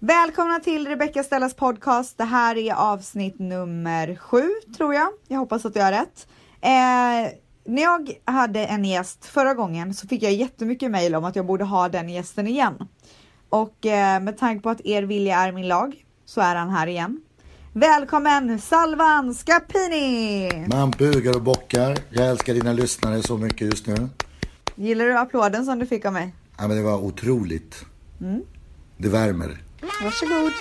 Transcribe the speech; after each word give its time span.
Välkomna 0.00 0.60
till 0.60 0.88
Rebecca 0.88 1.22
Stellas 1.22 1.54
podcast. 1.54 2.18
Det 2.18 2.24
här 2.24 2.56
är 2.56 2.74
avsnitt 2.74 3.38
nummer 3.38 4.16
sju 4.16 4.50
tror 4.76 4.94
jag. 4.94 5.08
Jag 5.28 5.38
hoppas 5.38 5.64
att 5.64 5.76
jag 5.76 5.84
har 5.84 5.92
rätt. 5.92 6.26
Eh, 6.60 7.38
när 7.64 7.82
jag 7.82 8.10
hade 8.24 8.66
en 8.66 8.84
gäst 8.84 9.24
förra 9.24 9.54
gången 9.54 9.94
så 9.94 10.08
fick 10.08 10.22
jag 10.22 10.32
jättemycket 10.32 10.90
mejl 10.90 11.14
om 11.14 11.24
att 11.24 11.36
jag 11.36 11.46
borde 11.46 11.64
ha 11.64 11.88
den 11.88 12.08
gästen 12.08 12.46
igen. 12.46 12.74
Och 13.48 13.86
eh, 13.86 14.22
med 14.22 14.38
tanke 14.38 14.62
på 14.62 14.70
att 14.70 14.80
er 14.84 15.02
vilja 15.02 15.38
är 15.38 15.52
min 15.52 15.68
lag 15.68 16.04
så 16.24 16.40
är 16.40 16.56
han 16.56 16.70
här 16.70 16.86
igen. 16.86 17.20
Välkommen 17.72 18.60
Salvan 18.60 19.34
Scapini! 19.34 20.66
Man 20.68 20.90
bugar 20.90 21.36
och 21.36 21.42
bockar. 21.42 21.98
Jag 22.10 22.26
älskar 22.26 22.54
dina 22.54 22.72
lyssnare 22.72 23.22
så 23.22 23.38
mycket 23.38 23.60
just 23.60 23.86
nu. 23.86 24.08
Gillar 24.74 25.04
du 25.04 25.18
applåden 25.18 25.64
som 25.64 25.78
du 25.78 25.86
fick 25.86 26.04
av 26.04 26.12
mig? 26.12 26.34
Ja, 26.58 26.68
men 26.68 26.76
det 26.76 26.82
var 26.82 26.98
otroligt. 26.98 27.84
Mm. 28.20 28.42
Det 28.96 29.08
värmer. 29.08 29.67
Varsågod. 29.80 30.52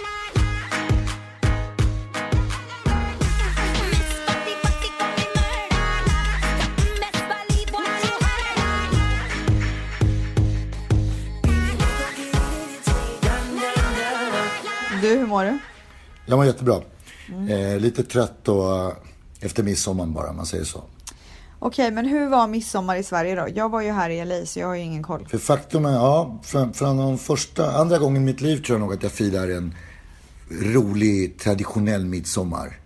Du, 15.02 15.08
hur 15.18 15.28
mår 15.28 15.46
du? 15.46 15.60
Jag 16.26 16.38
mår 16.38 16.46
jättebra. 16.46 16.82
Mm. 17.30 17.48
Eh, 17.48 17.80
lite 17.80 18.04
trött 18.04 18.48
och 18.48 18.78
eh, 18.78 18.94
efter 19.40 19.64
midsommar 19.64 20.06
bara, 20.06 20.30
om 20.30 20.36
man 20.36 20.46
säger 20.46 20.64
så. 20.64 20.84
Okej, 21.60 21.92
men 21.92 22.06
hur 22.06 22.30
var 22.30 22.48
midsommar 22.48 22.96
i 22.96 23.04
Sverige 23.04 23.36
då? 23.36 23.48
Jag 23.56 23.70
var 23.70 23.82
ju 23.82 23.92
här 23.92 24.10
i 24.10 24.26
LA 24.26 24.46
så 24.46 24.60
jag 24.60 24.68
har 24.68 24.76
ju 24.76 24.82
ingen 24.82 25.04
koll. 25.04 25.28
För 25.30 25.38
faktum 25.38 25.86
är, 25.86 25.92
ja, 25.94 26.40
från, 26.44 26.74
från 26.74 26.98
de 26.98 27.18
första, 27.18 27.72
andra 27.72 27.98
gången 27.98 28.22
i 28.22 28.26
mitt 28.26 28.42
liv 28.42 28.64
tror 28.64 28.80
jag 28.80 28.80
nog 28.80 28.94
att 28.94 29.04
jag 29.04 29.12
firar 29.12 29.48
en 29.50 29.76
rolig 30.50 31.40
traditionell 31.40 32.06
midsommar. 32.06 32.80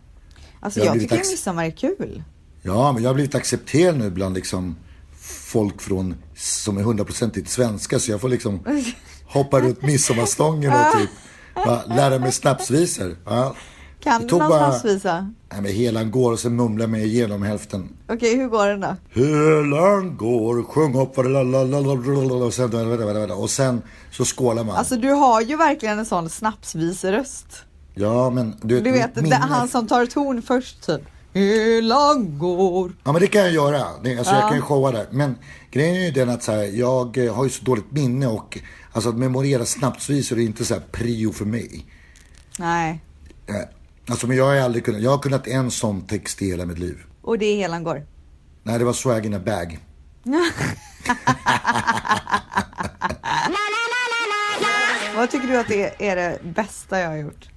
Alltså 0.60 0.80
Jag 0.80 0.88
jag 0.96 1.02
tycker 1.02 1.16
ax- 1.16 1.32
midsommar 1.32 1.66
är 1.66 1.72
kul. 1.72 2.24
Ja, 2.62 2.92
men 2.92 3.04
jag 3.04 3.10
har 3.10 3.14
blivit 3.16 3.36
accepterad 3.36 3.98
nu 3.98 4.10
bland 4.10 4.36
liksom 4.36 4.76
folk 5.20 5.82
från, 5.82 6.16
som 6.36 6.78
är 6.78 6.82
hundraprocentigt 6.82 7.50
svenska 7.50 8.00
så 8.00 8.12
jag 8.12 8.22
får 8.22 8.30
liksom 8.30 8.60
hoppa 9.26 9.60
runt 9.60 9.82
midsommarstången 9.82 10.72
och 10.74 11.00
typ 11.00 11.10
va, 11.56 11.82
lära 11.88 12.20
mig 12.20 12.32
snapsvisor. 12.32 13.18
Ja. 13.26 13.56
Kan 14.04 14.28
du 14.28 14.28
någon 14.38 14.50
bara- 14.50 14.70
snapsvisa? 14.72 15.32
Nej, 15.52 15.62
men 15.62 15.72
helan 15.72 16.12
går 16.12 16.32
och 16.32 16.40
sen 16.40 16.56
mumlar 16.56 16.88
mig 16.88 17.06
igenom 17.06 17.42
hälften. 17.44 17.90
Okej, 18.10 18.38
hur 18.38 18.48
går 18.48 18.68
den 18.68 18.80
då? 18.80 18.96
Helan 19.14 20.18
går, 20.18 20.64
sjung 20.64 20.96
upp 21.02 21.18
och 21.18 22.54
sen, 22.54 23.32
och 23.32 23.50
sen 23.50 23.82
så 24.12 24.26
skålar 24.26 24.64
man. 24.64 24.76
Alltså 24.76 24.96
du 24.96 25.10
har 25.12 25.42
ju 25.42 25.56
verkligen 25.58 26.00
en 26.00 26.06
sån 26.06 26.30
snapsviseröst. 26.30 27.48
ja, 27.94 28.30
men 28.30 28.56
du 28.62 28.76
vet, 28.76 28.84
Du 28.84 28.92
vet, 28.92 29.16
mitt 29.16 29.30
det 29.30 29.36
är 29.36 29.40
han 29.40 29.68
som 29.68 29.88
tar 29.88 30.06
ton 30.06 30.42
först 30.42 30.86
typ. 30.86 31.02
Helan 31.34 32.38
går. 32.40 32.92
Ja 33.04 33.12
men 33.12 33.22
det 33.22 33.28
kan 33.28 33.42
jag 33.42 33.52
göra. 33.52 33.84
Det, 34.04 34.18
alltså 34.18 34.34
jag 34.34 34.48
kan 34.48 34.56
ju 34.56 34.62
showa 34.62 34.92
där. 34.92 35.06
Men 35.12 35.36
grejen 35.72 35.96
är 35.96 36.06
ju 36.06 36.12
den 36.12 36.30
att 36.30 36.44
så 36.44 36.52
här, 36.52 36.64
jag 36.64 37.18
eh, 37.26 37.36
har 37.36 37.44
ju 37.44 37.50
så 37.50 37.64
dåligt 37.64 37.92
minne 37.92 38.28
och 38.28 38.60
alltså 38.92 39.10
att 39.10 39.18
memorera 39.18 39.66
snapsvisor 39.66 40.38
är 40.40 40.42
inte 40.44 40.66
så 40.66 40.74
här 40.74 40.82
prio 40.92 41.32
för 41.32 41.46
mig. 41.46 41.86
Nej, 42.60 43.02
Eh, 43.48 43.56
Alltså 44.12 44.28
men 44.28 44.38
jag 44.38 44.46
har 44.46 44.56
aldrig 44.56 44.86
kunnat, 44.86 45.02
jag 45.02 45.12
har 45.12 45.18
kunnat 45.18 45.48
en 45.48 45.72
sån 45.72 46.02
text 46.02 46.42
i 46.42 46.46
hela 46.46 46.66
mitt 46.66 46.80
liv. 46.80 46.98
och 47.22 47.38
det 47.38 47.46
är 47.46 47.56
helan 47.56 47.84
går. 47.84 48.06
Nej 48.64 48.80
det 48.80 48.86
var 48.86 48.94
swag 48.94 49.26
in 49.26 49.34
a 49.34 49.40
bag. 49.46 49.80
Vad 55.16 55.32
tycker 55.32 55.48
du 55.48 55.58
att 55.58 55.68
det 55.68 56.08
är 56.10 56.16
det 56.16 56.40
bästa 56.44 57.00
jag 57.00 57.10
har 57.10 57.18
gjort? 57.18 57.50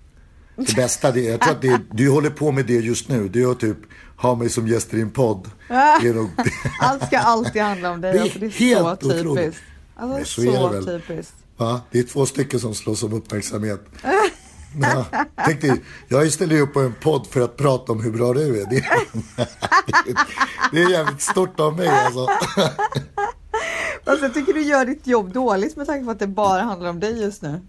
Det 0.57 0.77
bästa, 0.77 1.13
det, 1.13 1.21
jag 1.21 1.41
tror 1.41 1.53
att 1.53 1.63
det, 1.63 1.81
du 1.93 2.11
håller 2.11 2.31
på 2.31 2.53
med 2.53 2.67
det 2.67 2.73
just 2.73 3.09
nu. 3.09 3.31
Är 3.35 3.53
att 3.53 3.61
typ 3.61 3.79
ha 4.17 4.35
mig 4.35 4.49
som 4.49 4.69
gäst 4.69 4.95
i 4.95 4.97
din 4.97 5.11
podd. 5.11 5.51
Är 5.69 6.15
nog, 6.15 6.31
Allt 6.81 7.07
ska 7.07 7.19
alltid 7.19 7.63
handla 7.63 7.91
om 7.91 8.01
dig. 8.01 8.13
Det 8.13 8.19
är 8.19 8.23
alltså, 8.23 8.39
det 8.39 8.47
är 8.47 8.51
helt 8.51 9.03
så 9.03 9.19
otroligt. 9.19 9.45
typiskt. 9.45 9.63
Alltså, 9.97 10.43
så, 10.43 10.83
så 10.83 10.85
typiskt. 10.85 11.35
va? 11.57 11.81
Det 11.91 11.99
är 11.99 12.03
två 12.03 12.27
stycken 12.27 12.61
som 12.61 12.75
slåss 12.75 13.03
om 13.03 13.13
uppmärksamhet. 13.13 13.81
Ja, 14.81 15.07
tänk 15.45 15.61
dig, 15.61 15.83
jag 16.09 16.33
ställer 16.33 16.57
ju 16.57 16.63
upp 16.63 16.73
på 16.73 16.81
en 16.81 16.95
podd 17.01 17.27
för 17.27 17.41
att 17.41 17.57
prata 17.57 17.93
om 17.93 18.03
hur 18.03 18.11
bra 18.11 18.33
du 18.33 18.61
är. 18.61 18.67
Det 18.71 18.77
är, 18.77 18.85
det 20.73 20.83
är 20.83 20.91
jävligt 20.91 21.23
stort 21.23 21.61
av 21.61 21.77
mig 21.77 21.89
alltså. 21.89 22.29
Alltså, 24.07 24.25
jag 24.25 24.35
tycker 24.35 24.53
du 24.53 24.63
gör 24.63 24.85
ditt 24.85 25.07
jobb 25.07 25.33
dåligt 25.33 25.77
med 25.77 25.87
tanke 25.87 26.05
på 26.05 26.11
att 26.11 26.19
det 26.19 26.27
bara 26.27 26.63
handlar 26.63 26.91
om 26.91 27.01
dig 27.01 27.23
just 27.23 27.43
nu. 27.43 27.61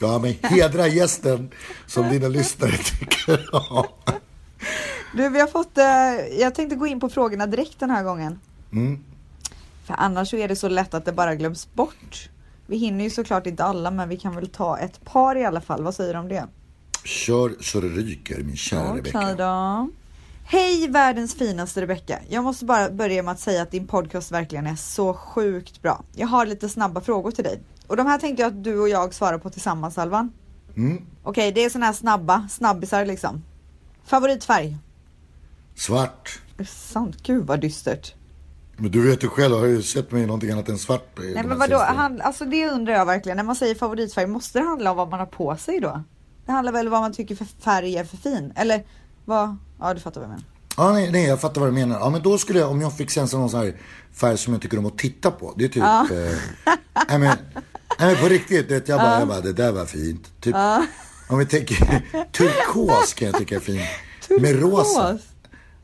Ja 0.00 0.18
men 0.18 0.34
hedra 0.42 0.86
gästen 0.86 1.50
som 1.86 2.08
dina 2.08 2.28
lyssnare 2.28 2.76
tycker 2.76 3.54
om. 3.54 3.86
Du, 5.16 5.28
vi 5.28 5.40
har 5.40 5.46
fått, 5.46 5.78
eh, 5.78 6.40
jag 6.40 6.54
tänkte 6.54 6.76
gå 6.76 6.86
in 6.86 7.00
på 7.00 7.08
frågorna 7.08 7.46
direkt 7.46 7.80
den 7.80 7.90
här 7.90 8.04
gången. 8.04 8.40
Mm. 8.72 9.04
För 9.86 9.94
annars 9.98 10.30
så 10.30 10.36
är 10.36 10.48
det 10.48 10.56
så 10.56 10.68
lätt 10.68 10.94
att 10.94 11.04
det 11.04 11.12
bara 11.12 11.34
glöms 11.34 11.74
bort. 11.74 12.28
Vi 12.72 12.78
hinner 12.78 13.04
ju 13.04 13.10
såklart 13.10 13.46
inte 13.46 13.64
alla, 13.64 13.90
men 13.90 14.08
vi 14.08 14.16
kan 14.16 14.34
väl 14.34 14.48
ta 14.48 14.78
ett 14.78 15.04
par 15.04 15.36
i 15.36 15.44
alla 15.44 15.60
fall. 15.60 15.82
Vad 15.82 15.94
säger 15.94 16.12
du 16.14 16.20
om 16.20 16.28
det? 16.28 16.46
Kör 17.04 17.54
så 17.60 17.80
det 17.80 17.88
ryker 17.88 18.42
min 18.42 18.56
kära 18.56 18.90
Okej 18.90 18.98
Rebecka. 18.98 19.34
då. 19.34 19.88
Hej 20.44 20.88
världens 20.88 21.34
finaste 21.34 21.80
Rebecka. 21.80 22.18
Jag 22.28 22.44
måste 22.44 22.64
bara 22.64 22.90
börja 22.90 23.22
med 23.22 23.32
att 23.32 23.40
säga 23.40 23.62
att 23.62 23.70
din 23.70 23.86
podcast 23.86 24.32
verkligen 24.32 24.66
är 24.66 24.76
så 24.76 25.14
sjukt 25.14 25.82
bra. 25.82 26.04
Jag 26.14 26.26
har 26.26 26.46
lite 26.46 26.68
snabba 26.68 27.00
frågor 27.00 27.30
till 27.30 27.44
dig. 27.44 27.62
Och 27.86 27.96
de 27.96 28.06
här 28.06 28.18
tänkte 28.18 28.42
jag 28.42 28.48
att 28.48 28.64
du 28.64 28.80
och 28.80 28.88
jag 28.88 29.14
svarar 29.14 29.38
på 29.38 29.50
tillsammans 29.50 29.98
Alvan. 29.98 30.32
Mm. 30.76 31.02
Okej, 31.22 31.52
det 31.52 31.64
är 31.64 31.70
såna 31.70 31.86
här 31.86 31.92
snabba, 31.92 32.48
snabbisar 32.50 33.06
liksom. 33.06 33.42
Favoritfärg? 34.04 34.76
Svart. 35.74 36.40
Är 36.54 36.58
det 36.58 36.68
sant? 36.68 37.16
Gud 37.22 37.46
vad 37.46 37.60
dystert. 37.60 38.14
Men 38.82 38.90
du 38.90 39.10
vet 39.10 39.24
ju 39.24 39.28
själv, 39.28 39.54
har 39.58 39.66
ju 39.66 39.82
sett 39.82 40.12
mig 40.12 40.22
i 40.22 40.26
någonting 40.26 40.50
annat 40.50 40.68
än 40.68 40.78
svart. 40.78 41.18
Nej 41.18 41.44
men 41.44 41.58
vadå, 41.58 41.76
han, 41.78 42.20
alltså 42.20 42.44
det 42.44 42.68
undrar 42.70 42.92
jag 42.94 43.06
verkligen. 43.06 43.36
När 43.36 43.44
man 43.44 43.56
säger 43.56 43.74
favoritfärg, 43.74 44.26
måste 44.26 44.58
det 44.58 44.64
handla 44.64 44.90
om 44.90 44.96
vad 44.96 45.08
man 45.10 45.18
har 45.20 45.26
på 45.26 45.56
sig 45.56 45.80
då? 45.80 46.02
Det 46.46 46.52
handlar 46.52 46.72
väl 46.72 46.86
om 46.86 46.92
vad 46.92 47.00
man 47.00 47.12
tycker 47.12 47.34
för 47.34 47.44
färg 47.44 47.96
är 47.96 48.04
för 48.04 48.16
fin? 48.16 48.52
Eller 48.56 48.84
vad? 49.24 49.56
Ja 49.80 49.94
du 49.94 50.00
fattar 50.00 50.20
vad 50.20 50.30
jag 50.30 50.30
menar. 50.30 50.44
Ja, 50.76 50.92
nej, 50.92 51.12
nej, 51.12 51.26
jag 51.26 51.40
fattar 51.40 51.60
vad 51.60 51.70
du 51.70 51.74
menar. 51.74 52.00
Ja, 52.00 52.10
men 52.10 52.22
då 52.22 52.38
skulle 52.38 52.58
jag, 52.58 52.70
om 52.70 52.80
jag 52.80 52.96
fick 52.96 53.10
sen 53.10 53.28
någon 53.32 53.50
sån 53.50 53.60
här 53.60 53.76
färg 54.12 54.38
som 54.38 54.52
jag 54.52 54.62
tycker 54.62 54.78
om 54.78 54.86
att 54.86 54.98
titta 54.98 55.30
på. 55.30 55.54
Det 55.56 55.64
är 55.64 55.68
typ, 55.68 55.82
Ja. 55.82 56.06
eh, 56.12 56.36
nej, 57.08 57.18
men, 57.18 57.36
nej, 58.00 58.16
på 58.16 58.28
riktigt, 58.28 58.70
vet, 58.70 58.88
jag, 58.88 59.00
bara, 59.00 59.18
jag 59.18 59.28
bara, 59.28 59.40
det 59.40 59.52
där 59.52 59.72
var 59.72 59.86
fint. 59.86 60.40
Typ, 60.40 60.56
Om 61.28 61.38
vi 61.38 61.46
tänker, 61.46 61.76
turkos 62.32 63.14
kan 63.14 63.26
jag 63.28 63.38
tycka 63.38 63.56
är 63.56 63.60
fint. 63.60 63.80
Med 64.40 64.60
rosa. 64.60 65.06
Turkos? 65.06 65.22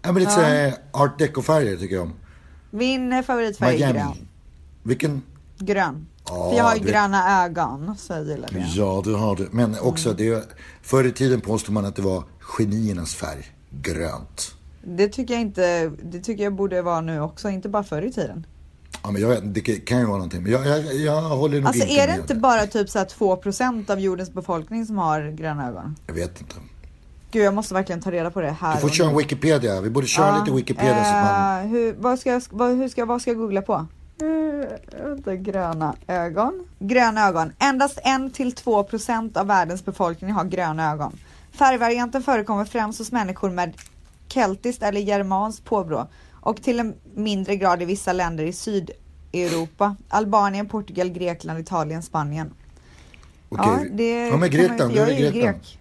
Ja, 0.03 0.12
men 0.12 0.22
lite 0.22 0.32
här 0.32 0.75
art 0.92 1.19
deco-färger 1.19 1.76
tycker 1.76 1.94
jag 1.94 2.03
om. 2.04 2.12
Min 2.70 3.22
favoritfärg 3.24 3.74
är 3.82 3.92
grön. 3.92 3.94
Miami. 3.94 4.26
Vilken? 4.82 5.22
Grön. 5.58 6.06
Ja, 6.28 6.50
För 6.50 6.56
jag 6.56 6.64
har 6.64 6.74
ju 6.74 6.80
det- 6.84 6.90
gröna 6.90 7.44
ögon 7.44 7.94
så 7.98 8.12
jag 8.12 8.24
gillar 8.26 8.48
det. 8.52 8.58
Ja, 8.74 9.02
du 9.04 9.14
har 9.14 9.36
det. 9.36 9.46
Men 9.50 9.76
också, 9.80 10.12
det, 10.12 10.48
förr 10.82 11.04
i 11.04 11.12
tiden 11.12 11.40
påstod 11.40 11.74
man 11.74 11.84
att 11.84 11.96
det 11.96 12.02
var 12.02 12.24
geniernas 12.40 13.14
färg. 13.14 13.46
Grönt. 13.70 14.54
Det 14.84 15.08
tycker 15.08 15.34
jag 15.34 15.40
inte, 15.40 15.88
det 16.02 16.20
tycker 16.20 16.44
jag 16.44 16.54
borde 16.54 16.82
vara 16.82 17.00
nu 17.00 17.20
också, 17.20 17.48
inte 17.50 17.68
bara 17.68 17.84
förr 17.84 18.02
i 18.02 18.12
tiden. 18.12 18.46
Ja, 19.02 19.10
men 19.10 19.22
jag 19.22 19.28
vet, 19.28 19.54
det 19.54 19.60
kan 19.60 19.98
ju 19.98 20.04
vara 20.04 20.16
någonting. 20.16 20.42
Men 20.42 20.52
jag, 20.52 20.66
jag, 20.66 20.94
jag 20.94 21.20
håller 21.22 21.58
nog 21.58 21.66
Alltså 21.66 21.82
inte 21.82 21.94
är 21.94 22.06
det 22.06 22.12
med 22.12 22.20
inte 22.20 22.34
bara 22.34 22.66
typ 22.66 22.90
så 22.90 22.98
här 22.98 23.06
2% 23.06 23.90
av 23.90 24.00
jordens 24.00 24.32
befolkning 24.32 24.86
som 24.86 24.98
har 24.98 25.30
gröna 25.30 25.68
ögon? 25.68 25.96
Jag 26.06 26.14
vet 26.14 26.40
inte. 26.40 26.54
Gud 27.30 27.42
jag 27.42 27.54
måste 27.54 27.74
verkligen 27.74 28.00
ta 28.00 28.10
reda 28.10 28.30
på 28.30 28.40
det 28.40 28.50
här 28.50 28.74
Du 28.74 28.80
får 28.80 28.88
köra 28.88 29.10
en 29.10 29.16
Wikipedia. 29.16 29.80
Vi 29.80 29.90
borde 29.90 30.06
köra 30.06 30.26
Ja, 30.26 30.38
lite 30.38 30.56
Wikipedia 30.56 31.04
så 31.04 31.12
man... 31.12 31.60
eh, 31.60 31.66
hur, 31.68 31.94
vad, 31.98 32.18
ska 32.18 32.30
jag, 32.30 32.42
vad, 32.50 32.76
hur 32.76 32.88
ska, 32.88 33.04
vad 33.04 33.22
ska 33.22 33.30
jag 33.30 33.38
googla 33.38 33.62
på? 33.62 33.86
Uh, 34.22 34.64
vänta, 35.04 35.36
gröna 35.36 35.94
ögon. 36.06 36.66
Gröna 36.78 37.28
ögon. 37.28 37.52
Endast 37.58 37.98
1-2% 37.98 39.38
av 39.38 39.46
världens 39.46 39.84
befolkning 39.84 40.32
har 40.32 40.44
gröna 40.44 40.92
ögon. 40.92 41.19
Färgvarianten 41.52 42.22
förekommer 42.22 42.64
främst 42.64 42.98
hos 42.98 43.12
människor 43.12 43.50
med 43.50 43.72
keltiskt 44.28 44.82
eller 44.82 45.00
germanskt 45.00 45.64
påbrå 45.64 46.08
och 46.32 46.62
till 46.62 46.81
en 46.81 46.94
mindre 47.14 47.56
grad 47.56 47.82
i 47.82 47.84
vissa 47.84 48.12
länder 48.12 48.44
i 48.44 48.52
Sydeuropa. 48.52 49.96
Albanien, 50.08 50.69
Portugal, 50.69 51.08
Grekland, 51.08 51.60
Italien, 51.60 52.02
Spanien. 52.02 52.50
Okej. 53.48 53.66
Ja, 53.66 53.96
det 53.96 54.19
ja, 54.19 54.31
men 54.31 54.40
man 54.40 54.50
Grekland. 54.50 54.92
Du 54.92 54.98
jag 54.98 55.08
är 55.08 55.19
ju 55.19 55.40
grek. 55.40 55.77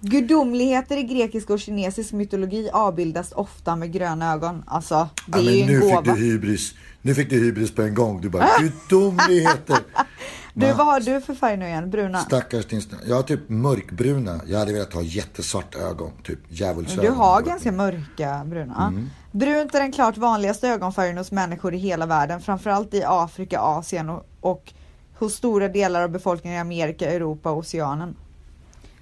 Gudomligheter 0.00 0.96
i 0.96 1.02
grekisk 1.02 1.50
och 1.50 1.58
kinesisk 1.60 2.12
mytologi 2.12 2.70
avbildas 2.72 3.32
ofta 3.32 3.76
med 3.76 3.92
gröna 3.92 4.32
ögon. 4.32 4.64
Alltså, 4.66 5.08
det 5.26 5.40
Ja, 5.40 5.50
är 5.50 5.54
ju 5.54 5.60
en 5.62 5.66
nu 5.66 5.80
gåva. 5.80 6.02
fick 6.04 6.14
du 6.14 6.20
hybris. 6.20 6.74
Nu 7.02 7.14
fick 7.14 7.30
du 7.30 7.36
hybris 7.44 7.74
på 7.74 7.82
en 7.82 7.94
gång. 7.94 8.20
Du 8.20 8.28
bara, 8.28 8.48
gudomligheter. 8.60 9.78
Du, 10.58 10.66
Va? 10.66 10.74
vad 10.76 10.86
har 10.86 11.00
du 11.00 11.20
för 11.20 11.34
färg 11.34 11.56
nu 11.56 11.66
igen? 11.66 11.90
Bruna? 11.90 12.18
Stackars 12.18 12.66
din. 12.66 12.82
Jag 13.06 13.16
har 13.16 13.22
typ 13.22 13.48
mörkbruna. 13.48 14.40
Jag 14.46 14.58
hade 14.58 14.72
velat 14.72 14.92
ha 14.92 15.02
jättesvarta 15.02 15.78
ögon. 15.78 16.10
Typ 16.22 16.38
djävulsögon. 16.48 17.04
Du 17.04 17.10
har 17.10 17.42
ganska 17.42 17.72
mörka 17.72 18.42
bruna. 18.46 18.86
Mm. 18.88 19.10
Brunt 19.32 19.74
är 19.74 19.80
den 19.80 19.92
klart 19.92 20.16
vanligaste 20.16 20.68
ögonfärgen 20.68 21.18
hos 21.18 21.32
människor 21.32 21.74
i 21.74 21.78
hela 21.78 22.06
världen, 22.06 22.40
framförallt 22.40 22.94
i 22.94 23.02
Afrika, 23.06 23.60
Asien 23.60 24.10
och, 24.10 24.26
och 24.40 24.72
hos 25.18 25.34
stora 25.34 25.68
delar 25.68 26.02
av 26.02 26.10
befolkningen 26.10 26.56
i 26.58 26.60
Amerika, 26.60 27.10
Europa 27.12 27.50
och 27.50 27.58
Oceanen. 27.58 28.16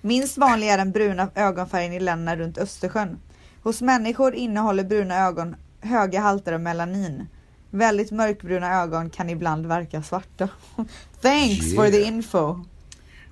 Minst 0.06 0.38
vanlig 0.38 0.68
är 0.68 0.78
den 0.78 0.92
bruna 0.92 1.28
ögonfärgen 1.34 1.92
i 1.92 2.00
länderna 2.00 2.36
runt 2.36 2.58
Östersjön. 2.58 3.18
Hos 3.62 3.82
människor 3.82 4.34
innehåller 4.34 4.84
bruna 4.84 5.16
ögon 5.26 5.56
höga 5.80 6.20
halter 6.20 6.52
av 6.52 6.60
melanin. 6.60 7.26
Väldigt 7.70 8.10
mörkbruna 8.10 8.82
ögon 8.82 9.10
kan 9.10 9.30
ibland 9.30 9.66
verka 9.66 10.02
svarta. 10.02 10.48
Thanks 11.22 11.64
Yeah. 11.66 11.76
for 11.84 11.90
the 11.90 12.02
info. 12.02 12.60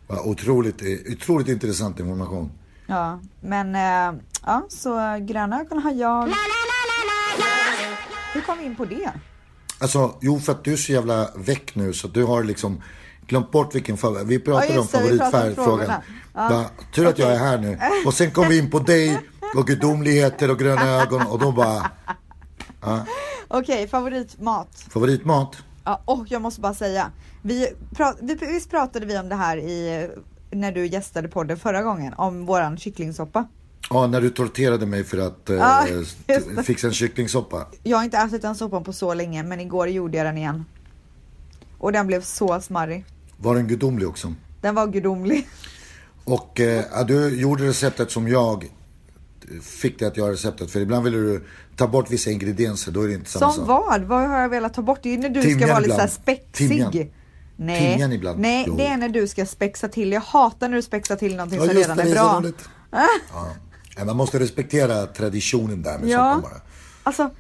Ja, 0.08 0.22
otroligt, 0.24 0.82
eh, 0.82 1.12
otroligt 1.12 1.48
intressant 1.48 2.00
information. 2.00 2.50
Ja, 2.86 3.20
men 3.40 3.74
eh, 3.74 4.20
ja, 4.46 4.66
så 4.68 5.18
gröna 5.20 5.60
ögon 5.60 5.78
har 5.78 5.92
jag. 5.92 6.28
Hur 8.34 8.40
kom 8.40 8.58
vi 8.58 8.64
in 8.64 8.76
på 8.76 8.84
det? 8.84 9.12
Alltså, 9.80 10.14
jo 10.20 10.40
för 10.40 10.52
att 10.52 10.64
du 10.64 10.72
är 10.72 10.76
så 10.76 10.92
jävla 10.92 11.28
väck 11.36 11.74
nu 11.74 11.92
så 11.92 12.06
att 12.06 12.14
du 12.14 12.24
har 12.24 12.44
liksom 12.44 12.82
glömt 13.26 13.50
bort 13.50 13.74
vilken 13.74 13.96
favorit. 13.96 14.26
Vi 14.26 14.38
pratade 14.38 14.74
Ja, 14.74 14.80
om 14.80 14.86
favoritfärgfrågan. 14.88 15.92
Ja. 16.34 16.64
Tur 16.94 17.06
att 17.06 17.18
jag 17.18 17.32
är 17.32 17.38
här 17.38 17.58
nu. 17.58 17.78
Och 18.06 18.14
sen 18.14 18.30
kom 18.30 18.48
vi 18.48 18.58
in 18.58 18.70
på 18.70 18.78
dig 18.78 19.20
och 19.56 19.66
gudomligheter 19.66 20.50
och 20.50 20.58
gröna 20.58 20.88
ögon 21.02 21.26
och 21.26 21.38
då 21.38 21.52
bara, 21.52 21.90
Okej, 23.48 23.88
favoritmat. 23.88 24.86
favoritmat? 24.90 25.56
Ja, 25.84 26.02
och 26.04 26.24
jag 26.28 26.42
måste 26.42 26.60
bara 26.60 26.74
säga. 26.74 27.10
Vi, 27.42 27.68
pra, 27.94 28.14
vi, 28.20 28.34
visst 28.34 28.70
pratade 28.70 29.06
vi 29.06 29.18
om 29.18 29.28
det 29.28 29.34
här 29.34 29.56
i, 29.56 30.08
när 30.50 30.72
du 30.72 30.86
gästade 30.86 31.28
podden 31.28 31.56
förra 31.56 31.82
gången? 31.82 32.14
Om 32.14 32.46
våran 32.46 32.78
kycklingsoppa. 32.78 33.48
Ja, 33.90 34.06
när 34.06 34.20
du 34.20 34.30
torterade 34.30 34.86
mig 34.86 35.04
för 35.04 35.18
att 35.18 35.50
eh, 35.50 35.56
Ja, 35.56 35.86
fixa 36.62 36.86
en 36.86 36.92
kycklingsoppa. 36.92 37.66
Jag 37.82 37.96
har 37.96 38.04
inte 38.04 38.18
ätit 38.18 38.42
den 38.42 38.54
soppan 38.54 38.84
på 38.84 38.92
så 38.92 39.14
länge, 39.14 39.42
men 39.42 39.60
igår 39.60 39.88
gjorde 39.88 40.16
jag 40.16 40.26
den 40.26 40.38
igen. 40.38 40.64
Och 41.78 41.92
den 41.92 42.06
blev 42.06 42.22
så 42.22 42.60
smarrig. 42.60 43.04
Var 43.42 43.54
den 43.54 43.66
gudomlig 43.68 44.08
också? 44.08 44.34
Den 44.60 44.74
var 44.74 44.86
gudomlig. 44.86 45.48
Och 46.24 46.60
eh, 46.60 47.06
du 47.06 47.40
gjorde 47.40 47.64
receptet 47.68 48.10
som 48.10 48.28
jag 48.28 48.70
fick 49.62 49.98
dig 49.98 50.08
att 50.08 50.16
göra 50.16 50.32
receptet. 50.32 50.70
För 50.70 50.80
ibland 50.80 51.04
vill 51.04 51.12
du 51.12 51.44
ta 51.76 51.86
bort 51.88 52.10
vissa 52.10 52.30
ingredienser, 52.30 52.92
då 52.92 53.02
är 53.02 53.08
det 53.08 53.14
inte 53.14 53.30
samma 53.30 53.52
Som 53.52 53.66
vad? 53.66 54.02
Vad 54.02 54.28
har 54.28 54.40
jag 54.40 54.48
velat 54.48 54.74
ta 54.74 54.82
bort? 54.82 54.98
Det 55.02 55.14
är 55.14 55.18
när 55.18 55.28
du 55.28 55.42
Timjan 55.42 55.58
ska 55.60 55.68
vara 55.68 55.78
lite 55.80 55.92
ibland. 55.94 56.10
spexig. 56.10 56.68
Timjan. 56.68 57.10
Nej, 57.56 57.90
Timjan 57.92 58.12
ibland. 58.12 58.40
nej 58.40 58.64
Jo. 58.68 58.76
det 58.76 58.86
är 58.86 58.96
när 58.96 59.08
du 59.08 59.28
ska 59.28 59.46
spexa 59.46 59.88
till. 59.88 60.12
Jag 60.12 60.20
hatar 60.20 60.68
när 60.68 60.76
du 60.76 60.82
spexar 60.82 61.16
till 61.16 61.36
någonting 61.36 61.58
Ja, 61.58 61.66
som 61.66 61.74
redan 61.74 61.96
det, 61.96 62.02
är 62.02 62.06
är 62.06 62.12
bra. 62.14 62.42
Ja. 62.90 63.08
Ja, 63.96 64.04
Man 64.04 64.16
måste 64.16 64.38
respektera 64.38 65.06
traditionen 65.06 65.82
där 65.82 65.98
med 65.98 66.08
Ja. 66.08 66.34
soppan 66.34 66.50
bara. 66.50 66.60
Alltså, 67.02 67.30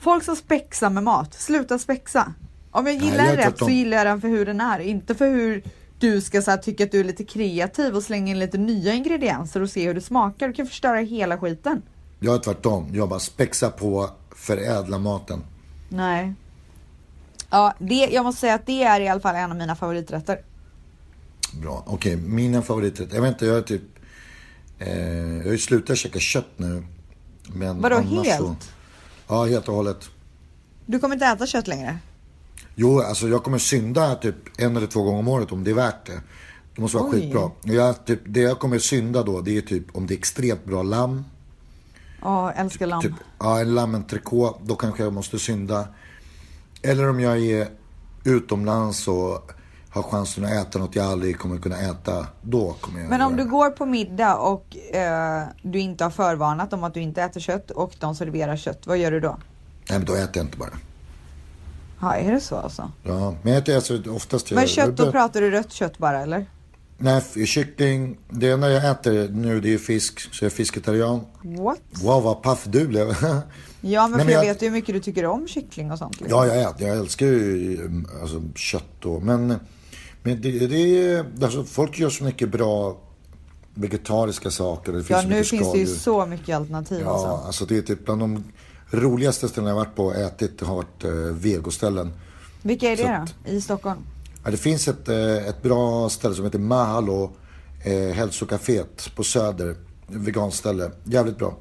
folk 0.00 0.24
som 0.24 0.36
spexar 0.36 0.90
med 0.90 1.02
mat, 1.02 1.34
sluta 1.34 1.78
spexa. 1.78 2.34
Om 2.70 2.86
jag 2.86 2.94
gillar 2.94 3.16
jag 3.16 3.26
är 3.26 3.36
den 3.36 3.46
rätt 3.46 3.58
så 3.58 3.70
gillar 3.70 3.96
jag 3.96 4.06
den 4.06 4.20
för 4.20 4.28
hur 4.28 4.46
den 4.46 4.60
är, 4.60 4.78
inte 4.78 5.14
för 5.14 5.28
hur 5.30 5.62
du 5.98 6.20
ska 6.20 6.42
så 6.42 6.50
här, 6.50 6.58
tycka 6.58 6.84
att 6.84 6.92
du 6.92 7.00
är 7.00 7.04
lite 7.04 7.24
kreativ 7.24 7.96
och 7.96 8.02
slänga 8.02 8.30
in 8.30 8.38
lite 8.38 8.58
nya 8.58 8.94
ingredienser 8.94 9.62
och 9.62 9.70
se 9.70 9.86
hur 9.86 9.94
det 9.94 10.00
smakar. 10.00 10.48
Du 10.48 10.54
kan 10.54 10.66
förstöra 10.66 10.98
hela 10.98 11.38
skiten. 11.38 11.82
Jag 12.20 12.34
är 12.34 12.38
tvärtom. 12.38 12.90
Jag 12.92 13.08
bara 13.08 13.20
spexar 13.20 13.70
på, 13.70 14.10
förädla 14.36 14.98
maten. 14.98 15.44
Nej. 15.88 16.34
Ja, 17.50 17.74
det, 17.78 17.94
jag 17.94 18.24
måste 18.24 18.40
säga 18.40 18.54
att 18.54 18.66
det 18.66 18.82
är 18.82 19.00
i 19.00 19.08
alla 19.08 19.20
fall 19.20 19.34
en 19.34 19.50
av 19.50 19.56
mina 19.56 19.76
favoriträtter. 19.76 20.42
Bra. 21.62 21.82
Okej, 21.86 22.16
mina 22.16 22.62
favoriträtter. 22.62 23.14
Jag 23.14 23.22
vet 23.22 23.32
inte, 23.32 23.46
jag 23.46 23.58
är 23.58 23.62
typ... 23.62 23.82
Eh, 24.78 25.36
jag 25.36 25.44
har 25.44 25.52
ju 25.52 25.58
slutat 25.58 25.98
käka 25.98 26.18
kött 26.18 26.50
nu. 26.56 26.84
Men 27.54 27.80
Vadå, 27.80 27.98
helt? 27.98 28.38
Så, 28.38 28.56
ja, 29.28 29.44
helt 29.44 29.68
och 29.68 29.74
hållet. 29.74 30.10
Du 30.86 30.98
kommer 30.98 31.14
inte 31.14 31.26
äta 31.26 31.46
kött 31.46 31.66
längre? 31.66 31.98
Jo, 32.82 33.00
alltså 33.00 33.28
jag 33.28 33.44
kommer 33.44 33.58
synda 33.58 34.14
typ 34.14 34.34
en 34.58 34.76
eller 34.76 34.86
två 34.86 35.02
gånger 35.02 35.18
om 35.18 35.28
året 35.28 35.52
om 35.52 35.64
det 35.64 35.70
är 35.70 35.74
värt 35.74 36.06
det. 36.06 36.20
Det 36.74 36.82
måste 36.82 36.96
vara 36.96 37.10
Oj. 37.10 37.20
skitbra. 37.20 37.50
Jag, 37.62 38.04
typ, 38.04 38.20
det 38.24 38.40
jag 38.40 38.58
kommer 38.58 38.78
synda 38.78 39.22
då, 39.22 39.40
det 39.40 39.56
är 39.56 39.60
typ 39.60 39.96
om 39.96 40.06
det 40.06 40.14
är 40.14 40.18
extremt 40.18 40.64
bra 40.64 40.82
lamm. 40.82 41.24
Ja, 42.22 42.52
älskar 42.52 42.86
lamm. 42.86 43.02
Typ, 43.02 43.12
ja, 43.38 43.60
en 43.60 43.74
lammentrikå, 43.74 44.58
då 44.62 44.74
kanske 44.74 45.02
jag 45.02 45.12
måste 45.12 45.38
synda. 45.38 45.88
Eller 46.82 47.08
om 47.08 47.20
jag 47.20 47.38
är 47.38 47.68
utomlands 48.24 49.08
och 49.08 49.52
har 49.90 50.02
chansen 50.02 50.44
att 50.44 50.50
äta 50.50 50.78
något 50.78 50.96
jag 50.96 51.06
aldrig 51.06 51.38
kommer 51.38 51.58
kunna 51.58 51.78
äta, 51.80 52.26
då 52.42 52.76
kommer 52.80 53.00
jag 53.00 53.10
Men 53.10 53.22
om 53.22 53.32
göra 53.32 53.44
du 53.44 53.50
går 53.50 53.70
på 53.70 53.86
middag 53.86 54.36
och 54.36 54.76
eh, 54.94 55.42
du 55.62 55.78
inte 55.78 56.04
har 56.04 56.10
förvarnat 56.10 56.72
om 56.72 56.84
att 56.84 56.94
du 56.94 57.00
inte 57.00 57.22
äter 57.22 57.40
kött 57.40 57.70
och 57.70 57.92
de 57.98 58.14
serverar 58.14 58.56
kött, 58.56 58.86
vad 58.86 58.98
gör 58.98 59.10
du 59.10 59.20
då? 59.20 59.38
Nej, 59.90 59.98
men 59.98 60.04
då 60.04 60.14
äter 60.14 60.30
jag 60.34 60.44
inte 60.44 60.58
bara. 60.58 60.70
Ja, 62.00 62.14
är 62.14 62.32
det 62.32 62.40
så 62.40 62.56
alltså? 62.56 62.92
Ja, 63.02 63.34
men 63.42 63.52
jag 63.52 63.62
äter 63.62 63.74
alltså 63.76 64.02
oftast... 64.10 64.50
Men 64.50 64.66
kött, 64.66 64.96
då 64.96 65.12
pratar 65.12 65.40
du 65.40 65.50
rött 65.50 65.72
kött 65.72 65.98
bara 65.98 66.22
eller? 66.22 66.46
Nej, 66.98 67.46
kyckling. 67.46 68.18
Det 68.30 68.50
enda 68.50 68.70
jag 68.70 68.90
äter 68.90 69.28
nu 69.28 69.60
det 69.60 69.74
är 69.74 69.78
fisk, 69.78 70.34
så 70.34 70.44
jag 70.44 70.52
är 70.52 70.56
fisketarian. 70.56 71.20
What? 71.42 71.80
Wow, 72.02 72.22
vad 72.22 72.42
paff 72.42 72.64
du 72.68 72.86
blev. 72.86 73.06
Ja, 73.82 74.08
men 74.08 74.16
Nej, 74.16 74.26
för 74.26 74.32
jag, 74.32 74.44
jag- 74.44 74.48
vet 74.52 74.62
ju 74.62 74.66
hur 74.66 74.72
mycket 74.72 74.94
du 74.94 75.00
tycker 75.00 75.26
om 75.26 75.48
kyckling 75.48 75.92
och 75.92 75.98
sånt. 75.98 76.20
Liksom. 76.20 76.38
Ja, 76.38 76.54
jag 76.54 76.70
äter. 76.70 76.88
Jag 76.88 76.96
älskar 76.98 77.26
ju 77.26 78.04
alltså, 78.22 78.42
kött 78.54 78.84
då. 79.00 79.20
Men, 79.20 79.46
men 80.22 80.40
det, 80.42 80.66
det 80.66 80.76
är... 80.76 81.24
Alltså, 81.42 81.64
folk 81.64 81.98
gör 81.98 82.10
så 82.10 82.24
mycket 82.24 82.48
bra 82.52 82.96
vegetariska 83.74 84.50
saker. 84.50 84.92
Det 84.92 85.04
finns 85.04 85.22
Ja, 85.22 85.28
nu 85.28 85.44
finns 85.44 85.50
det 85.50 85.56
ju 85.56 85.86
skaldjur. 85.86 85.86
så 85.86 86.26
mycket 86.26 86.56
alternativ 86.56 87.00
Ja, 87.04 87.10
alltså. 87.12 87.46
alltså 87.46 87.64
det 87.64 87.76
är 87.76 87.82
typ 87.82 88.04
bland 88.04 88.20
de 88.20 88.44
roligaste 88.90 89.48
ställena 89.48 89.70
jag 89.70 89.76
varit 89.76 89.94
på 89.96 90.04
och 90.06 90.14
ätit 90.14 90.60
har 90.60 90.74
varit 90.76 91.04
eh, 91.04 91.10
vegoställen. 91.34 92.12
Vilka 92.62 92.86
är 92.92 92.96
det 92.96 93.02
så 93.02 93.08
då? 93.08 93.14
att- 93.14 93.48
I 93.52 93.60
Stockholm? 93.60 93.98
Ja, 94.44 94.50
det 94.50 94.56
finns 94.56 94.88
ett, 94.88 95.08
eh, 95.08 95.46
ett 95.48 95.62
bra 95.62 96.08
ställe 96.08 96.34
som 96.34 96.44
heter 96.44 96.58
Mahalo 96.58 97.30
eh, 97.84 97.92
hälsokaféet 98.14 99.10
på 99.16 99.24
Söder. 99.24 99.76
Veganställe. 100.06 100.90
Jävligt 101.04 101.38
bra. 101.38 101.56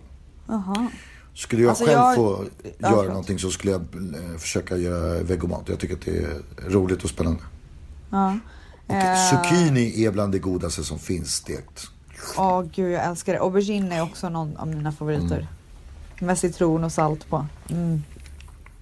Jaha. 0.48 0.88
Skulle 1.36 1.62
jag 1.62 1.70
Alltså, 1.70 1.86
själv 1.86 1.98
jag- 1.98 2.16
få 2.16 2.44
Ja, 2.64 2.70
göra 2.80 2.92
förlåt. 2.92 3.08
någonting 3.08 3.40
så 3.40 3.52
skulle 3.52 3.72
jag 3.72 3.82
eh, 3.82 4.38
försöka 4.38 4.78
göra 4.78 5.24
vegomat. 5.24 5.62
Jag 5.66 5.80
tycker 5.80 5.96
att 5.96 6.02
det 6.06 6.18
är 6.18 6.42
roligt 6.70 7.04
och 7.04 7.10
spännande. 7.10 7.42
Ja. 8.10 8.38
Och 8.88 8.94
Eh, 8.96 9.16
zucchini 9.32 10.04
är 10.06 10.12
bland 10.12 10.32
det 10.32 10.40
godaste 10.40 10.84
som 10.84 11.00
finns 11.00 11.34
stekt. 11.36 11.88
Åh 12.38 12.64
gud, 12.76 12.92
jag 12.92 13.06
älskar 13.06 13.34
det. 13.34 13.40
Aubergine 13.40 13.92
är 13.92 14.02
också 14.04 14.30
någon 14.30 14.58
av 14.58 14.68
mina 14.68 14.92
favoriter. 14.92 15.36
Mm. 15.36 15.48
Med 16.20 16.38
citron 16.38 16.84
och 16.84 16.92
salt 16.92 17.30
på. 17.30 17.46
Mm. 17.70 18.04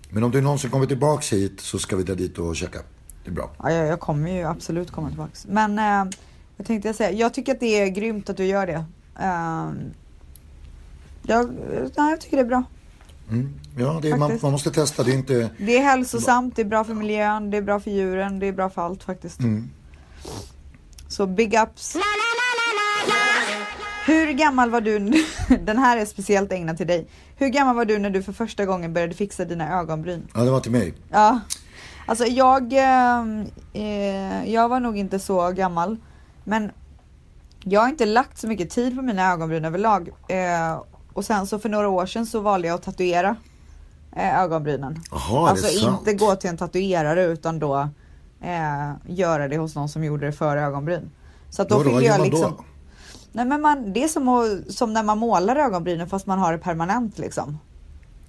Men 0.09 0.23
om 0.23 0.31
du 0.31 0.41
någonsin 0.41 0.69
kommer 0.69 0.85
tillbaks 0.85 1.33
hit 1.33 1.61
så 1.61 1.79
ska 1.79 1.95
vi 1.95 2.03
dra 2.03 2.15
dit 2.15 2.37
och 2.37 2.55
käka. 2.55 2.79
Det 3.23 3.29
är 3.29 3.33
bra. 3.33 3.51
Ja, 3.63 3.71
jag, 3.71 3.87
jag 3.87 3.99
kommer 3.99 4.31
ju 4.31 4.43
absolut 4.43 4.91
komma 4.91 5.09
tillbaks. 5.09 5.45
Men 5.49 5.79
eh, 5.79 6.13
jag 6.57 6.67
tänkte 6.67 6.93
säga, 6.93 7.11
jag 7.11 7.33
tycker 7.33 7.51
att 7.51 7.59
det 7.59 7.81
är 7.81 7.87
grymt 7.87 8.29
att 8.29 8.37
du 8.37 8.45
gör 8.45 8.67
det. 8.67 8.85
Eh, 9.19 9.71
jag, 11.23 11.51
nej, 11.97 12.09
jag 12.09 12.21
tycker 12.21 12.37
det 12.37 12.43
är 12.43 12.47
bra. 12.47 12.63
Mm. 13.29 13.53
Ja, 13.77 13.99
det 14.01 14.09
är, 14.09 14.17
man, 14.17 14.39
man 14.41 14.51
måste 14.51 14.71
testa. 14.71 15.03
Det 15.03 15.11
är 15.11 15.17
inte... 15.17 15.49
Det 15.57 15.77
är 15.77 15.83
hälsosamt, 15.83 16.55
det 16.55 16.61
är 16.61 16.65
bra 16.65 16.83
för 16.83 16.93
miljön, 16.93 17.51
det 17.51 17.57
är 17.57 17.61
bra 17.61 17.79
för 17.79 17.91
djuren, 17.91 18.39
det 18.39 18.45
är 18.45 18.53
bra 18.53 18.69
för 18.69 18.81
allt 18.81 19.03
faktiskt. 19.03 19.39
Mm. 19.39 19.69
Så 21.07 21.25
big 21.25 21.53
ups. 21.53 21.95
Hur 24.07 24.31
gammal 24.31 24.69
var 24.69 24.81
du, 24.81 24.99
den 25.65 25.77
här 25.77 25.97
är 25.97 26.05
speciellt 26.05 26.51
ägnad 26.51 26.77
till 26.77 26.87
dig. 26.87 27.07
Hur 27.35 27.47
gammal 27.47 27.75
var 27.75 27.85
du 27.85 27.97
när 27.97 28.09
du 28.09 28.23
för 28.23 28.33
första 28.33 28.65
gången 28.65 28.93
började 28.93 29.13
fixa 29.13 29.45
dina 29.45 29.79
ögonbryn? 29.79 30.27
Ja, 30.33 30.39
det 30.41 30.51
var 30.51 30.59
till 30.59 30.71
mig. 30.71 30.93
Ja, 31.09 31.39
alltså 32.05 32.25
jag, 32.25 32.73
eh, 32.73 33.19
eh, 33.73 34.53
jag 34.53 34.69
var 34.69 34.79
nog 34.79 34.97
inte 34.97 35.19
så 35.19 35.51
gammal. 35.51 35.97
Men 36.43 36.71
jag 37.63 37.81
har 37.81 37.89
inte 37.89 38.05
lagt 38.05 38.37
så 38.37 38.47
mycket 38.47 38.69
tid 38.69 38.95
på 38.95 39.01
mina 39.01 39.31
ögonbryn 39.31 39.65
överlag. 39.65 40.09
Eh, 40.27 40.81
och 41.13 41.25
sen 41.25 41.47
så 41.47 41.59
för 41.59 41.69
några 41.69 41.89
år 41.89 42.05
sedan 42.05 42.25
så 42.25 42.39
valde 42.39 42.67
jag 42.67 42.75
att 42.75 42.83
tatuera 42.83 43.35
eh, 44.15 44.39
ögonbrynen. 44.41 45.03
Jaha, 45.11 45.49
alltså 45.49 45.65
det 45.65 45.73
är 45.73 45.79
sant. 45.79 45.99
inte 45.99 46.25
gå 46.25 46.35
till 46.35 46.49
en 46.49 46.57
tatuerare 46.57 47.23
utan 47.23 47.59
då 47.59 47.89
eh, 48.41 48.91
göra 49.05 49.47
det 49.47 49.57
hos 49.57 49.75
någon 49.75 49.89
som 49.89 50.03
gjorde 50.03 50.25
det 50.25 50.31
för 50.31 50.57
ögonbryn. 50.57 51.11
Så 51.49 51.61
att 51.61 51.69
då 51.69 51.83
Då, 51.83 51.89
då, 51.89 52.01
jag 52.01 52.21
liksom... 52.21 52.51
då? 52.57 52.63
Nej 53.37 53.45
men 53.45 53.61
man, 53.61 53.93
det 53.93 54.03
är 54.03 54.07
som, 54.07 54.27
att, 54.27 54.71
som 54.73 54.93
när 54.93 55.03
man 55.03 55.17
målar 55.17 55.55
ögonbrynen 55.55 56.09
fast 56.09 56.25
man 56.27 56.39
har 56.39 56.51
det 56.51 56.57
permanent 56.57 57.17
liksom. 57.19 57.59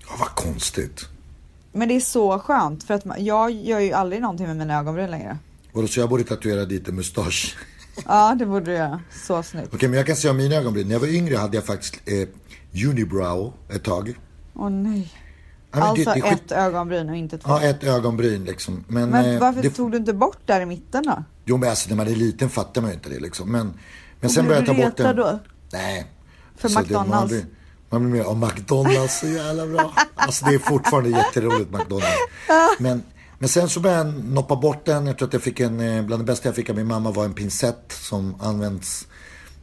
Ja, 0.01 0.15
vad 0.19 0.29
konstigt. 0.29 1.01
Men 1.73 1.89
det 1.89 1.95
är 1.97 2.01
så 2.01 2.39
skönt 2.39 2.85
för 2.85 2.95
att 2.95 3.05
man, 3.05 3.25
jag 3.25 3.51
gör 3.51 3.79
ju 3.81 3.93
aldrig 3.93 4.23
någonting 4.23 4.47
med 4.47 4.57
mina 4.57 4.79
ögonbryn 4.79 5.11
längre. 5.11 5.39
Och 5.73 5.83
då 5.83 5.89
så 5.89 6.01
jag 6.01 6.09
borde 6.09 6.25
tatuera 6.25 6.65
dit 6.65 6.89
en 6.89 6.95
mustasch. 6.97 7.57
Ja 8.07 8.35
det 8.39 8.47
borde 8.47 8.65
du 8.65 8.73
göra. 8.73 9.01
Så 9.27 9.43
snyggt. 9.43 9.75
Okej, 9.75 9.89
men 9.89 9.97
jag 9.97 10.07
kan 10.07 10.17
säga 10.17 10.31
om 10.31 10.37
mina 10.37 10.55
ögonbryn. 10.57 10.87
När 10.87 10.95
jag 10.95 11.01
var 11.01 11.09
yngre 11.09 11.37
hade 11.37 11.57
jag 11.57 11.65
faktiskt 11.65 11.95
eh, 12.07 12.29
unibrow 12.89 13.53
ett 13.69 13.85
tag. 13.85 14.15
Åh 14.55 14.71
nej. 14.71 15.13
Ja, 15.73 15.79
det- 15.79 15.85
alltså 15.85 16.13
det 16.15 16.21
skit- 16.21 16.33
ett 16.33 16.53
ögonbryn 16.53 17.09
och 17.09 17.17
inte 17.17 17.39
två. 17.39 17.51
Ja, 17.51 17.63
ett 17.63 17.85
ögonbryn 17.85 18.45
liksom. 18.45 18.85
Men, 18.89 19.09
men 19.11 19.35
eh, 19.35 19.41
varför 19.41 19.63
det, 19.63 19.71
tog 19.71 19.91
du 19.93 19.97
inte 19.99 20.13
bort 20.13 20.39
där 20.47 20.61
i 20.61 20.67
mitten 20.67 21.03
då? 21.07 21.25
Jo, 21.45 21.57
men 21.57 21.69
alltså 21.71 21.89
när 21.89 21.97
man 21.97 22.07
är 22.09 22.17
liten 22.17 22.49
fattar 22.51 22.81
man 22.81 22.91
ju 22.91 22.95
inte 22.97 23.09
det 23.11 23.21
liksom. 23.21 23.53
Men, 23.53 23.73
men 24.21 24.29
Och 24.29 24.31
sen 24.35 24.47
började 24.47 24.67
jag 24.67 24.77
ta 24.77 24.83
bort 24.85 24.97
den. 24.97 25.17
då? 25.17 25.39
Nej. 25.73 26.07
För 26.57 26.69
det- 26.69 26.75
man, 26.75 26.83
McDonalds? 26.83 27.29
blir, 27.33 27.45
man 27.91 28.11
blir 28.11 28.23
mer, 28.23 28.29
oh, 28.29 28.37
McDonalds 28.37 29.19
så 29.21 29.27
jävla 29.27 29.67
bra. 29.67 29.93
Alltså 30.15 30.45
det 30.45 30.55
är 30.55 30.59
fortfarande 30.59 31.11
jätteroligt 31.11 31.71
McDonalds. 31.73 32.17
Men 32.79 33.03
Men 33.41 33.49
sen 33.49 33.69
så 33.69 33.81
började 33.81 34.11
jag 34.11 34.25
noppa 34.25 34.57
bort 34.57 34.85
den. 34.85 35.07
Jag 35.07 35.19
tror 35.19 35.29
att 35.29 35.33
jag 35.33 35.43
fick 35.43 35.61
en, 35.61 35.81
eh, 35.81 36.03
bland 36.05 36.23
det 36.23 36.27
bästa 36.27 36.49
jag 36.49 36.57
fick 36.57 36.71
av 36.71 36.77
min 36.77 36.87
mamma 36.87 37.11
var 37.11 37.25
en 37.25 37.35
pincett 37.35 37.93
som 37.93 38.35
används, 38.41 39.07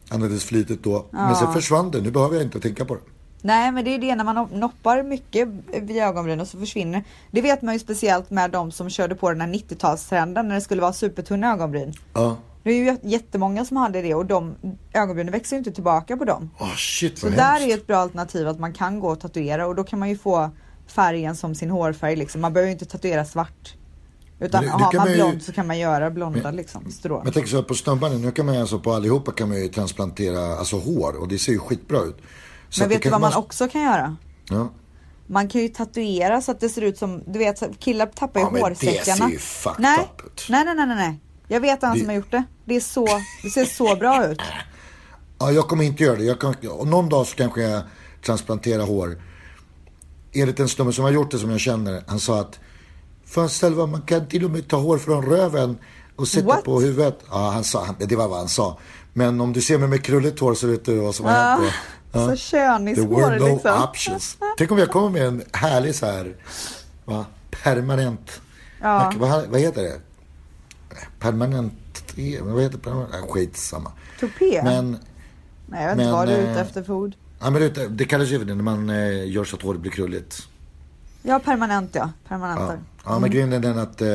användes 0.09 0.43
flitigt 0.43 0.83
då. 0.83 1.05
Men 1.11 1.35
sen 1.35 1.53
försvann 1.53 1.91
det. 1.91 2.01
Nu 2.01 2.11
behöver 2.11 2.35
jag 2.35 2.43
inte 2.43 2.59
tänka 2.59 2.85
på 2.85 2.95
det. 2.95 3.01
Nej 3.41 3.71
men 3.71 3.85
det 3.85 3.95
är 3.95 3.99
det 3.99 4.15
när 4.15 4.23
man 4.23 4.47
noppar 4.51 5.03
mycket 5.03 5.47
vid 5.81 5.97
ögonbrynen 5.97 6.45
så 6.45 6.59
försvinner 6.59 7.03
Det 7.31 7.41
vet 7.41 7.61
man 7.61 7.73
ju 7.73 7.79
speciellt 7.79 8.29
med 8.29 8.51
de 8.51 8.71
som 8.71 8.89
körde 8.89 9.15
på 9.15 9.29
den 9.29 9.41
här 9.41 9.47
90-talstrenden 9.47 10.43
när 10.47 10.55
det 10.55 10.61
skulle 10.61 10.81
vara 10.81 10.93
supertunna 10.93 11.51
ögonbryn. 11.53 11.93
Ja. 12.13 12.37
Det 12.65 12.71
är 12.71 12.75
ju 12.75 12.97
jättemånga 13.03 13.65
som 13.65 13.77
hade 13.77 14.01
det 14.01 14.13
och 14.15 14.25
de 14.25 14.55
ögonbrynen 14.93 15.31
växer 15.31 15.55
ju 15.55 15.57
inte 15.57 15.71
tillbaka 15.71 16.17
på 16.17 16.25
dem. 16.25 16.49
Åh 16.59 16.75
shit 16.75 17.17
Så 17.19 17.27
vad 17.27 17.35
där 17.37 17.43
hemskt. 17.59 17.67
är 17.67 17.73
ett 17.73 17.87
bra 17.87 17.97
alternativ 17.97 18.47
att 18.47 18.59
man 18.59 18.73
kan 18.73 18.99
gå 18.99 19.09
och 19.09 19.19
tatuera 19.19 19.67
och 19.67 19.75
då 19.75 19.83
kan 19.83 19.99
man 19.99 20.09
ju 20.09 20.17
få 20.17 20.49
färgen 20.87 21.35
som 21.35 21.55
sin 21.55 21.69
hårfärg 21.69 22.15
liksom. 22.15 22.41
Man 22.41 22.53
behöver 22.53 22.67
ju 22.67 22.73
inte 22.73 22.85
tatuera 22.85 23.25
svart. 23.25 23.73
Utan 24.39 24.61
Det- 24.63 24.67
det 24.67 24.71
har 24.71 24.79
man 24.79 24.95
man 24.95 25.09
ju- 25.09 25.15
blont 25.15 25.43
så 25.43 25.51
kan 25.51 25.67
man 25.67 25.79
göra 25.79 26.09
blonda 26.11 26.51
liksom 26.51 26.91
strå. 26.91 27.23
Men 27.23 27.33
tänker 27.33 27.49
så 27.49 27.55
här 27.55 27.63
på 27.63 27.73
snubbarna, 27.75 28.15
nu 28.15 28.31
kan 28.31 28.45
man 28.45 28.55
ju 28.55 28.61
alltså 28.61 28.79
på 28.79 28.93
allihopa 28.93 29.31
kan 29.31 29.49
man 29.49 29.57
ju 29.57 29.67
transplantera 29.67 30.57
alltså 30.57 30.77
hår 30.79 31.21
och 31.21 31.27
det 31.27 31.37
ser 31.39 31.51
ju 31.51 31.59
skitbra 31.59 31.99
ut. 31.99 32.17
Så 32.69 32.81
Men 32.81 32.89
vet 32.89 33.01
du 33.01 33.09
vad 33.09 33.21
man 33.21 33.33
också 33.35 33.67
kan 33.67 33.81
göra? 33.81 34.15
Ja. 34.49 34.69
Man 35.27 35.47
kan 35.47 35.61
ju 35.61 35.67
tatuera 35.67 36.41
så 36.41 36.51
att 36.51 36.59
det 36.59 36.69
ser 36.69 36.81
ut 36.81 36.97
som, 36.97 37.23
du 37.27 37.39
vet 37.39 37.63
killar 37.79 38.05
tappar 38.05 38.39
ju 38.39 38.45
Ja, 38.45 38.51
men 38.51 38.61
det 38.61 38.67
hårsäckarna. 38.69 39.17
ser 39.27 39.33
ju 39.33 39.39
fucked 39.39 39.79
nej. 39.81 39.99
up 39.99 40.25
ut. 40.25 40.45
nej, 40.49 40.65
nej, 40.65 40.75
nej, 40.75 40.87
nej, 40.87 40.95
nej. 40.95 41.19
Jag 41.47 41.59
vet 41.59 41.83
en 41.83 41.93
Det- 41.93 41.99
som 41.99 42.07
har 42.07 42.15
gjort 42.15 42.31
det. 42.31 42.43
Det 42.65 42.75
är 42.75 42.79
så, 42.79 43.07
det 43.43 43.49
ser 43.49 43.65
så 43.65 43.95
bra 43.95 44.27
ut. 44.27 44.41
Ja, 45.39 45.51
jag 45.51 45.67
kommer 45.67 45.83
inte 45.83 46.03
göra 46.03 46.15
det. 46.15 46.23
Jag 46.23 46.39
kan, 46.41 46.55
någon 46.85 47.09
dag 47.09 47.27
så 47.27 47.35
kanske 47.35 47.61
jag 47.61 47.81
transplanterar 48.25 48.83
hår. 48.85 49.21
Enligt 50.33 50.59
en 50.59 50.69
snubbe 50.69 50.93
som 50.93 51.03
har 51.03 51.11
gjort 51.11 51.31
det 51.31 51.39
som 51.39 51.51
jag 51.51 51.59
känner, 51.59 52.03
han 52.07 52.19
sa 52.19 52.39
att 52.39 52.59
Fan 53.25 53.49
Selva, 53.49 53.85
man 53.85 54.01
kan 54.01 54.27
till 54.27 54.45
och 54.45 54.51
med 54.51 54.67
ta 54.67 54.77
hår 54.77 54.97
från 54.97 55.25
röven 55.25 55.77
och 56.15 56.27
sätta 56.27 56.45
What? 56.47 56.63
på 56.63 56.81
huvudet. 56.81 57.19
Ja, 57.31 57.49
han 57.49 57.63
sa, 57.63 57.85
han- 57.85 57.95
det 57.99 58.15
var 58.15 58.27
vad 58.27 58.37
han 58.37 58.49
sa. 58.49 58.77
Men 59.13 59.41
om 59.41 59.53
du 59.53 59.61
ser 59.61 59.77
mig 59.77 59.87
med 59.89 60.03
krulligt 60.03 60.39
hår 60.39 60.53
så 60.53 60.67
vet 60.67 60.85
du 60.85 60.99
vad 60.99 61.15
som 61.15 61.25
har 61.25 61.31
hänt. 61.33 61.61
då. 62.11 62.19
Så 62.19 62.25
There 62.25 62.37
könishår 62.37 63.21
were 63.21 63.39
no 63.39 63.53
liksom. 63.53 63.83
options. 63.83 64.37
Tänk 64.57 64.71
om 64.71 64.77
jag 64.77 64.89
kommer 64.89 65.09
med 65.09 65.27
en 65.27 65.43
härlig 65.53 65.95
så 65.95 66.05
här, 66.05 66.35
va, 67.05 67.25
permanent, 67.63 68.41
Ja. 68.81 69.13
vad, 69.17 69.47
vad 69.47 69.59
heter 69.61 69.83
det? 69.83 69.99
Permanent, 71.19 71.73
vad 72.41 72.63
heter 72.63 72.77
permanent? 72.77 73.29
Skitsamma. 73.31 73.91
Tupé? 74.19 74.61
Men 74.63 74.97
nej, 75.67 75.81
jag 75.83 75.89
vet 75.89 75.99
inte 75.99 76.11
vad 76.11 76.27
du 76.27 76.33
är 76.33 76.41
ute 76.41 76.51
eh, 76.51 76.61
efter 76.61 76.83
för 76.83 76.93
ord. 76.93 77.15
Ja, 77.39 77.49
men 77.49 77.61
det, 77.61 77.87
det 77.87 78.05
kallas 78.05 78.29
ju 78.29 78.39
för 78.39 78.45
det 78.45 78.55
när 78.55 78.63
man 78.63 78.89
eh, 78.89 79.29
gör 79.31 79.43
så 79.43 79.55
att 79.55 79.61
håret 79.61 79.81
blir 79.81 79.91
krulligt. 79.91 80.47
Ja, 81.21 81.39
permanent 81.39 81.95
ja. 81.95 82.01
Ja, 82.01 82.29
Permanenter. 82.29 82.79
ja 83.05 83.19
men 83.19 83.29
grejen 83.31 83.53
är 83.53 83.59
den 83.59 83.77
att 83.79 84.01
eh, 84.01 84.07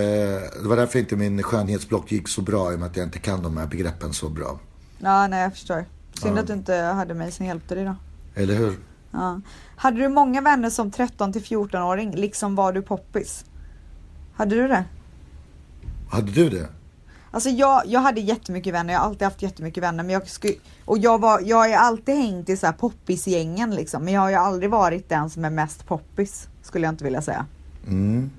det 0.63 0.69
var 0.69 0.77
därför 0.77 0.99
inte 0.99 1.17
min 1.17 1.43
skönhetsblock 1.43 2.13
gick 2.13 2.29
så 2.29 2.41
bra 2.43 2.73
i 2.73 2.75
och 2.75 2.79
med 2.81 2.87
att 2.91 2.97
jag 2.97 3.07
inte 3.07 3.19
kan 3.19 3.43
de 3.43 3.57
här 3.57 3.67
begreppen 3.67 4.13
så 4.13 4.29
bra. 4.29 4.59
Ja, 4.99 5.27
nej 5.27 5.43
jag 5.43 5.53
förstår. 5.53 5.85
Synd 6.23 6.37
Ja. 6.37 6.41
att 6.41 6.47
du 6.47 6.53
inte 6.53 6.75
hade 6.75 7.15
mig 7.15 7.33
som 7.33 7.47
hjälpte 7.47 7.75
dig 7.75 7.85
då. 7.85 7.95
Eller 8.35 8.55
hur? 8.55 8.79
Ja. 9.11 9.41
Hade 9.77 9.97
du 9.99 10.09
många 10.09 10.41
vänner 10.41 10.71
som 10.71 10.91
13 10.91 11.33
till 11.33 11.43
14-åring, 11.43 12.15
liksom 12.17 12.55
var 12.55 12.73
du 12.73 12.83
poppis? 12.83 13.45
Hade 14.35 14.55
du 14.55 14.69
det? 14.69 14.85
Hade 16.11 16.33
du 16.33 16.51
det? 16.51 16.69
Alltså 17.31 17.49
jag, 17.49 17.83
jag 17.87 18.01
hade 18.01 18.21
jättemycket 18.21 18.75
vänner, 18.75 18.93
jag 18.93 19.01
har 19.01 19.07
alltid 19.07 19.23
haft 19.23 19.43
jättemycket 19.43 19.83
vänner. 19.83 20.05
Men 20.05 20.13
jag 20.13 20.29
skulle, 20.29 20.55
och 20.85 20.99
jag, 20.99 21.21
var, 21.21 21.41
jag 21.45 21.57
har 21.57 21.69
alltid 21.69 22.15
hängt 22.15 22.49
i 22.49 22.57
så 22.57 22.67
här 22.67 22.73
poppisgängen 22.73 23.75
liksom. 23.75 24.05
Men 24.05 24.15
jag 24.15 24.21
har 24.21 24.31
ju 24.31 24.37
aldrig 24.37 24.71
varit 24.71 25.09
den 25.09 25.31
som 25.31 25.45
är 25.45 25.51
mest 25.51 25.87
poppis. 25.87 26.49
Skulle 26.63 26.87
jag 26.87 26.93
inte 26.93 27.05
vilja 27.05 27.23
säga. 27.23 27.47
Mm. 27.87 28.31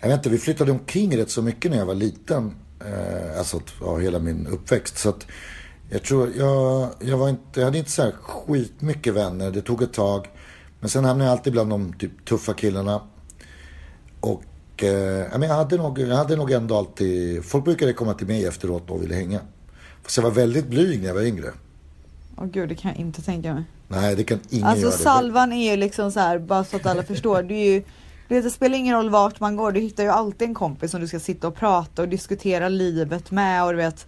Jag 0.00 0.08
vet 0.08 0.16
inte, 0.16 0.28
vi 0.28 0.38
flyttade 0.38 0.72
omkring 0.72 1.16
rätt 1.16 1.30
så 1.30 1.42
mycket 1.42 1.70
när 1.70 1.78
jag 1.78 1.86
var 1.86 1.94
liten. 1.94 2.54
Eh, 2.80 3.38
alltså 3.38 3.60
ja, 3.80 3.98
hela 3.98 4.18
min 4.18 4.46
uppväxt. 4.46 4.98
Så 4.98 5.08
att 5.08 5.26
jag 5.90 6.02
tror, 6.02 6.32
jag, 6.36 6.88
jag, 7.00 7.18
var 7.18 7.28
inte, 7.28 7.60
jag 7.60 7.64
hade 7.64 7.78
inte 7.78 7.90
så 7.90 8.02
här 8.02 8.12
skitmycket 8.22 9.14
vänner. 9.14 9.50
Det 9.50 9.62
tog 9.62 9.82
ett 9.82 9.92
tag. 9.92 10.26
Men 10.80 10.88
sen 10.88 11.04
hamnade 11.04 11.30
jag 11.30 11.38
alltid 11.38 11.52
bland 11.52 11.70
de 11.70 11.92
typ, 11.92 12.24
tuffa 12.24 12.54
killarna. 12.54 13.02
Och 14.20 14.42
eh, 14.82 14.90
ja, 15.32 15.38
men 15.38 15.48
jag, 15.48 15.56
hade 15.56 15.76
nog, 15.76 15.98
jag 15.98 16.16
hade 16.16 16.36
nog 16.36 16.50
ändå 16.50 16.76
alltid, 16.76 17.44
folk 17.44 17.64
brukade 17.64 17.92
komma 17.92 18.14
till 18.14 18.26
mig 18.26 18.46
efteråt 18.46 18.90
och 18.90 19.02
ville 19.02 19.14
hänga. 19.14 19.40
Fast 20.02 20.16
jag 20.16 20.24
var 20.24 20.30
väldigt 20.30 20.66
blyg 20.66 21.00
när 21.00 21.06
jag 21.06 21.14
var 21.14 21.22
yngre. 21.22 21.50
Åh 22.36 22.46
gud, 22.46 22.68
det 22.68 22.74
kan 22.74 22.90
jag 22.90 23.00
inte 23.00 23.22
tänka 23.22 23.54
mig. 23.54 23.64
Nej, 23.88 24.16
det 24.16 24.24
kan 24.24 24.40
ingen 24.50 24.66
Alltså 24.66 24.82
göra. 24.86 24.96
Det. 24.96 25.02
salvan 25.02 25.52
är 25.52 25.70
ju 25.70 25.76
liksom 25.76 26.12
så 26.12 26.20
här, 26.20 26.38
bara 26.38 26.64
så 26.64 26.76
att 26.76 26.86
alla 26.86 27.02
förstår. 27.02 27.42
Det, 27.42 27.54
är 27.54 27.72
ju, 27.74 27.82
du 28.28 28.34
vet, 28.34 28.44
det 28.44 28.50
spelar 28.50 28.78
ingen 28.78 28.96
roll 28.96 29.10
vart 29.10 29.40
man 29.40 29.56
går, 29.56 29.72
du 29.72 29.80
hittar 29.80 30.02
ju 30.04 30.08
alltid 30.10 30.48
en 30.48 30.54
kompis 30.54 30.90
som 30.90 31.00
du 31.00 31.08
ska 31.08 31.20
sitta 31.20 31.48
och 31.48 31.54
prata 31.54 32.02
och 32.02 32.08
diskutera 32.08 32.68
livet 32.68 33.30
med 33.30 33.64
och 33.64 33.70
du 33.70 33.76
vet. 33.76 34.06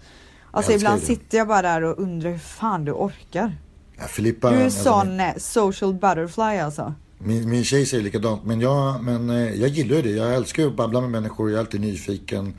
Alltså 0.50 0.72
ibland 0.72 1.00
det. 1.00 1.06
sitter 1.06 1.38
jag 1.38 1.48
bara 1.48 1.62
där 1.62 1.82
och 1.82 1.98
undrar 1.98 2.30
hur 2.30 2.38
fan 2.38 2.84
du 2.84 2.92
orkar. 2.92 3.56
Ja, 3.98 4.04
Filippa, 4.04 4.50
Du 4.50 4.56
är 4.56 4.64
alltså, 4.64 4.82
sån 4.82 5.20
eh, 5.20 5.36
social 5.36 5.94
butterfly 5.94 6.42
alltså. 6.58 6.94
Min, 7.18 7.50
min 7.50 7.64
tjej 7.64 7.86
säger 7.86 8.02
likadant. 8.04 8.44
Men, 8.44 8.60
jag, 8.60 9.04
men 9.04 9.30
eh, 9.30 9.36
jag 9.54 9.68
gillar 9.68 9.96
ju 9.96 10.02
det. 10.02 10.10
Jag 10.10 10.34
älskar 10.34 10.62
ju 10.62 10.68
att 10.68 10.76
babbla 10.76 11.00
med 11.00 11.10
människor. 11.10 11.50
Jag 11.50 11.56
är 11.56 11.60
alltid 11.60 11.80
nyfiken. 11.80 12.54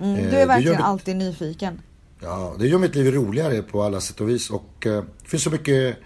Mm, 0.00 0.14
Eh, 0.16 0.24
du 0.24 0.30
det 0.30 0.40
är 0.40 0.46
verkligen 0.46 0.76
mitt- 0.76 0.84
alltid 0.84 1.16
nyfiken. 1.16 1.80
Ja, 2.20 2.54
det 2.58 2.66
gör 2.68 2.78
mitt 2.78 2.94
liv 2.94 3.14
roligare 3.14 3.62
på 3.62 3.82
alla 3.82 4.00
sätt 4.00 4.20
och 4.20 4.28
vis. 4.28 4.50
Och 4.50 4.86
eh, 4.86 5.02
det 5.22 5.28
finns 5.28 5.42
så 5.42 5.50
mycket 5.50 5.96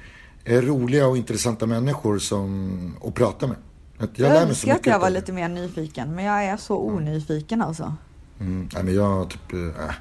eh, 0.45 0.61
roliga 0.61 1.07
och 1.07 1.17
intressanta 1.17 1.67
människor 1.67 2.19
som, 2.19 2.97
att 3.05 3.15
prata 3.15 3.47
med. 3.47 3.57
Jag, 3.99 4.09
så 4.17 4.25
önskar 4.49 4.75
att 4.75 4.87
jag 4.87 4.99
var 4.99 5.11
lite 5.11 5.33
mer 5.33 5.49
nyfiken, 5.49 6.15
men 6.15 6.25
jag 6.25 6.45
är 6.45 6.57
så 6.57 6.77
onyfiken 6.79 7.63
alltså. 7.63 7.95
Mm, 8.41 8.69
nej, 8.75 8.83
men 8.85 8.95
jag 8.95 9.31
typ... 9.31 9.53
Äh, 9.53 9.95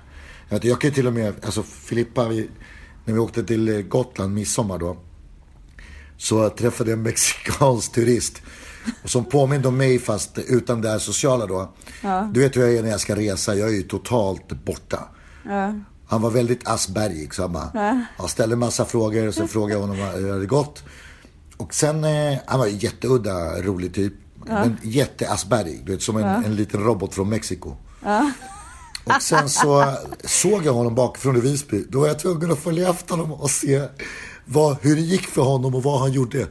jag, 0.50 0.66
jag 0.66 0.82
kan 0.82 0.90
ju 0.90 0.94
till 0.94 1.08
och 1.08 1.14
med... 1.14 1.34
Alltså 1.46 1.64
Filippa, 1.64 2.28
vi, 2.28 2.50
när 3.06 3.14
vi 3.14 3.20
åkte 3.20 3.44
till 3.44 3.70
eh, 3.70 3.82
Gotland 3.82 4.34
midsommar 4.34 4.78
då. 4.78 4.98
Så 6.18 6.50
träffade 6.50 6.90
jag 6.90 6.98
en 6.98 7.04
mexikansk 7.04 7.92
turist. 7.92 8.42
Och 9.04 9.10
som 9.10 9.26
påminde 9.26 9.68
om 9.68 9.78
mig 9.78 10.00
fast 10.00 10.38
utan 10.38 10.82
det 10.82 10.90
här 10.90 11.00
sociala 11.00 11.46
då. 11.46 11.74
Du 12.32 12.40
vet 12.40 12.58
hur 12.58 12.62
jag 12.62 12.76
är 12.76 12.84
när 12.84 12.90
jag 12.90 13.00
ska 13.00 13.16
resa. 13.16 13.56
Jag 13.56 13.70
är 13.70 13.74
ju 13.74 13.84
totalt 13.84 14.66
borta. 14.66 15.00
Han 16.10 16.22
var 16.22 16.30
väldigt 16.30 16.68
aspergig 16.68 17.34
så 17.34 17.42
han 17.42 17.54
bara, 17.54 18.06
jag 18.18 18.30
ställde 18.30 18.56
massa 18.56 18.86
frågor 18.86 19.28
och 19.28 19.34
så 19.34 19.48
frågade 19.58 19.74
jag 19.74 19.88
honom 19.88 19.98
hur 19.98 20.28
det 20.28 20.34
hade 20.34 20.46
gått. 20.46 20.84
Och 21.58 21.74
sen, 21.74 22.04
eh, 22.04 22.40
han 22.46 22.60
var 22.60 22.68
ju 22.68 22.78
jätteudda, 22.78 23.62
rolig 23.62 23.94
typ. 23.94 24.14
Men 24.46 24.78
jätteaspergig, 24.84 25.86
du 25.86 25.92
vet 25.92 26.02
som 26.02 26.18
en, 26.18 26.46
en 26.46 26.56
liten 26.56 26.84
robot 26.84 27.14
från 27.14 27.30
Mexiko. 27.30 27.76
Och 29.04 29.22
sen 29.22 29.50
så 29.50 29.94
såg 30.24 30.66
jag 30.66 30.74
honom 30.74 30.96
bakifrån 30.96 31.38
i 31.38 31.40
Visby. 31.40 31.86
Då 31.90 32.00
var 32.00 32.08
jag 32.08 32.20
tvungen 32.20 32.52
att 32.52 32.60
följa 32.60 32.90
efter 32.90 33.16
honom 33.16 33.32
och 33.32 33.50
se 33.50 33.82
vad, 34.48 34.77
hur 34.82 34.96
det 34.96 35.01
gick 35.01 35.27
för 35.27 35.42
honom 35.42 35.75
och 35.75 35.84
vad 35.84 36.00
han 36.00 36.12
gjorde. 36.12 36.48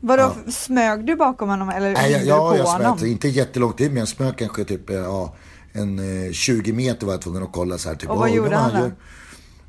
Vadå, 0.00 0.32
smög 0.48 1.06
du 1.06 1.16
bakom 1.16 1.48
honom 1.48 1.68
eller 1.68 1.92
Nej, 1.92 2.12
jag, 2.12 2.24
ja, 2.26 2.50
på 2.50 2.56
jag 2.58 2.64
honom? 2.64 2.98
smög, 2.98 3.10
inte 3.10 3.28
jättelångt 3.28 3.80
in, 3.80 3.88
men 3.88 3.96
jag 3.96 4.08
smög 4.08 4.38
kanske 4.38 4.64
typ, 4.64 4.90
eh, 4.90 4.96
ja, 4.96 5.34
en 5.72 6.26
eh, 6.26 6.32
20 6.32 6.72
meter 6.72 7.06
var 7.06 7.12
jag 7.14 7.22
tvungen 7.22 7.42
att 7.42 7.52
kolla 7.52 7.78
så 7.78 7.88
här. 7.88 7.96
Typ, 7.96 8.10
Och 8.10 8.16
vad 8.18 8.28
"Åh, 8.30 8.36
gjorde 8.36 8.46
undrar 8.48 8.60
han 8.60 8.72
då? 8.72 8.78
gör." 8.78 8.92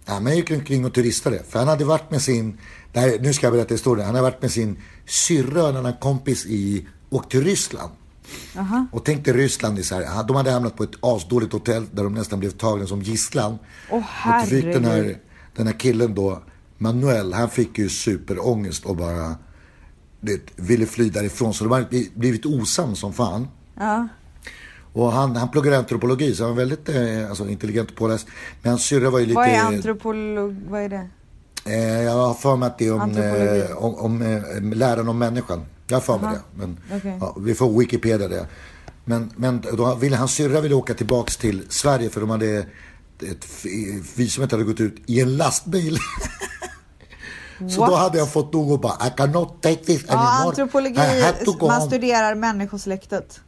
Ja, 0.05 0.19
men 0.19 0.25
jag 0.25 0.36
gick 0.36 0.51
omkring 0.51 0.86
och 0.86 0.93
turistade. 0.93 1.43
För 1.50 1.60
han 1.60 1.67
hade 1.67 1.86
varit 1.86 2.12
med 2.12 2.22
sin, 2.22 2.57
nej, 2.93 3.19
nu 3.22 3.34
ska 3.34 3.45
jag 3.45 3.53
berätta 3.53 3.74
historien. 3.74 4.05
Han 4.05 4.15
hade 4.15 4.24
varit 4.29 4.41
med 4.41 4.51
sin 4.51 4.77
syrra 5.05 5.63
och 5.63 5.69
en 5.69 5.75
annan 5.77 5.93
kompis 6.01 6.45
i, 6.45 6.88
åkt 7.10 7.31
till 7.31 7.43
Ryssland. 7.43 7.91
Och 8.91 9.05
tänk 9.05 9.25
dig 9.25 9.34
Ryssland, 9.34 9.79
är 9.79 9.84
så 9.84 9.95
här, 9.95 10.24
de 10.24 10.36
hade 10.36 10.51
hamnat 10.51 10.75
på 10.77 10.84
ett 10.84 10.95
asdåligt 11.01 11.53
hotell 11.53 11.86
där 11.91 12.03
de 12.03 12.13
nästan 12.13 12.39
blev 12.39 12.50
tagna 12.51 12.86
som 12.88 13.01
gisslan. 13.01 13.57
Åh, 13.91 14.03
och 14.41 14.48
fick 14.48 14.63
den 14.65 14.86
här, 14.86 15.17
den 15.55 15.67
här 15.67 15.79
killen 15.79 16.15
då, 16.15 16.43
Manuel, 16.77 17.34
han 17.34 17.50
fick 17.50 17.77
ju 17.77 17.89
superångest 17.89 18.86
och 18.86 18.96
bara 18.96 19.36
du 20.22 20.32
vet, 20.32 20.41
ville 20.55 20.86
fly 20.86 21.10
därifrån. 21.10 21.53
Så 21.53 21.63
de 21.63 21.74
hade 21.74 22.03
blivit 22.13 22.46
osams 22.46 23.00
som 23.00 23.13
fan. 23.13 23.48
Ja. 23.79 24.08
Och 24.94 25.12
han, 25.12 25.36
han 25.36 25.51
pluggade 25.51 25.77
antropologi 25.77 26.36
så 26.36 26.44
han 26.44 26.55
var 26.55 26.58
väldigt 26.58 26.89
eh, 26.89 27.29
alltså, 27.29 27.48
intelligent 27.50 27.91
och 27.91 27.96
påläst. 27.98 28.27
Men 28.62 28.70
hans 28.70 28.84
syrra 28.84 29.10
var 29.10 29.20
ju 29.20 29.25
lite... 29.25 29.36
Vad 29.36 29.48
är 29.48 29.60
antropolog, 29.60 30.55
vad 30.70 30.82
är 30.82 30.89
det? 30.89 31.10
eh, 31.65 32.03
jag 32.03 32.12
har 32.12 32.34
för 32.34 32.55
mig 32.55 32.67
att 32.67 32.77
det 32.77 32.88
är 32.88 32.94
om, 32.94 33.01
Antropologi. 33.01 33.62
eh, 33.62 33.77
om, 33.77 33.96
om 33.96 34.22
eh, 34.22 34.62
läran 34.75 35.08
om 35.10 35.17
människan. 35.17 35.65
Jag 35.88 35.96
har 35.96 36.01
för 36.01 36.20
mig 36.20 36.29
det. 36.34 36.41
Men, 36.60 36.77
Okej. 36.98 37.17
ja, 37.22 37.38
vi 37.39 37.55
får 37.55 37.79
Wikipedia 37.79 38.27
det. 38.27 38.48
Men, 39.05 39.32
men 39.36 39.62
då 39.74 39.96
ville, 39.96 40.15
hans 40.15 40.32
syrra 40.32 40.62
ville 40.62 40.75
åka 40.75 40.94
tillbaks 40.94 41.38
till 41.38 41.63
Sverige 41.70 42.10
för 42.10 42.22
de 42.22 42.29
hade 42.29 42.65
ett 43.22 43.46
visumet 44.15 44.51
hade 44.51 44.63
gått 44.63 44.79
ut 44.79 44.96
i 45.05 45.22
en 45.22 45.38
lastbil. 45.38 45.98
Så 47.69 47.79
What? 47.81 47.89
då 47.89 47.95
hade 47.95 48.17
jag 48.17 48.31
fått 48.33 48.53
nog 48.53 48.71
och 48.71 48.79
bara 48.79 49.07
I 49.07 49.12
cannot 49.17 49.62
take 49.62 49.75
this 49.85 50.03
Ja, 50.07 50.13
anymore. 50.13 50.50
antropologi, 50.50 50.95
I 50.95 51.21
have 51.21 51.45
to 51.45 51.51
go 51.51 51.67
man 51.67 51.75
home." 51.81 51.88
studerar 51.91 52.35
människosläktet. 52.35 53.39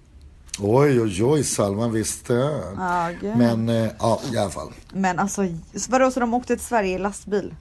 Oj, 0.60 1.02
oj, 1.02 1.24
oj, 1.24 1.44
Salman 1.44 1.92
visste. 1.92 2.34
Ja, 2.78 3.10
gud. 3.22 3.38
Men 3.38 3.70
eh, 3.70 3.90
ja, 4.00 4.22
i 4.34 4.38
alla 4.38 4.50
fall. 4.50 4.74
Men 4.94 5.20
alltså, 5.20 5.42
vadå 5.90 6.12
så 6.12 6.20
de 6.20 6.34
åkte 6.34 6.56
till 6.56 6.66
Sverige 6.66 6.96
i 6.96 6.98
lastbil? 7.00 7.56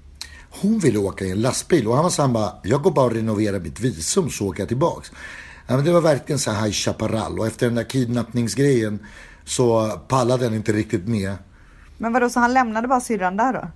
Hon 0.51 0.79
ville 0.79 0.99
åka 0.99 1.25
i 1.25 1.31
en 1.31 1.41
lastbil 1.41 1.89
och 1.89 1.95
han 1.95 2.03
var 2.03 2.11
så 2.11 2.23
han 2.23 2.33
bara, 2.33 2.53
jag 2.63 2.83
går 2.83 2.91
bara 2.91 3.05
och 3.07 3.13
renoverar 3.13 3.61
mitt 3.61 3.81
visum 3.81 4.31
så 4.31 4.47
åker 4.49 4.61
jag 4.61 4.69
tillbaks. 4.69 5.11
Ja, 5.67 5.77
men 5.77 5.85
det 5.85 5.93
var 5.93 6.01
verkligen 6.01 6.39
så 6.39 6.51
här 6.51 6.65
High 6.65 6.73
Chaparral. 6.73 7.39
Och 7.39 7.47
efter 7.47 7.67
den 7.67 7.75
där 7.75 7.85
kidnappningsgrejen 7.85 8.99
så 9.45 9.91
pallade 10.09 10.45
den 10.45 10.55
inte 10.55 10.73
riktigt 10.73 11.09
med. 11.09 11.35
Men 11.99 12.13
vadå, 12.13 12.31
så 12.31 12.41
han 12.41 12.53
lämnade 12.55 12.89
bara 12.89 13.01
syrran 13.01 13.37
där 13.37 13.53
då? 13.53 13.69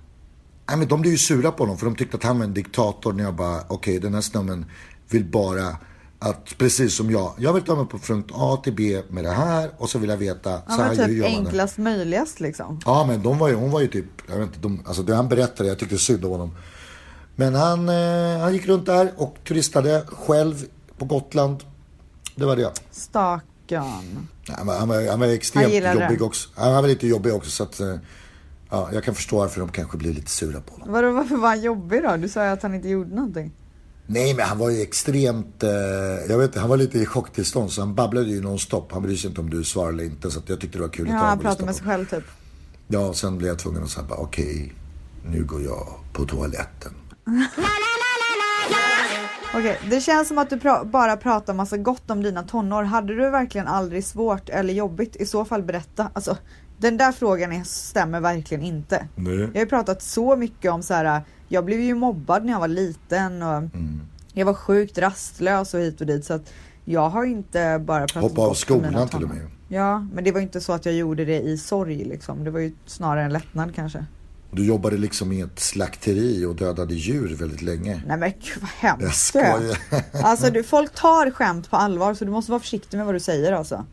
Nej, 0.67 0.77
men 0.77 0.87
de 0.87 1.01
blev 1.01 1.11
ju 1.11 1.17
sura 1.17 1.51
på 1.51 1.63
honom 1.63 1.77
för 1.77 1.85
de 1.85 1.95
tyckte 1.95 2.17
att 2.17 2.23
han 2.23 2.37
var 2.37 2.45
en 2.45 2.53
diktator. 2.53 3.13
När 3.13 3.23
jag 3.23 3.35
bara, 3.35 3.57
okej 3.57 3.75
okay, 3.75 3.99
den 3.99 4.13
här 4.13 4.21
snubben 4.21 4.65
vill 5.09 5.25
bara 5.25 5.77
att 6.19 6.57
precis 6.57 6.95
som 6.95 7.11
jag, 7.11 7.33
jag 7.37 7.53
vill 7.53 7.63
ta 7.63 7.75
mig 7.75 7.85
på 7.85 7.99
punkt 7.99 8.31
A 8.33 8.61
till 8.63 8.73
B 8.73 9.01
med 9.09 9.23
det 9.23 9.31
här 9.31 9.71
och 9.77 9.89
så 9.89 9.99
vill 9.99 10.09
jag 10.09 10.17
veta. 10.17 10.49
Ja, 10.49 10.61
så 10.67 10.81
här 10.81 10.89
typ 10.89 10.99
gör 10.99 11.05
man 11.05 11.31
det. 11.31 11.37
enklast 11.37 11.77
möjligast 11.77 12.39
liksom. 12.39 12.79
Ja, 12.85 13.05
men 13.07 13.23
de 13.23 13.37
var 13.37 13.49
ju, 13.49 13.55
hon 13.55 13.71
var 13.71 13.81
ju 13.81 13.87
typ, 13.87 14.05
jag 14.27 14.37
vet 14.37 14.47
inte, 14.47 14.59
de, 14.59 14.83
alltså 14.85 15.03
det 15.03 15.15
han 15.15 15.29
berättade, 15.29 15.69
jag 15.69 15.79
tyckte 15.79 15.97
synd 15.97 16.25
om 16.25 16.31
honom. 16.31 16.55
Men 17.35 17.55
han, 17.55 17.89
eh, 17.89 18.39
han 18.39 18.53
gick 18.53 18.67
runt 18.67 18.85
där 18.85 19.11
och 19.17 19.37
turistade 19.47 20.05
själv 20.07 20.65
på 20.97 21.05
Gotland. 21.05 21.63
Det 22.35 22.45
var 22.45 22.55
det. 22.55 22.71
Stackarn. 22.91 24.27
Han 24.47 24.67
han 24.67 24.87
var, 24.87 25.09
han 25.09 25.19
var 25.19 25.27
extremt 25.27 25.85
Han 25.85 26.01
jobbig 26.01 26.19
det. 26.19 26.25
också. 26.25 26.49
Han 26.55 26.73
var 26.73 26.87
lite 26.87 27.07
jobbig 27.07 27.33
också 27.33 27.51
så 27.51 27.63
att, 27.63 27.79
eh, 27.79 27.95
ja, 28.71 28.89
jag 28.93 29.03
kan 29.03 29.15
förstå 29.15 29.37
varför 29.37 29.59
de 29.59 29.69
kanske 29.69 29.97
blev 29.97 30.13
lite 30.13 30.29
sura 30.31 30.61
på 30.61 30.73
honom. 30.73 30.91
Vadå, 30.91 31.11
varför 31.11 31.35
var 31.35 31.47
han 31.49 31.61
jobbig 31.61 32.03
då? 32.03 32.17
Du 32.17 32.29
sa 32.29 32.43
ju 32.45 32.49
att 32.49 32.63
han 32.63 32.73
inte 32.75 32.89
gjorde 32.89 33.15
någonting. 33.15 33.51
Nej, 34.07 34.33
men 34.33 34.45
han 34.45 34.57
var 34.57 34.69
ju 34.69 34.81
extremt, 34.81 35.63
eh, 35.63 35.69
jag 36.29 36.37
vet 36.37 36.45
inte, 36.47 36.59
han 36.59 36.69
var 36.69 36.77
lite 36.77 36.97
i 36.99 37.05
chocktillstånd 37.05 37.71
så 37.71 37.81
han 37.81 37.95
babblade 37.95 38.27
ju 38.29 38.41
nonstop. 38.41 38.91
Han 38.91 39.01
brydde 39.01 39.17
sig 39.17 39.29
inte 39.29 39.41
om 39.41 39.49
du 39.49 39.63
svarade 39.63 39.93
eller 39.93 40.03
inte 40.03 40.31
så 40.31 40.41
jag 40.47 40.59
tyckte 40.61 40.77
det 40.77 40.81
var 40.81 40.89
kul 40.89 41.07
Ja, 41.07 41.15
att 41.15 41.21
han 41.21 41.39
pratade 41.39 41.65
med 41.65 41.75
sig 41.75 41.85
själv 41.85 42.05
typ. 42.05 42.23
Ja, 42.87 43.13
sen 43.13 43.37
blev 43.37 43.47
jag 43.49 43.59
tvungen 43.59 43.83
att 43.83 43.89
säga 43.89 44.05
okej, 44.09 44.73
nu 45.25 45.43
går 45.43 45.61
jag 45.61 45.87
på 46.13 46.25
toaletten. 46.25 46.91
Okej, 49.53 49.79
det 49.89 50.01
känns 50.01 50.27
som 50.27 50.37
att 50.37 50.49
du 50.49 50.55
pra- 50.55 50.85
bara 50.85 51.17
pratar 51.17 51.53
massa 51.53 51.77
gott 51.77 52.11
om 52.11 52.23
dina 52.23 52.43
tonår. 52.43 52.83
Hade 52.83 53.15
du 53.15 53.29
verkligen 53.29 53.67
aldrig 53.67 54.05
svårt 54.05 54.49
eller 54.49 54.73
jobbigt? 54.73 55.15
I 55.15 55.25
så 55.25 55.45
fall 55.45 55.63
berätta. 55.63 56.09
Alltså, 56.13 56.37
den 56.81 56.97
där 56.97 57.11
frågan 57.11 57.51
är, 57.51 57.63
stämmer 57.63 58.19
verkligen 58.19 58.63
inte. 58.63 59.07
Nej. 59.15 59.39
Jag 59.39 59.47
har 59.47 59.59
ju 59.59 59.65
pratat 59.65 60.01
så 60.01 60.35
mycket 60.35 60.71
om 60.71 60.83
så 60.83 60.93
här. 60.93 61.21
Jag 61.47 61.65
blev 61.65 61.79
ju 61.79 61.95
mobbad 61.95 62.45
när 62.45 62.53
jag 62.53 62.59
var 62.59 62.67
liten 62.67 63.41
och 63.41 63.57
Mm. 63.57 64.01
jag 64.33 64.45
var 64.45 64.53
sjukt 64.53 64.97
rastlös 64.97 65.73
och 65.73 65.79
hit 65.79 66.01
och 66.01 66.07
dit 66.07 66.25
så 66.25 66.33
att 66.33 66.53
jag 66.85 67.09
har 67.09 67.25
inte 67.25 67.81
bara 67.85 67.99
pratat 68.07 68.21
Hoppa 68.31 68.41
av 68.41 68.53
skolan 68.53 69.07
till 69.07 69.23
och 69.23 69.29
med. 69.29 69.47
Ja, 69.67 70.07
men 70.13 70.23
det 70.23 70.31
var 70.31 70.41
inte 70.41 70.61
så 70.61 70.73
att 70.73 70.85
jag 70.85 70.95
gjorde 70.95 71.25
det 71.25 71.39
i 71.41 71.57
sorg 71.57 72.03
liksom. 72.05 72.43
Det 72.43 72.51
var 72.51 72.59
ju 72.59 72.73
snarare 72.85 73.23
en 73.25 73.33
lättnad 73.33 73.75
kanske. 73.75 74.05
Du 74.53 74.65
jobbade 74.65 74.97
liksom 74.97 75.31
i 75.31 75.41
ett 75.41 75.59
slakteri 75.59 76.45
och 76.45 76.55
dödade 76.55 76.93
djur 76.93 77.35
väldigt 77.35 77.61
länge. 77.61 78.03
Nej 78.07 78.17
men 78.17 78.31
gud 78.31 78.61
vad 78.61 78.69
Jag 78.81 78.89
hemskt 78.89 79.35
är. 79.35 79.49
skojar. 79.49 79.77
Alltså 80.23 80.49
du, 80.51 80.63
folk 80.63 80.93
tar 80.95 81.31
skämt 81.31 81.69
på 81.69 81.75
allvar 81.77 82.13
så 82.13 82.25
du 82.25 82.31
måste 82.31 82.51
vara 82.51 82.59
försiktig 82.59 82.97
med 82.97 83.05
vad 83.05 83.15
du 83.15 83.19
säger 83.19 83.51
alltså. 83.51 83.85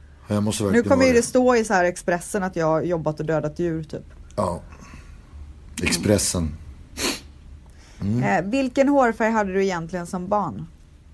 Nu 0.73 0.83
kommer 0.83 1.07
ju 1.07 1.13
det 1.13 1.23
stå 1.23 1.57
i 1.57 1.65
så 1.65 1.75
här 1.75 1.85
Expressen 1.85 2.43
att 2.43 2.57
jag 2.57 2.67
har 2.67 2.83
jobbat 2.83 3.21
och 3.21 3.27
dödat 3.27 3.59
djur 3.59 3.83
typ. 3.85 4.05
Ja. 4.37 4.61
Expressen. 5.83 6.49
Mm. 8.01 8.23
Eh, 8.23 8.51
vilken 8.51 8.89
hårfärg 8.89 9.31
hade 9.31 9.53
du 9.53 9.65
egentligen 9.65 10.07
som 10.07 10.29
barn? 10.29 10.67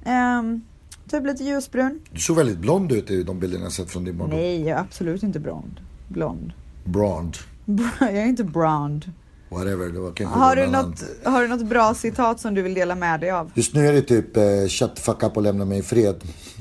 Ehm, 0.05 0.63
typ 1.11 1.27
lite 1.27 1.45
ljusbrun? 1.45 2.01
Du 2.11 2.21
såg 2.21 2.37
väldigt 2.37 2.59
blond 2.59 2.93
ut 2.93 3.11
i 3.11 3.23
de 3.23 3.41
bilderna 3.41 3.65
jag 3.65 3.73
sett 3.73 3.91
från 3.91 4.05
din 4.05 4.19
barndom. 4.19 4.39
Nej, 4.39 4.61
jag 4.61 4.79
är 4.79 4.83
absolut 4.83 5.23
inte 5.23 5.41
blond. 5.41 5.81
Blond. 6.09 6.53
Blond. 6.85 7.37
jag 8.01 8.17
är 8.17 8.27
inte 8.27 8.45
blond. 8.45 9.13
Whatever, 9.49 10.25
Har 10.27 10.57
du, 10.57 10.67
något, 10.67 11.05
har 11.25 11.43
du 11.43 11.49
något 11.49 11.67
bra 11.67 11.95
citat 11.95 12.41
som 12.41 12.55
du 12.55 12.63
vill 12.63 12.75
dela 12.75 12.95
med 12.95 13.21
dig 13.21 13.31
av? 13.31 13.51
Just 13.55 13.75
nu 13.75 13.87
är 13.87 13.93
det 13.93 14.03
typ 14.03 14.37
eh, 14.37 14.43
shut 14.69 14.99
fuck 14.99 15.23
up 15.23 15.37
och 15.37 15.43
lämna 15.43 15.65
mig 15.65 15.79
i 15.79 15.83
fred. 15.83 16.17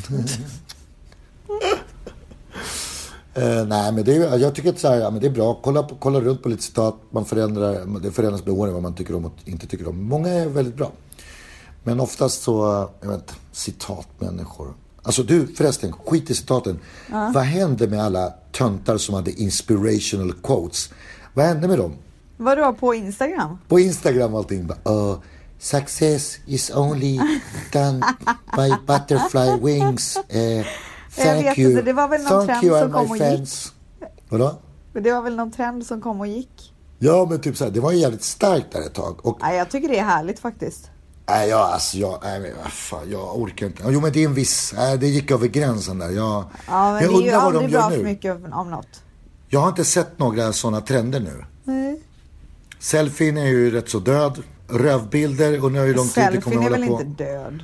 eh, 3.34 3.66
nej 3.66 3.92
men 3.92 4.04
det 4.04 4.16
är, 4.16 4.38
jag 4.38 4.56
tycker 4.56 4.70
att 4.70 4.80
så 4.80 4.88
här, 4.88 4.98
ja, 4.98 5.10
men 5.10 5.22
det 5.22 5.28
är 5.28 5.32
bra. 5.32 5.60
Kolla, 5.64 5.84
på, 5.84 5.96
kolla 5.96 6.20
runt 6.20 6.44
på 6.44 6.50
lite 6.50 6.64
citat. 6.64 6.96
Man 7.10 7.26
förändrar, 7.26 8.00
det 8.00 8.12
förändras 8.12 8.46
med 8.46 8.54
åren 8.54 8.74
vad 8.74 8.82
man 8.82 8.96
tycker 8.96 9.16
om 9.16 9.26
och 9.26 9.34
inte 9.46 9.68
tycker 9.68 9.88
om. 9.88 10.04
Många 10.04 10.30
är 10.30 10.48
väldigt 10.48 10.76
bra. 10.76 10.92
Men 11.84 12.00
oftast 12.00 12.42
så, 12.44 12.90
jag 13.02 13.10
vet 13.10 13.20
inte, 13.20 13.34
citatmänniskor. 13.52 14.74
Alltså 15.04 15.24
du 15.24 15.48
förresten, 15.48 15.94
skit 16.06 16.30
i 16.30 16.36
citaten. 16.36 16.80
Vad 17.34 17.44
hände 17.44 17.88
med 17.88 18.04
alla 18.04 18.34
töntar 18.52 18.98
som 18.98 19.16
hade 19.16 19.32
inspirational 19.32 20.34
quotes? 20.34 20.90
Vad 21.34 21.46
hände 21.46 21.68
med 21.68 21.78
dem? 21.78 21.94
Vadå 22.38 22.74
på 22.74 22.94
Instagram? 22.94 23.58
På 23.68 23.80
Instagram 23.80 24.34
och 24.34 24.40
allting. 24.40 24.70
Uh, 24.90 25.18
success 25.60 26.38
is 26.46 26.72
only 26.76 27.20
done 27.72 28.06
by 28.56 28.70
butterfly 28.88 29.74
wings. 29.74 30.18
Uh, 30.18 30.66
thank 31.16 31.46
vet 31.46 31.58
you. 31.58 31.70
inte, 31.72 31.82
det 31.82 31.94
var 31.94 32.08
väl 32.08 32.22
någon 32.24 32.30
thank 32.48 32.62
trend 32.62 32.64
you 32.64 32.80
som 32.82 32.92
kom 32.92 33.12
och 33.12 33.18
gick. 33.18 33.26
fans. 33.38 33.74
Vadå? 34.30 34.56
Men 34.94 35.04
det 35.04 35.12
var 35.12 35.22
väl 35.22 35.36
någon 35.36 35.52
trend 35.52 35.86
som 35.86 36.02
kom 36.02 36.20
och 36.20 36.28
gick? 36.28 36.74
Ja 37.00 37.28
men 37.30 37.42
typ 37.42 37.58
så 37.58 37.64
här, 37.64 37.72
det 37.72 37.80
var 37.80 37.92
ju 37.92 37.98
jävligt 37.98 38.24
starkt 38.24 38.72
där 38.72 38.82
ett 38.82 38.94
tag. 38.94 39.26
Och 39.26 39.38
Nej, 39.42 39.58
jag 39.58 39.70
tycker 39.70 39.90
det 39.90 40.00
är 40.00 40.04
härligt 40.04 40.40
faktiskt. 40.40 40.90
nej, 41.30 41.50
jag, 41.50 41.60
alltså, 41.60 41.98
jag, 41.98 42.20
nej, 42.24 42.40
men, 42.40 42.52
fan, 42.72 43.12
jag 43.12 43.40
orkar 43.40 43.66
inte. 43.66 43.84
Jo 43.88 44.02
men 44.02 44.12
det 44.12 44.20
är 44.24 44.26
en 44.26 44.34
viss, 44.34 44.74
nej, 44.78 44.98
det 44.98 45.08
gick 45.08 45.32
över 45.32 45.48
gränsen 45.48 46.00
där. 46.00 46.10
Jag, 46.10 46.44
Ja, 46.68 46.94
men 46.94 47.04
jag 47.04 47.12
det 47.14 47.18
är 47.18 47.22
ju 47.22 47.32
aldrig 47.32 47.72
bra 47.72 47.90
för 47.90 47.98
nu. 47.98 48.04
mycket 48.04 48.36
om 48.54 48.70
något. 48.72 48.88
Jag 49.50 49.60
har 49.60 49.70
inte 49.70 49.86
sett 49.86 50.20
några 50.20 50.54
sådana 50.54 50.82
trender 50.82 51.20
nu. 51.20 51.46
Nej. 51.64 52.02
Selfien 52.80 53.38
är 53.38 53.46
ju 53.46 53.72
rätt 53.72 53.90
så 53.90 54.00
död. 54.00 54.44
Rövbilder, 54.68 55.58
undrar 55.66 55.86
hur 55.86 55.94
lång 55.96 56.08
tid 56.08 56.24
det 56.32 56.42
kommer 56.42 56.58
Selfien 56.58 56.60
att 56.60 56.66
är 56.66 56.70
hålla 56.70 56.78
väl 56.78 56.88
på. 56.88 57.02
inte 57.02 57.24
död? 57.24 57.64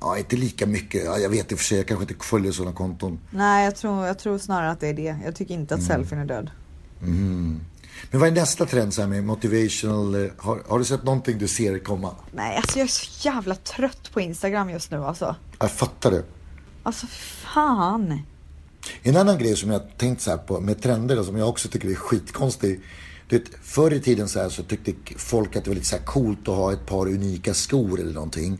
Ja, 0.00 0.18
inte 0.18 0.36
lika 0.36 0.66
mycket. 0.66 1.04
Ja, 1.04 1.18
jag 1.18 1.28
vet 1.30 1.52
i 1.52 1.54
och 1.54 1.58
för 1.58 1.64
sig, 1.64 1.78
jag 1.78 1.86
kanske 1.88 2.02
inte 2.12 2.24
följer 2.24 2.52
sådana 2.52 2.76
konton. 2.76 3.18
Nej, 3.30 3.64
jag 3.64 3.76
tror, 3.76 4.06
jag 4.06 4.18
tror 4.18 4.38
snarare 4.38 4.70
att 4.70 4.80
det 4.80 4.88
är 4.88 4.94
det. 4.94 5.16
Jag 5.24 5.34
tycker 5.36 5.54
inte 5.54 5.74
att 5.74 5.82
selfien 5.82 6.20
är 6.20 6.24
död. 6.26 6.50
Men 8.10 8.20
vad 8.20 8.28
är 8.28 8.32
nästa 8.32 8.66
trend 8.66 8.94
så 8.94 9.00
här 9.00 9.08
med 9.08 9.24
motivational? 9.24 10.14
eh, 10.24 10.30
Har, 10.38 10.62
har 10.68 10.78
du 10.78 10.84
sett 10.84 11.04
någonting 11.04 11.38
du 11.38 11.48
ser 11.48 11.78
komma? 11.78 12.14
Nej, 12.32 12.56
alltså 12.56 12.78
jag 12.78 12.84
är 12.84 12.88
så 12.88 13.28
jävla 13.28 13.54
trött 13.54 14.10
på 14.12 14.20
Instagram 14.20 14.70
just 14.70 14.90
nu 14.90 15.04
alltså. 15.04 15.36
Jag 15.60 15.70
fattar 15.70 16.10
det. 16.10 16.24
Alltså 16.82 17.06
fan. 17.54 18.22
En 19.02 19.16
annan 19.16 19.38
grej 19.38 19.56
som 19.56 19.70
jag 19.70 19.82
tänkt 19.98 20.20
så 20.22 20.30
här 20.30 20.38
på 20.38 20.60
med 20.60 20.82
trender 20.82 21.18
och 21.18 21.24
som 21.24 21.36
jag 21.36 21.48
också 21.48 21.68
tycker 21.68 21.88
är 21.90 21.94
skitkonstig. 21.94 22.80
Du 23.28 23.38
vet, 23.38 23.48
förr 23.62 23.92
i 23.92 24.00
tiden 24.00 24.28
så, 24.28 24.40
här 24.40 24.48
så 24.48 24.62
tyckte 24.62 24.92
folk 25.16 25.56
att 25.56 25.64
det 25.64 25.70
var 25.70 25.74
lite 25.74 25.86
så 25.86 25.96
här 25.96 26.04
coolt 26.04 26.48
att 26.48 26.54
ha 26.56 26.72
ett 26.72 26.86
par 26.86 27.06
unika 27.06 27.54
skor 27.54 28.00
eller 28.00 28.12
någonting. 28.14 28.58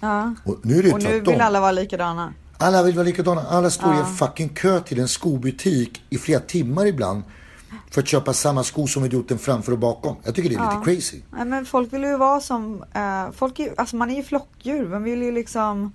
Ja. 0.00 0.34
Och 0.44 0.58
nu 0.62 0.78
är 0.78 0.82
det 0.82 0.92
Och 0.92 1.02
nu 1.02 1.20
vill 1.20 1.40
alla 1.40 1.60
vara 1.60 1.72
likadana. 1.72 2.32
Alla 2.58 2.82
vill 2.82 2.94
vara 2.94 3.04
likadana. 3.04 3.42
Alla 3.42 3.70
står 3.70 3.94
i 3.94 3.98
en 3.98 4.06
fucking 4.06 4.48
kö 4.48 4.80
till 4.80 5.00
en 5.00 5.08
skobutik 5.08 6.02
i 6.10 6.18
flera 6.18 6.40
timmar 6.40 6.86
ibland. 6.86 7.22
För 7.90 8.00
att 8.00 8.08
köpa 8.08 8.32
samma 8.32 8.64
sko 8.64 8.86
som 8.86 9.04
idioten 9.04 9.38
framför 9.38 9.72
och 9.72 9.78
bakom. 9.78 10.16
Jag 10.24 10.34
tycker 10.34 10.50
det 10.50 10.56
är 10.56 10.70
lite 10.70 10.94
crazy. 10.94 11.20
Nej, 11.30 11.44
men 11.44 11.66
folk 11.66 11.92
vill 11.92 12.02
ju 12.02 12.16
vara 12.16 12.40
som, 12.40 12.84
eh, 12.94 13.30
folk 13.32 13.58
är, 13.58 13.72
alltså 13.76 13.96
man 13.96 14.10
är 14.10 14.16
ju 14.16 14.22
flockdjur. 14.22 14.88
Man 14.88 15.02
vill 15.02 15.22
ju 15.22 15.32
liksom 15.32 15.92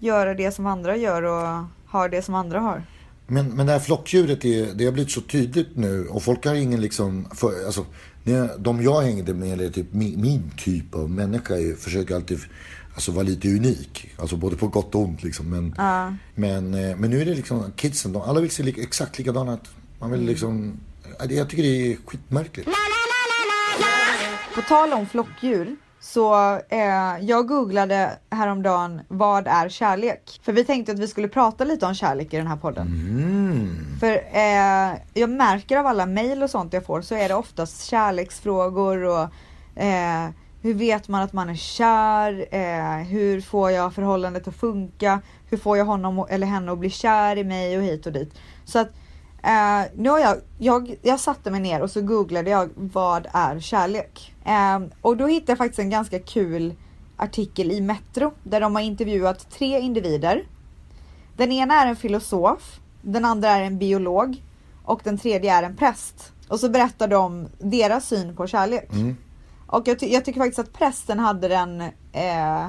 göra 0.00 0.34
det 0.34 0.52
som 0.52 0.66
andra 0.66 0.96
gör 0.96 1.22
och 1.22 1.64
ha 1.90 2.08
det 2.08 2.22
som 2.22 2.34
andra 2.34 2.60
har. 2.60 2.82
Men, 3.26 3.48
men 3.48 3.66
det 3.66 3.72
här 3.72 3.80
flockdjuret, 3.80 4.44
är, 4.44 4.74
det 4.74 4.84
har 4.84 4.92
blivit 4.92 5.12
så 5.12 5.20
tydligt 5.20 5.76
nu 5.76 6.08
och 6.08 6.22
folk 6.22 6.46
har 6.46 6.54
ingen 6.54 6.80
liksom, 6.80 7.28
för, 7.34 7.66
alltså, 7.66 7.86
de 8.58 8.82
jag 8.82 9.02
hängde 9.02 9.34
med, 9.34 9.52
eller 9.52 9.70
typ 9.70 9.92
min, 9.92 10.20
min 10.20 10.50
typ 10.56 10.94
av 10.94 11.10
människa, 11.10 11.54
är, 11.54 11.74
försöker 11.74 12.14
alltid 12.14 12.40
alltså, 12.98 13.12
vara 13.12 13.22
lite 13.24 13.48
unik. 13.48 14.10
Alltså 14.18 14.36
både 14.36 14.56
på 14.56 14.68
gott 14.68 14.94
och 14.94 15.00
ont 15.00 15.22
liksom. 15.22 15.50
Men, 15.50 15.74
men, 16.34 16.74
eh, 16.74 16.96
men 16.96 17.10
nu 17.10 17.20
är 17.20 17.24
det 17.24 17.34
liksom 17.34 17.72
kidsen, 17.76 18.12
de, 18.12 18.22
alla 18.22 18.40
vill 18.40 18.50
se 18.50 18.62
li, 18.62 18.74
exakt 18.82 19.18
likadana 19.18 19.54
ut. 19.54 19.68
Man 19.98 20.10
vill 20.10 20.20
liksom, 20.20 20.80
ja, 21.18 21.26
det- 21.26 21.34
jag 21.34 21.48
tycker 21.50 21.62
det 21.62 21.92
är 21.92 21.96
skitmärkligt. 22.06 22.68
På 24.54 24.62
tal 24.62 24.92
om 24.92 25.06
flockdjur 25.06 25.76
så 26.00 26.54
eh, 26.68 27.18
jag 27.20 27.48
googlade 27.48 28.18
häromdagen 28.30 29.00
vad 29.08 29.46
är 29.46 29.68
kärlek? 29.68 30.40
För 30.42 30.52
vi 30.52 30.64
tänkte 30.64 30.92
att 30.92 30.98
vi 30.98 31.08
skulle 31.08 31.28
prata 31.28 31.64
lite 31.64 31.86
om 31.86 31.94
kärlek 31.94 32.34
i 32.34 32.36
den 32.36 32.46
här 32.46 32.56
podden. 32.56 32.86
För 34.00 34.12
eh, 34.32 34.98
jag 35.14 35.30
märker 35.30 35.76
av 35.76 35.86
alla 35.86 36.06
mejl 36.06 36.42
och 36.42 36.50
sånt 36.50 36.72
jag 36.72 36.86
får 36.86 37.02
så 37.02 37.14
är 37.14 37.28
det 37.28 37.34
oftast 37.34 37.84
kärleksfrågor 37.84 39.02
och 39.04 39.22
eh, 39.82 40.28
hur 40.62 40.74
vet 40.74 41.08
man 41.08 41.22
att 41.22 41.32
man 41.32 41.48
är 41.48 41.54
kär? 41.54 42.46
Eh, 42.50 43.06
hur 43.06 43.40
får 43.40 43.70
jag 43.70 43.94
förhållandet 43.94 44.48
att 44.48 44.56
funka? 44.56 45.20
Hur 45.50 45.58
får 45.58 45.76
jag 45.76 45.84
honom 45.84 46.26
eller 46.28 46.46
henne 46.46 46.72
att 46.72 46.78
bli 46.78 46.90
kär 46.90 47.36
i 47.36 47.44
mig 47.44 47.78
och 47.78 47.82
hit 47.82 48.06
och 48.06 48.12
dit? 48.12 48.34
Så 48.64 48.78
att 48.78 48.88
Eh, 49.42 49.86
nu 49.94 50.08
har 50.08 50.18
jag, 50.18 50.36
jag, 50.58 50.96
jag 51.02 51.20
satte 51.20 51.50
mig 51.50 51.60
ner 51.60 51.82
och 51.82 51.90
så 51.90 52.02
googlade 52.02 52.50
jag 52.50 52.70
vad 52.74 53.26
är 53.32 53.60
kärlek? 53.60 54.34
Eh, 54.44 54.80
och 55.00 55.16
då 55.16 55.26
hittade 55.26 55.52
jag 55.52 55.58
faktiskt 55.58 55.78
en 55.78 55.90
ganska 55.90 56.18
kul 56.18 56.74
artikel 57.16 57.72
i 57.72 57.80
Metro 57.80 58.32
där 58.42 58.60
de 58.60 58.74
har 58.74 58.82
intervjuat 58.82 59.50
tre 59.50 59.80
individer. 59.80 60.44
Den 61.36 61.52
ena 61.52 61.82
är 61.82 61.86
en 61.86 61.96
filosof, 61.96 62.80
den 63.02 63.24
andra 63.24 63.50
är 63.50 63.62
en 63.62 63.78
biolog 63.78 64.42
och 64.84 65.00
den 65.04 65.18
tredje 65.18 65.54
är 65.54 65.62
en 65.62 65.76
präst. 65.76 66.32
Och 66.48 66.60
så 66.60 66.68
berättar 66.68 67.08
de 67.08 67.48
deras 67.58 68.08
syn 68.08 68.36
på 68.36 68.46
kärlek. 68.46 68.92
Mm. 68.92 69.16
Och 69.68 69.88
jag, 69.88 69.98
ty- 69.98 70.12
jag 70.12 70.24
tycker 70.24 70.40
faktiskt 70.40 70.58
att 70.58 70.72
prästen 70.72 71.18
hade 71.18 71.48
den, 71.48 71.80
eh, 72.12 72.68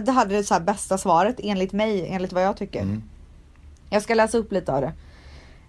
Det 0.00 0.12
hade 0.12 0.36
det 0.36 0.44
så 0.44 0.60
bästa 0.60 0.98
svaret 0.98 1.36
enligt 1.38 1.72
mig, 1.72 2.06
enligt 2.08 2.32
vad 2.32 2.42
jag 2.42 2.56
tycker. 2.56 2.80
Jag 3.90 4.02
ska 4.02 4.14
läsa 4.14 4.38
upp 4.38 4.52
lite 4.52 4.72
av 4.72 4.80
det. 4.80 4.92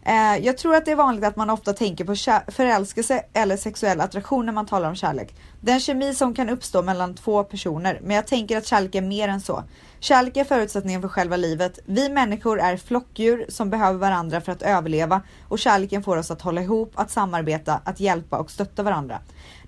Eh, 0.06 0.46
jag 0.46 0.58
tror 0.58 0.76
att 0.76 0.86
det 0.86 0.92
är 0.92 0.96
vanligt 0.96 1.26
att 1.26 1.36
man 1.36 1.50
ofta 1.50 1.74
tänker 1.74 2.06
på 2.06 2.16
förälskelse 2.52 3.24
eller 3.34 3.58
sexuell 3.58 4.02
attraktion 4.02 4.46
när 4.46 4.54
man 4.54 4.66
talar 4.66 4.90
om 4.90 4.96
kärlek. 4.96 5.36
Den 5.62 5.80
kemi 5.80 6.14
som 6.14 6.34
kan 6.34 6.50
uppstå 6.50 6.82
mellan 6.82 7.16
två 7.16 7.44
personer, 7.44 8.00
men 8.04 8.16
jag 8.16 8.28
tänker 8.28 8.58
att 8.58 8.66
kärlek 8.66 8.96
är 8.96 9.02
mer 9.02 9.28
än 9.28 9.42
så. 9.42 9.64
Kärlek 10.00 10.38
är 10.38 10.44
förutsättningen 10.44 11.02
för 11.02 11.08
själva 11.08 11.36
livet. 11.38 11.80
Vi 11.86 12.10
människor 12.10 12.60
är 12.60 12.78
flockdjur 12.78 13.46
som 13.50 13.70
behöver 13.70 14.00
varandra 14.00 14.42
för 14.42 14.52
att 14.52 14.62
överleva 14.62 15.22
och 15.48 15.60
kärleken 15.60 16.04
får 16.04 16.18
oss 16.18 16.32
att 16.32 16.42
hålla 16.42 16.62
ihop, 16.62 16.92
att 16.96 17.12
samarbeta, 17.12 17.82
att 17.84 18.00
hjälpa 18.00 18.38
och 18.38 18.52
stötta 18.52 18.84
varandra. 18.84 19.20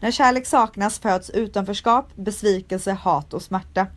När 0.01 0.11
kärlek 0.11 0.45
saknas 0.45 0.99
föds 0.99 1.29
utanförskap, 1.29 2.15
besvikelse, 2.15 2.91
hat 2.91 3.33
och 3.33 3.41
smärta. 3.41 3.87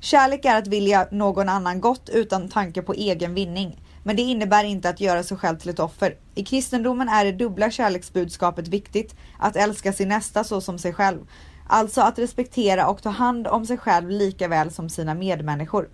Kärlek 0.00 0.44
är 0.44 0.58
att 0.58 0.66
vilja 0.66 1.08
någon 1.10 1.48
annan 1.48 1.80
gott 1.80 2.08
utan 2.08 2.48
tanke 2.48 2.82
på 2.82 2.94
egen 2.94 3.34
vinning. 3.34 3.80
Men 4.04 4.16
det 4.16 4.22
innebär 4.22 4.64
inte 4.64 4.88
att 4.88 5.00
göra 5.00 5.22
sig 5.22 5.36
själv 5.36 5.58
till 5.58 5.70
ett 5.70 5.78
offer. 5.78 6.14
I 6.34 6.44
kristendomen 6.44 7.08
är 7.08 7.24
det 7.24 7.32
dubbla 7.32 7.70
kärleksbudskapet 7.70 8.68
viktigt, 8.68 9.14
att 9.38 9.56
älska 9.56 9.92
sin 9.92 10.08
nästa 10.08 10.44
så 10.44 10.60
som 10.60 10.78
sig 10.78 10.92
själv. 10.92 11.18
Alltså 11.68 12.00
att 12.00 12.18
respektera 12.18 12.88
och 12.88 13.02
ta 13.02 13.10
hand 13.10 13.46
om 13.46 13.66
sig 13.66 13.78
själv 13.78 14.10
lika 14.10 14.48
väl 14.48 14.70
som 14.70 14.88
sina 14.88 15.14
medmänniskor. 15.14 15.88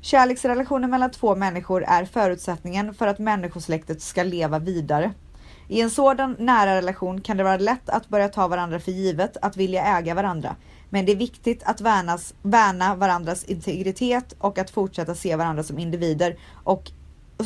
Kärleksrelationen 0.00 0.90
mellan 0.90 1.10
två 1.10 1.36
människor 1.36 1.84
är 1.84 2.04
förutsättningen 2.04 2.94
för 2.94 3.06
att 3.06 3.18
människosläktet 3.18 4.02
ska 4.02 4.22
leva 4.22 4.58
vidare. 4.58 5.12
I 5.68 5.80
en 5.80 5.90
sådan 5.90 6.36
nära 6.38 6.76
relation 6.76 7.20
kan 7.20 7.36
det 7.36 7.44
vara 7.44 7.56
lätt 7.56 7.88
att 7.88 8.08
börja 8.08 8.28
ta 8.28 8.48
varandra 8.48 8.80
för 8.80 8.92
givet, 8.92 9.36
att 9.42 9.56
vilja 9.56 9.98
äga 9.98 10.14
varandra. 10.14 10.56
Men 10.90 11.06
det 11.06 11.12
är 11.12 11.16
viktigt 11.16 11.62
att 11.64 11.80
värnas, 11.80 12.34
värna 12.42 12.94
varandras 12.94 13.44
integritet 13.44 14.34
och 14.38 14.58
att 14.58 14.70
fortsätta 14.70 15.14
se 15.14 15.36
varandra 15.36 15.62
som 15.62 15.78
individer 15.78 16.36
och 16.64 16.90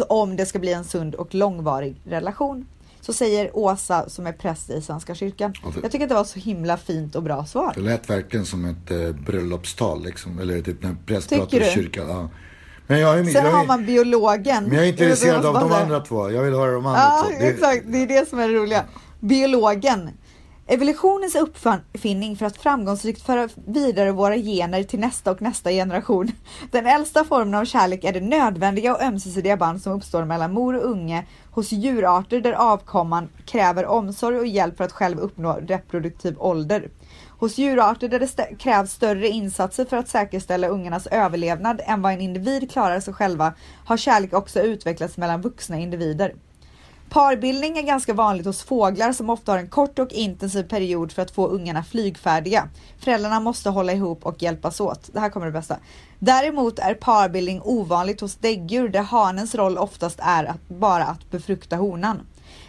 om 0.09 0.37
det 0.37 0.47
ska 0.47 0.59
bli 0.59 0.73
en 0.73 0.85
sund 0.85 1.15
och 1.15 1.35
långvarig 1.35 1.97
relation. 2.05 2.67
Så 3.01 3.13
säger 3.13 3.57
Åsa 3.57 4.09
som 4.09 4.27
är 4.27 4.33
präst 4.33 4.71
i 4.71 4.83
Svenska 4.83 5.15
kyrkan. 5.15 5.55
Jag 5.83 5.93
tycker 5.93 6.05
att 6.05 6.09
det 6.09 6.15
var 6.15 6.25
så 6.25 6.39
himla 6.39 6.77
fint 6.77 7.17
och 7.17 7.23
bra 7.23 7.47
svar. 7.47 7.73
Det 7.75 7.81
lät 7.81 8.11
verkligen 8.11 8.47
som 8.47 8.65
ett 8.65 8.91
eh, 8.91 9.13
bröllopstal 9.13 10.03
liksom. 10.05 10.39
Eller 10.39 10.63
typ 10.63 10.83
när 10.83 10.97
präst 11.07 11.29
Tycker 11.29 11.43
pratar 11.43 11.61
i 11.61 11.71
kyrkan. 11.71 12.09
Ja. 12.09 12.29
Men 12.87 13.01
jag 13.01 13.19
är, 13.19 13.25
Sen 13.25 13.33
jag, 13.35 13.45
är, 13.47 13.51
har 13.51 13.65
man 13.67 13.87
biologen. 13.87 14.65
men 14.65 14.75
jag 14.77 14.85
är 14.85 14.89
intresserad 14.89 15.47
av 15.47 15.55
de 15.55 15.73
andra 15.73 16.01
två. 16.01 16.31
Jag 16.31 16.43
vill 16.43 16.55
höra 16.55 16.73
de 16.73 16.87
andra 16.87 17.01
Ja, 17.01 17.27
två. 17.31 17.37
Det- 17.41 17.47
exakt. 17.49 17.83
Det 17.87 17.99
är 18.03 18.07
det 18.07 18.29
som 18.29 18.39
är 18.39 18.49
det 18.49 18.55
roliga. 18.55 18.85
Biologen. 19.21 20.11
Evolutionens 20.73 21.35
uppfinning 21.35 22.37
för 22.37 22.47
att 22.47 22.57
framgångsrikt 22.57 23.23
föra 23.23 23.49
vidare 23.67 24.13
våra 24.13 24.37
gener 24.37 24.83
till 24.83 25.01
nästa 25.01 25.31
och 25.31 25.43
nästa 25.43 25.71
generation. 25.71 26.33
Den 26.71 26.87
äldsta 26.87 27.25
formen 27.25 27.55
av 27.55 27.65
kärlek 27.65 28.05
är 28.05 28.13
det 28.13 28.21
nödvändiga 28.21 28.95
och 28.95 29.03
ömsesidiga 29.03 29.57
band 29.57 29.83
som 29.83 29.93
uppstår 29.93 30.25
mellan 30.25 30.53
mor 30.53 30.77
och 30.77 30.91
unge 30.91 31.27
hos 31.51 31.73
djurarter 31.73 32.41
där 32.41 32.53
avkomman 32.53 33.29
kräver 33.47 33.87
omsorg 33.87 34.39
och 34.39 34.47
hjälp 34.47 34.77
för 34.77 34.85
att 34.85 34.93
själv 34.93 35.19
uppnå 35.19 35.53
reproduktiv 35.53 36.37
ålder. 36.39 36.89
Hos 37.39 37.59
djurarter 37.59 38.09
där 38.09 38.19
det 38.19 38.25
st 38.25 38.43
krävs 38.59 38.93
större 38.93 39.29
insatser 39.29 39.85
för 39.85 39.97
att 39.97 40.09
säkerställa 40.09 40.69
ungarnas 40.69 41.07
överlevnad 41.07 41.81
än 41.85 42.03
vad 42.03 42.13
en 42.13 42.21
individ 42.21 42.71
klarar 42.71 43.01
sig 43.01 43.15
själva 43.15 43.55
har 43.85 43.97
kärlek 43.97 44.33
också 44.33 44.61
utvecklats 44.61 45.17
mellan 45.17 45.41
vuxna 45.41 45.79
individer. 45.79 46.35
Parbildning 47.13 47.79
är 47.79 47.83
ganska 47.83 48.15
vanligt 48.15 48.47
hos 48.47 48.63
fåglar 48.63 49.13
som 49.13 49.31
ofta 49.31 49.53
har 49.53 49.59
en 49.59 49.69
kort 49.69 49.99
och 49.99 50.13
intensiv 50.13 50.63
period 50.63 51.13
för 51.13 51.23
att 51.23 51.31
få 51.31 51.47
ungarna 51.47 51.85
flygfärdiga. 51.85 52.69
Föräldrarna 52.99 53.41
måste 53.41 53.71
hålla 53.71 53.93
ihop 53.93 54.27
och 54.27 54.43
hjälpas 54.43 54.81
åt. 54.81 55.11
Det 55.13 55.21
här 55.21 55.31
kommer 55.31 55.47
det 55.47 55.53
bästa. 55.53 55.77
Däremot 56.19 56.79
är 56.79 56.95
parbildning 56.95 57.61
ovanligt 57.65 58.21
hos 58.21 58.35
däggdjur 58.35 58.89
där 58.89 59.03
hanens 59.03 59.55
roll 59.55 59.79
oftast 59.79 60.19
är 60.23 60.45
att 60.45 60.69
bara 60.69 61.05
att 61.05 61.31
befrukta 61.31 61.77
honan. 61.77 62.21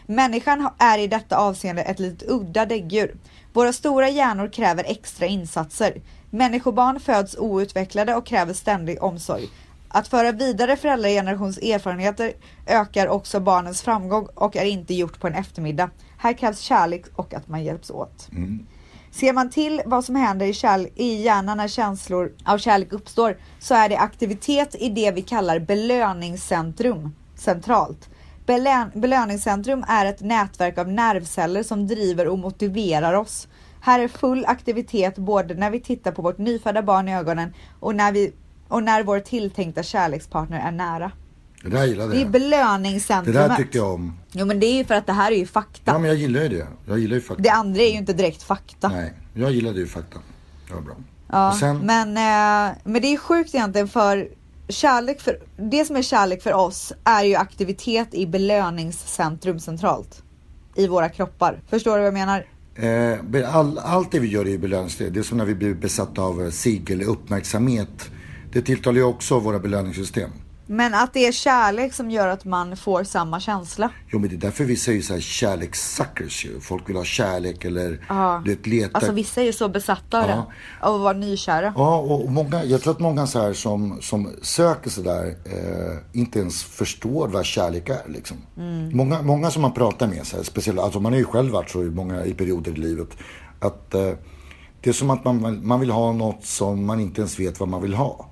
Människan 0.06 0.70
är 0.78 0.98
i 0.98 1.08
detta 1.08 1.38
avseende 1.38 1.82
ett 1.82 2.00
litet 2.00 2.30
udda 2.30 2.66
däggdjur. 2.66 3.18
Våra 3.54 3.74
stora 3.74 4.10
hjärnor 4.10 4.48
kräver 4.48 4.84
extra 4.84 5.26
insatser. 5.26 6.02
Människobarn 6.30 7.00
föds 7.00 7.36
outvecklade 7.38 8.16
och 8.16 8.26
kräver 8.26 8.54
ständig 8.54 9.04
omsorg. 9.04 9.50
Att 9.96 10.08
föra 10.08 10.32
vidare 10.32 10.76
föräldragenerations 10.76 11.58
erfarenheter 11.58 12.34
ökar 12.68 13.08
också 13.08 13.40
barnens 13.40 13.82
framgång 13.82 14.28
och 14.36 14.56
är 14.56 14.66
inte 14.66 14.94
gjort 14.94 15.20
på 15.20 15.28
en 15.28 15.34
eftermiddag. 15.34 15.90
Här 16.18 16.34
krävs 16.34 16.60
kärlek 16.60 17.06
och 17.16 17.34
att 17.34 17.48
man 17.48 17.64
hjälps 17.64 17.92
åt. 17.92 18.30
Ser 19.12 19.34
man 19.34 19.50
till 19.50 19.82
vad 19.86 20.06
som 20.06 20.16
händer 20.16 20.46
i, 20.46 20.52
kärl- 20.52 20.90
i 20.96 21.22
hjärnan 21.22 21.58
när 21.58 21.68
känslor 21.68 22.34
av 22.46 22.58
kärlek 22.58 22.94
uppstår 22.94 23.38
så 23.60 23.76
är 23.76 23.90
det 23.90 23.98
aktivitet 23.98 24.76
i 24.80 24.90
det 24.90 25.12
vi 25.12 25.22
kallar 25.22 25.60
belöningscentrum 25.60 27.16
centralt. 27.36 28.10
Belön- 28.46 28.92
belöningscentrum 28.94 29.86
är 29.88 30.06
ett 30.06 30.22
nätverk 30.22 30.78
av 30.78 30.88
nervceller 30.88 31.64
som 31.64 31.88
driver 31.88 32.28
och 32.28 32.40
motiverar 32.40 33.14
oss. 33.14 33.48
Här 33.82 34.00
är 34.00 34.08
full 34.08 34.46
aktivitet 34.48 35.18
både 35.18 35.54
när 35.54 35.72
vi 35.72 35.80
tittar 35.80 36.12
på 36.12 36.22
vårt 36.22 36.38
nyfödda 36.38 36.82
barn 36.84 37.10
i 37.10 37.16
ögonen 37.16 37.54
och 37.80 37.96
när, 37.96 38.12
vi, 38.12 38.34
och 38.74 38.84
när 38.84 39.04
vår 39.04 39.20
tilltänkta 39.20 39.84
kärlekspartner 39.84 40.60
är 40.60 40.72
nära. 40.72 41.12
Det 41.64 41.70
där 41.70 41.86
gillade 41.86 42.10
Det 42.12 42.18
är 42.18 42.20
jag. 42.20 42.28
Det 42.28 42.32
belöningscentrumet. 42.32 43.50
där 43.50 43.56
tyckte 43.56 43.78
jag 43.78 43.94
om. 43.94 44.18
Jo 44.32 44.46
men 44.46 44.60
det 44.60 44.66
är 44.66 44.74
ju 44.74 44.86
för 44.86 44.96
att 44.96 45.06
det 45.06 45.14
här 45.14 45.32
är 45.32 45.36
ju 45.36 45.46
fakta. 45.46 45.92
Ja 45.92 45.98
men 46.00 46.08
jag 46.10 46.18
gillar 46.18 46.42
ju 46.42 46.50
det. 46.50 46.68
Jag 46.86 47.00
gillar 47.00 47.16
ju 47.16 47.22
fakta. 47.22 47.44
Det 47.44 47.50
andra 47.50 47.82
är 47.82 47.92
ju 47.92 47.98
inte 47.98 48.14
direkt 48.14 48.44
fakta. 48.44 48.88
Nej, 48.88 49.14
jag 49.34 49.52
gillade 49.52 49.80
ju 49.80 49.88
fakta. 49.88 50.20
Det 50.68 50.74
var 50.74 50.82
bra. 50.82 50.96
Ja, 51.32 51.58
sen, 51.60 51.78
men, 51.78 52.08
eh, 52.08 52.78
men 52.84 53.02
det 53.02 53.08
är 53.08 53.18
sjukt 53.18 53.56
egentligen 53.56 53.88
för 53.88 54.28
kärlek 54.70 55.22
för, 55.22 55.40
det 55.58 55.86
som 55.86 55.96
är 55.96 56.02
kärlek 56.02 56.44
för 56.44 56.54
oss 56.54 56.94
är 57.04 57.24
ju 57.24 57.36
aktivitet 57.36 58.14
i 58.14 58.28
belöningscentrum 58.28 59.60
centralt. 59.60 60.24
I 60.76 60.88
våra 60.88 61.10
kroppar. 61.10 61.62
Förstår 61.70 61.92
du 61.92 61.98
vad 61.98 62.08
jag 62.08 62.14
menar? 62.14 62.46
eh, 62.76 63.56
all, 63.56 63.78
allt 63.78 64.12
det 64.12 64.20
vi 64.20 64.28
gör 64.28 64.48
är 64.48 64.58
belöningssystem. 64.58 65.14
Det 65.14 65.20
är 65.20 65.24
som 65.24 65.38
när 65.38 65.46
vi 65.46 65.56
blir 65.56 65.74
besatta 65.74 66.22
av 66.22 66.52
sig 66.52 66.84
eller 66.90 67.06
uppmärksamhet. 67.06 68.10
Det 68.54 68.62
tilltalar 68.62 68.98
ju 68.98 69.04
också 69.04 69.40
våra 69.40 69.60
belöningssystem. 69.60 70.30
Men 70.66 70.94
att 70.94 71.14
det 71.14 71.28
är 71.28 71.32
kärlek 71.32 71.94
som 71.94 72.12
gör 72.12 72.28
att 72.28 72.46
man 72.46 72.78
får 72.78 73.04
samma 73.04 73.40
känsla. 73.40 73.90
Jo 74.12 74.20
men 74.20 74.30
det 74.30 74.36
är 74.36 74.38
därför 74.38 74.64
vi 74.64 74.76
säger 74.76 75.02
så 75.02 75.14
här 75.14 75.20
kärlekssuckers 75.22 76.46
ju. 76.46 76.60
Folk 76.60 76.90
vill 76.90 76.96
ha 76.96 77.04
kärlek 77.04 77.66
eller 77.66 78.06
Ja. 78.10 78.42
du 78.46 78.56
vet, 78.56 78.68
leta. 78.68 78.90
Alltså 78.98 79.12
vissa 79.12 79.42
är 79.42 79.46
ju 79.46 79.54
så 79.54 79.70
besatta 79.70 80.24
av 80.24 80.30
Ja. 80.30 80.36
det. 80.36 80.88
Av 80.88 80.96
att 80.96 81.02
vara 81.02 81.14
nykära. 81.14 81.74
Ja, 81.76 81.98
och 81.98 82.32
många, 82.32 82.64
jag 82.64 82.82
tror 82.82 82.94
att 82.94 83.00
många 83.00 83.28
så 83.28 83.42
här 83.42 83.54
som, 83.54 83.98
som 84.02 84.30
söker 84.42 84.90
sådär 84.90 85.36
eh, 85.46 86.20
inte 86.20 86.40
ens 86.40 86.64
förstår 86.64 87.28
vad 87.28 87.46
kärlek 87.46 87.90
är. 87.90 88.02
Liksom. 88.10 88.38
Mm. 88.58 88.98
Många, 88.98 89.22
många 89.22 89.52
som 89.52 89.62
man 89.62 89.74
pratar 89.74 90.08
med, 90.08 90.28
så 90.28 90.36
här, 90.36 90.44
speciellt, 90.44 90.80
alltså 90.80 91.00
man 91.00 91.12
har 91.12 91.20
ju 91.20 91.26
själv 91.26 91.52
varit 91.52 91.70
så 91.70 91.84
i 91.84 91.90
många 91.90 92.26
i 92.26 92.34
perioder 92.34 92.72
i 92.72 92.76
livet. 92.76 93.10
Att 93.60 93.94
eh, 93.94 94.12
det 94.82 94.90
är 94.90 94.94
som 94.94 95.10
att 95.10 95.26
man, 95.26 95.68
man 95.68 95.80
vill 95.80 95.92
ha 95.92 96.12
något 96.14 96.46
som 96.46 96.86
man 96.86 97.00
inte 97.00 97.22
ens 97.22 97.40
vet 97.40 97.60
vad 97.60 97.70
man 97.70 97.82
vill 97.82 97.94
ha. 97.94 98.30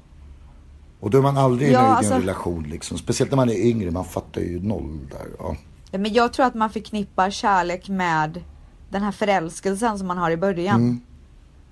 Och 1.01 1.09
då 1.09 1.17
är 1.17 1.21
man 1.21 1.37
aldrig 1.37 1.71
Ja, 1.71 1.81
nöjd 1.81 1.91
i 1.91 1.95
alltså- 1.95 2.13
en 2.13 2.19
relation. 2.19 2.63
Liksom. 2.63 2.97
Speciellt 2.97 3.31
när 3.31 3.35
man 3.35 3.49
är 3.49 3.65
yngre, 3.65 3.91
man 3.91 4.05
fattar 4.05 4.41
ju 4.41 4.59
noll 4.59 4.99
där. 5.11 5.27
Ja. 5.39 5.55
Ja, 5.91 5.97
Men 5.97 6.13
jag 6.13 6.33
tror 6.33 6.45
att 6.45 6.55
man 6.55 6.69
förknippar 6.69 7.29
kärlek 7.29 7.89
med 7.89 8.43
den 8.89 9.01
här 9.03 9.11
förälskelsen 9.11 9.97
som 9.97 10.07
man 10.07 10.17
har 10.17 10.31
i 10.31 10.37
början. 10.37 10.75
Mm. 10.75 11.01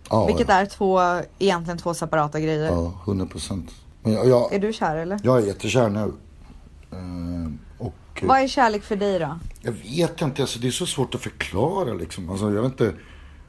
Ja, 0.09 0.25
Vilket 0.25 0.49
är 0.49 0.65
två, 0.65 0.99
egentligen 1.39 1.77
två 1.77 1.93
separata 1.93 2.39
grejer. 2.39 2.65
Ja, 2.65 2.93
100 3.05 3.25
procent. 3.25 3.71
Är 4.03 4.59
du 4.59 4.73
kär 4.73 4.95
eller? 4.95 5.19
jag 5.23 5.37
är 5.37 5.47
jättekär 5.47 5.89
nu. 5.89 6.13
Eh, 6.91 7.51
och, 7.77 8.23
Vad 8.23 8.39
är 8.39 8.47
kärlek 8.47 8.83
för 8.83 8.95
dig 8.95 9.19
då? 9.19 9.39
Jag 9.61 9.71
vet 9.71 10.21
inte, 10.21 10.41
alltså 10.41 10.59
det 10.59 10.67
är 10.67 10.71
så 10.71 10.85
svårt 10.85 11.15
att 11.15 11.21
förklara 11.21 11.93
liksom. 11.93 12.29
Alltså, 12.29 12.45
jag 12.53 12.61
vet 12.61 12.71
inte, 12.71 12.93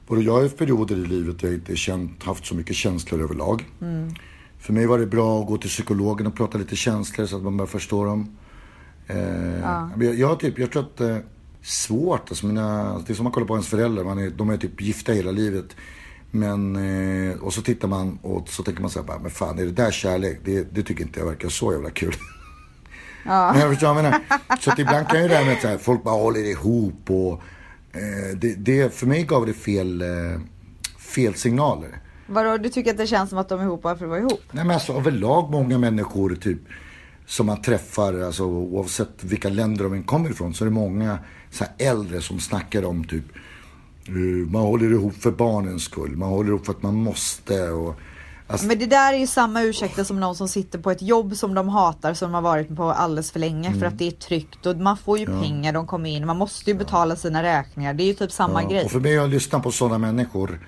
både 0.06 0.22
jag 0.22 0.32
har 0.32 0.48
perioder 0.48 0.96
i 0.96 1.06
livet 1.06 1.38
där 1.40 1.48
jag 1.48 1.54
inte 1.54 1.76
känt, 1.76 2.22
haft 2.24 2.46
så 2.46 2.54
mycket 2.54 2.76
känslor 2.76 3.22
överlag. 3.22 3.64
För 4.60 4.72
mig 4.72 4.86
var 4.86 4.98
det 4.98 5.06
bra 5.06 5.40
att 5.40 5.46
gå 5.46 5.56
till 5.58 5.70
psykologen 5.70 6.26
och 6.26 6.34
prata 6.34 6.58
lite 6.58 6.76
känslor 6.76 7.26
så 7.26 7.36
att 7.36 7.42
man 7.42 7.56
börjar 7.56 7.66
förstå 7.66 8.04
dem. 8.04 8.36
Eh, 9.06 9.16
men 9.96 10.06
jag, 10.06 10.14
jag, 10.14 10.40
typ, 10.40 10.58
jag 10.58 10.72
tror 10.72 10.82
att 10.82 10.96
det 10.96 11.08
är 11.08 11.22
svårt, 11.62 12.28
alltså 12.28 12.46
mina, 12.46 12.98
det 13.06 13.12
är 13.12 13.14
som 13.14 13.24
man 13.24 13.32
kollar 13.32 13.46
på 13.46 13.54
ens 13.54 13.68
föräldrar, 13.68 14.04
man 14.04 14.18
är, 14.18 14.30
de 14.30 14.50
är 14.50 14.56
typ 14.56 14.80
gifta 14.80 15.12
hela 15.12 15.30
livet. 15.30 15.76
Men, 16.30 16.76
eh, 16.76 17.36
och 17.38 17.52
så 17.52 17.62
tittar 17.62 17.88
man 17.88 18.18
och 18.22 18.48
så 18.48 18.62
tänker 18.62 18.80
man 18.80 18.90
så 18.90 19.02
här, 19.02 19.18
men 19.18 19.30
fan 19.30 19.58
är 19.58 19.64
det 19.64 19.72
där 19.72 19.90
kärlek? 19.90 20.40
Det, 20.44 20.74
det 20.74 20.82
tycker 20.82 21.04
inte 21.04 21.20
jag 21.20 21.26
verkar 21.26 21.48
så 21.48 21.72
jävla 21.72 21.90
kul. 21.90 22.14
Ja. 23.24 23.52
Men 23.52 23.60
jag 23.60 23.70
förstår 23.70 23.86
vad 23.94 23.96
jag 23.96 24.02
menar. 24.02 24.20
Så 24.60 24.70
att 24.70 24.78
ibland 24.78 25.08
kan 25.08 25.22
ju 25.22 25.28
det 25.28 25.34
här 25.34 25.44
med 25.44 25.74
att 25.74 25.82
folk 25.82 26.02
bara 26.02 26.14
håller 26.14 26.40
ihop 26.40 27.10
och 27.10 27.32
eh, 27.92 28.36
det, 28.36 28.54
det, 28.54 28.94
för 28.94 29.06
mig 29.06 29.22
gav 29.22 29.46
det 29.46 29.52
fel, 29.52 30.02
eh, 30.02 30.40
fel 30.98 31.34
signaler. 31.34 32.00
Vadå, 32.30 32.56
du 32.56 32.68
tycker 32.68 32.90
att 32.90 32.96
det 32.96 33.06
känns 33.06 33.30
som 33.30 33.38
att 33.38 33.48
de 33.48 33.60
är 33.60 33.64
ihop 33.64 33.82
bara 33.82 33.96
för 33.96 34.04
att 34.04 34.10
vara 34.10 34.20
ihop? 34.20 34.42
Nej 34.50 34.64
men 34.64 34.74
alltså 34.74 34.92
överlag 34.92 35.50
många 35.50 35.78
människor 35.78 36.34
typ 36.34 36.58
som 37.26 37.46
man 37.46 37.62
träffar, 37.62 38.20
alltså 38.20 38.44
oavsett 38.44 39.24
vilka 39.24 39.48
länder 39.48 39.84
de 39.84 39.92
än 39.92 40.02
kommer 40.02 40.30
ifrån, 40.30 40.54
så 40.54 40.64
är 40.64 40.66
det 40.68 40.74
många 40.74 41.18
så 41.50 41.64
äldre 41.78 42.20
som 42.20 42.40
snackar 42.40 42.84
om 42.84 43.04
typ 43.04 43.24
eh, 44.08 44.14
man 44.50 44.62
håller 44.62 44.90
ihop 44.92 45.14
för 45.14 45.30
barnens 45.30 45.82
skull, 45.84 46.16
man 46.16 46.28
håller 46.28 46.48
ihop 46.48 46.66
för 46.66 46.72
att 46.72 46.82
man 46.82 46.94
måste 46.94 47.70
och 47.70 47.94
Alltså, 48.46 48.66
Men 48.66 48.78
det 48.78 48.86
där 48.86 49.12
är 49.12 49.18
ju 49.18 49.26
samma 49.26 49.62
ursäkter 49.62 50.04
som 50.04 50.20
någon 50.20 50.36
som 50.36 50.48
sitter 50.48 50.78
på 50.78 50.90
ett 50.90 51.02
jobb 51.02 51.36
som 51.36 51.54
de 51.54 51.68
hatar 51.68 52.14
som 52.14 52.30
de 52.30 52.34
har 52.34 52.42
varit 52.42 52.76
på 52.76 52.90
alldeles 52.90 53.30
för 53.30 53.40
länge 53.40 53.68
Mm. 53.68 53.80
för 53.80 53.86
att 53.86 53.98
det 53.98 54.06
är 54.06 54.10
tryggt 54.10 54.66
och 54.66 54.76
man 54.76 54.96
får 54.96 55.18
ju 55.18 55.26
pengar, 55.26 55.72
de 55.72 55.86
kommer 55.86 56.10
in, 56.10 56.26
man 56.26 56.36
måste 56.36 56.70
ju 56.70 56.76
betala 56.76 57.16
sina 57.16 57.42
räkningar. 57.42 57.94
Det 57.94 58.02
är 58.02 58.06
ju 58.06 58.14
typ 58.14 58.32
samma 58.32 58.62
ja, 58.62 58.68
grej. 58.68 58.84
och 58.84 58.90
för 58.90 59.00
mig 59.00 59.18
att 59.18 59.30
lyssna 59.30 59.60
på 59.60 59.70
sådana 59.70 59.98
människor. 59.98 60.60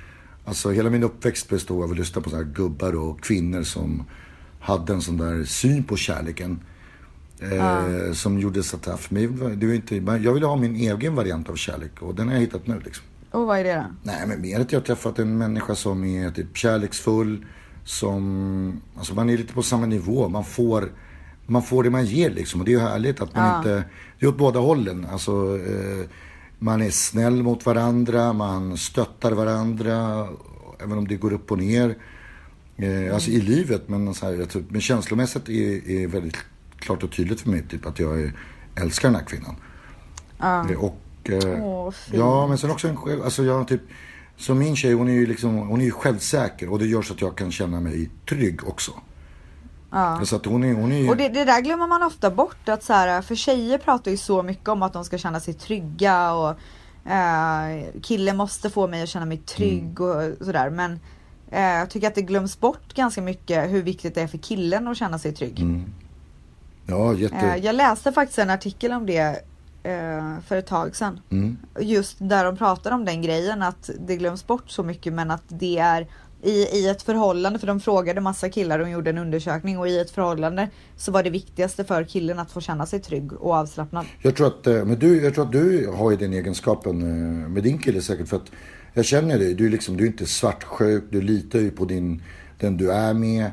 Alltså 0.45 0.71
hela 0.71 0.91
min 0.91 1.03
uppväxt 1.03 1.49
bestod 1.49 1.85
av 1.85 1.91
att 1.91 1.97
lyssna 1.97 2.23
på 2.23 2.31
sådana 2.31 2.47
här 2.47 2.53
gubbar 2.55 2.95
och 2.97 3.21
kvinnor 3.21 3.63
som 3.63 4.05
hade 4.61 4.93
en 4.93 5.03
sån 5.03 5.17
där 5.17 5.45
syn 5.45 5.85
på 5.85 5.97
kärleken. 5.97 6.61
Eh, 7.41 8.13
Som 8.13 8.39
gjorde 8.39 8.63
så 8.63 8.77
att 8.77 9.01
för 9.01 9.15
mig, 9.15 9.27
det 9.57 9.67
var 9.67 9.75
inte, 9.75 9.97
jag 9.97 10.33
ville 10.33 10.47
ha 10.47 10.57
min 10.57 10.77
egen 10.77 11.15
variant 11.15 11.49
av 11.49 11.55
kärlek 11.57 12.03
och 12.03 12.15
den 12.15 12.27
har 12.29 12.35
jag 12.35 12.41
hittat 12.41 12.67
nu 12.67 12.81
liksom. 12.85 13.05
Och 13.31 13.47
vad 13.47 13.59
är 13.59 13.65
det 13.65 13.75
då? 13.75 13.85
Nej, 14.03 14.27
men 14.27 14.41
mer 14.41 14.61
att 14.61 14.73
jag 14.73 14.81
har 14.81 14.85
träffat 14.85 15.19
en 15.19 15.39
människa 15.39 15.75
som 15.75 16.05
är 16.05 16.31
typ 16.31 16.57
kärleksfull. 16.57 17.47
Som, 17.85 18.81
alltså 18.97 19.15
man 19.15 19.31
är 19.31 19.37
lite 19.39 19.53
på 19.55 19.63
samma 19.63 19.87
nivå. 19.87 20.29
Man 20.29 20.45
får, 20.45 20.93
man 21.47 21.63
får 21.63 21.83
det 21.85 21.91
man 21.91 22.05
ger 22.05 22.31
liksom. 22.31 22.61
Och 22.61 22.67
det 22.67 22.73
är 22.73 22.77
ju 22.77 22.81
härligt 22.81 23.21
att 23.21 23.35
man 23.35 23.47
Ja. 23.49 23.59
inte, 23.59 23.85
det 24.19 24.27
är 24.27 24.29
åt 24.29 24.39
båda 24.39 24.61
hållen. 24.61 25.07
Alltså, 25.13 25.33
eh, 25.59 26.07
man 26.63 26.83
är 26.83 26.91
snäll 26.91 27.43
mot 27.43 27.67
varandra, 27.67 28.33
man 28.33 28.77
stöttar 28.79 29.33
varandra. 29.33 30.29
Även 30.79 30.99
om 30.99 31.09
det 31.09 31.17
går 31.17 31.33
upp 31.33 31.53
och 31.53 31.59
ner. 31.59 31.97
Eh, 32.77 33.15
alltså 33.15 33.31
i 33.31 33.41
livet, 33.41 33.89
men, 33.89 34.15
så 34.15 34.27
här, 34.27 34.45
tror, 34.45 34.65
men 34.69 34.81
känslomässigt 34.81 35.49
är, 35.49 35.91
är 35.91 36.07
väldigt 36.07 36.37
klart 36.79 37.03
och 37.03 37.13
tydligt 37.13 37.41
för 37.41 37.51
mig 37.51 37.63
typ, 37.69 37.87
att 37.87 37.99
jag 37.99 38.33
älskar 38.75 39.09
den 39.09 39.15
här 39.21 39.25
kvinnan. 39.27 39.57
Ja. 40.39 40.71
Eh, 40.71 40.79
Och, 40.79 41.01
eh, 41.31 41.91
fint. 41.91 42.19
ja, 42.19 42.47
men 42.47 42.59
sen 42.59 42.71
också 42.71 42.89
en 42.89 42.97
själv, 42.97 43.23
alltså 43.23 43.45
jag 43.45 43.69
typ, 43.69 43.81
som 44.37 44.59
min 44.59 44.77
tjej, 44.77 44.93
hon 44.93 45.09
är 45.09 45.13
ju 45.13 45.27
liksom, 45.27 45.57
hon 45.57 45.81
är 45.81 45.85
ju 45.85 45.91
självsäker 45.91 46.69
och 46.69 46.79
det 46.79 46.87
gör 46.87 47.03
så 47.03 47.15
att 47.15 47.21
jag 47.21 47.37
kan 47.37 47.53
känna 47.53 47.81
mig 47.81 48.11
trygg 48.29 48.69
också. 48.69 48.93
Ja. 49.93 50.21
Så 50.25 50.37
att 50.37 50.47
hon 50.47 50.65
är, 50.65 50.75
hon 50.75 50.93
är 50.93 51.11
Och 51.11 51.17
det, 51.17 51.29
det 51.29 51.45
där 51.45 51.61
glömmer 51.61 51.87
man 51.87 52.03
ofta 52.03 52.31
bort 52.31 52.69
att 52.69 52.83
så 52.83 52.93
här, 52.93 53.23
för 53.23 53.35
tjejer 53.35 53.79
pratar 53.79 54.11
ju 54.11 54.17
så 54.17 54.43
mycket 54.43 54.69
om 54.69 54.83
att 54.83 54.93
de 54.93 55.05
ska 55.05 55.19
känna 55.19 55.41
sig 55.41 55.55
trygga 55.55 56.33
och 56.33 56.51
eh, 57.11 57.85
killen 58.03 58.37
måste 58.37 58.71
få 58.71 58.89
mig 58.89 59.03
att 59.03 59.09
känna 59.09 59.27
mig 59.27 59.39
trygg 59.39 60.01
och 60.01 60.23
sådär 60.41 60.71
men 60.71 61.01
eh, 61.51 61.63
jag 61.63 61.91
tycker 61.91 62.09
att 62.09 62.15
det 62.15 62.23
glöms 62.23 62.61
bort 62.61 62.95
ganska 62.95 63.23
mycket 63.23 63.71
hur 63.71 63.83
viktigt 63.83 64.15
det 64.15 64.23
är 64.23 64.27
för 64.27 64.39
killen 64.39 64.89
att 64.89 64.97
känna 64.97 65.19
sig 65.19 65.33
trygg. 65.35 65.61
Mm. 65.61 65.85
ja, 66.87 67.15
jätte, 67.15 67.37
Eh, 67.37 67.57
jag 67.57 67.75
läste 67.75 68.13
faktiskt 68.13 68.39
en 68.39 68.51
artikel 68.51 68.93
om 68.93 69.07
det 69.07 69.45
eh, 69.83 70.41
för 70.47 70.57
ett 70.57 70.67
tag 70.67 70.97
sedan. 70.97 71.21
mm, 71.31 71.59
Just 71.81 72.17
där 72.19 72.45
de 72.45 72.57
pratar 72.57 72.91
om 72.91 73.05
den 73.05 73.23
grejen 73.23 73.63
att 73.63 73.91
det 74.01 74.17
glöms 74.17 74.47
bort 74.47 74.71
så 74.71 74.83
mycket 74.83 75.13
men 75.13 75.31
att 75.31 75.45
det 75.49 75.79
är 75.79 76.07
i, 76.43 76.51
i 76.51 76.89
ett 76.89 77.03
förhållande, 77.03 77.59
för 77.59 77.67
de 77.67 77.81
frågade 77.81 78.21
massa 78.21 78.49
killar 78.49 78.79
och 78.79 78.91
gjorde 78.91 79.11
en 79.11 79.19
undersökning 79.19 79.79
och 79.79 79.89
i 79.89 79.99
ett 79.99 80.11
förhållande 80.11 80.69
så 80.97 81.13
var 81.13 81.23
det 81.23 81.31
viktigaste 81.31 81.85
för 81.85 82.05
killen 82.05 82.39
att 82.39 82.51
få 82.51 82.61
känna 82.61 82.87
sig 82.87 83.01
trygg 83.01 83.33
och 83.33 83.55
avslappnad. 83.55 84.07
Jag 84.23 84.37
tror 84.37 84.47
att, 84.47 84.67
eh, 84.67 84.85
men 84.85 84.99
du, 84.99 85.23
jag 85.23 85.35
tror 85.35 85.45
att 85.45 85.53
du 85.53 85.89
har 85.89 86.11
ju 86.11 86.17
den 86.17 86.33
egenskapen 86.33 87.03
eh, 87.03 87.49
med 87.49 87.63
din 87.63 87.79
kille 87.79 88.01
säkert 88.01 88.29
för 88.29 88.37
att 88.37 88.51
jag 88.95 89.05
känner 89.05 89.39
dig. 89.39 89.55
Du 89.55 89.67
är 89.67 89.71
liksom, 89.71 89.97
du 89.97 90.05
är 90.05 90.09
inte 90.09 90.27
svartsjuk, 90.27 91.05
du 91.11 91.23
litar 91.23 91.59
ju 91.59 91.71
på 91.71 91.85
din, 91.85 92.23
den 92.59 92.77
du 92.77 92.93
är 92.93 93.15
med. 93.15 93.51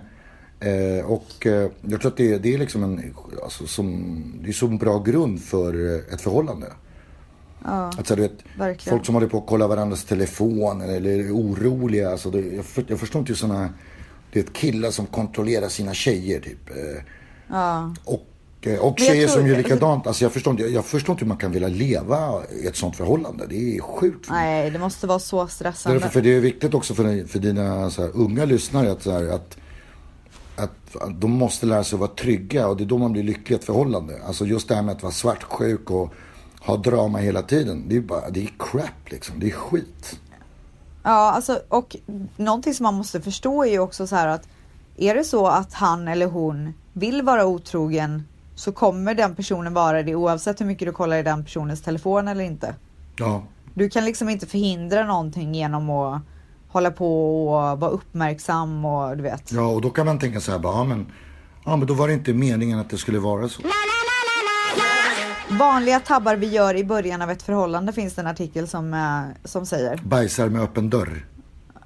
Eh, 0.60 1.06
och 1.06 1.47
eh, 1.47 1.71
jag 1.82 2.02
tror 2.02 2.12
att 2.12 2.17
det, 2.17 2.38
det 2.38 2.54
är 2.54 2.58
liksom 2.58 2.84
en, 2.84 3.15
alltså, 3.43 3.67
som, 3.67 4.15
det 4.43 4.49
är 4.49 4.54
så 4.54 4.67
en 4.67 4.78
bra 4.78 4.99
grund 4.99 5.41
för 5.41 5.95
eh, 5.95 6.13
ett 6.13 6.21
förhållande. 6.21 6.67
Ja, 7.63 7.91
Alltså, 7.98 8.15
du 8.15 8.22
vet, 8.22 8.34
verkligen. 8.58 8.98
folk 8.98 9.06
som 9.06 9.15
håller 9.15 9.28
på 9.28 9.38
att 9.38 9.48
kolla 9.48 9.67
varandras 9.67 10.04
telefoner 10.04 10.88
eller 10.88 11.10
är 11.19 11.32
oroliga. 11.36 12.12
Alltså, 12.12 12.32
det, 12.32 12.41
jag, 12.41 12.65
för, 12.65 12.86
jag 12.88 13.00
förstår 13.00 13.19
inte 13.19 13.36
sådana, 13.36 13.69
det 14.32 14.39
är 14.39 14.43
ett 14.43 14.54
killar 14.54 14.91
som 14.91 15.06
kontrollerar 15.06 15.67
sina 15.69 15.93
tjejer 15.93 16.39
typ. 16.39 16.69
Eh, 16.69 17.04
Ja. 17.52 17.93
och, 18.06 18.26
eh, 18.62 18.80
och 18.80 19.00
tjejer 19.00 19.28
som 19.28 19.48
gör 19.48 19.58
likadant. 19.58 20.08
Alltså 20.08 20.26
jag 20.26 20.32
förstår, 20.32 20.52
inte, 20.52 20.63
jag 20.63 20.86
förstår 20.86 21.13
inte 21.13 21.24
hur 21.26 21.30
man 21.30 21.38
kan 21.38 21.52
vilja 21.52 21.67
leva 21.67 22.41
i 22.63 22.67
ett 22.67 22.76
sånt 22.76 22.95
förhållande. 22.95 23.45
Det 23.50 23.78
är 23.78 23.82
sjukt. 23.82 24.28
Nej, 24.30 24.69
det 24.72 24.80
måste 24.80 25.08
vara 25.08 25.19
så 25.19 25.48
stressande. 25.48 26.00
Därför, 26.00 26.10
för 26.13 26.22
det 26.22 26.36
är 26.36 26.39
viktigt 26.39 26.74
också 26.74 26.93
för, 26.93 27.28
för 27.28 27.39
dina 27.39 27.89
så 27.89 28.02
här, 28.02 28.12
unga 28.13 28.45
lyssnare 28.45 28.91
att, 28.91 29.04
så 29.04 29.12
här, 29.12 29.28
att, 29.28 29.58
att 30.56 30.72
de 31.22 31.32
måste 31.32 31.65
lära 31.65 31.84
sig 31.84 31.95
att 31.95 32.00
vara 32.00 32.12
trygga 32.12 32.67
och 32.67 32.78
det 32.78 32.84
är 32.84 32.86
då 32.86 32.98
man 32.98 33.12
blir 33.13 33.24
lycklig 33.24 33.56
i 33.56 33.60
ett 33.60 33.65
förhållande. 33.65 34.19
Alltså 34.28 34.45
just 34.45 34.67
det 34.67 34.76
här 34.76 34.82
med 34.84 34.95
att 34.95 35.04
vara 35.04 35.13
svartsjuk 35.13 35.91
och 35.91 36.13
ha 36.65 36.78
drama 36.78 37.17
hela 37.19 37.41
tiden. 37.41 37.84
Det 37.89 37.95
är 37.98 38.02
bara, 38.02 38.30
det 38.30 38.43
är 38.43 38.50
crap 38.60 39.10
liksom. 39.12 39.39
Det 39.39 39.48
är 39.48 39.52
skit. 39.52 40.19
Ja, 41.04 41.32
alltså 41.32 41.60
och 41.69 41.95
någonting 42.38 42.74
som 42.74 42.84
man 42.84 42.93
måste 42.93 43.22
förstå 43.22 43.63
är 43.65 43.72
ju 43.72 43.80
också 43.80 44.08
så 44.08 44.15
här 44.15 44.28
att 44.28 44.48
är 44.98 45.15
det 45.15 45.24
så 45.24 45.48
att 45.48 45.74
han 45.74 46.08
eller 46.08 46.26
hon 46.28 46.74
vill 46.93 47.22
vara 47.22 47.45
otrogen 47.45 48.24
så 48.56 48.72
kommer 48.72 49.13
den 49.15 49.36
personen 49.36 49.74
vara 49.74 50.04
det 50.04 50.15
oavsett 50.15 50.62
hur 50.62 50.65
mycket 50.65 50.88
du 50.88 50.91
kollar 50.91 51.17
i 51.17 51.24
den 51.24 51.43
personens 51.43 51.82
telefon 51.82 52.28
eller 52.28 52.43
inte. 52.43 52.76
Ja, 53.17 53.43
Du 53.74 53.89
kan 53.89 54.06
liksom 54.06 54.30
inte 54.30 54.45
förhindra 54.48 55.04
någonting 55.04 55.56
genom 55.56 55.89
att 55.89 56.22
hålla 56.67 56.91
på 56.91 57.43
och 57.48 57.80
vara 57.80 57.91
uppmärksam 57.91 58.86
och 58.86 59.17
du 59.17 59.24
vet. 59.24 59.52
ja 59.52 59.67
och 59.67 59.82
då 59.82 59.89
kan 59.89 60.06
man 60.06 60.19
tänka 60.19 60.39
så 60.39 60.52
här 60.52 60.60
bara, 60.60 60.74
ja 60.74 60.84
men, 60.84 61.06
ja 61.65 61.76
men 61.76 61.88
då 61.88 61.93
var 61.93 62.08
det 62.08 62.13
inte 62.13 62.34
meningen 62.34 62.80
att 62.80 62.89
det 62.89 62.98
skulle 62.98 63.19
vara 63.19 63.50
så. 63.50 63.62
Vanliga 65.50 66.00
tabbar 66.00 66.36
vi 66.36 66.48
gör 66.48 66.76
i 66.76 66.84
början 66.84 67.22
av 67.22 67.32
ett 67.32 67.44
förhållande 67.44 67.94
finns 67.94 68.14
det 68.14 68.22
en 68.22 68.28
artikel 68.28 68.68
som, 68.68 68.94
eh, 68.94 69.48
som 69.48 69.66
säger. 69.66 69.98
Bajsar 69.98 70.50
med 70.50 70.62
öppen 70.62 70.90
dörr. 70.90 71.26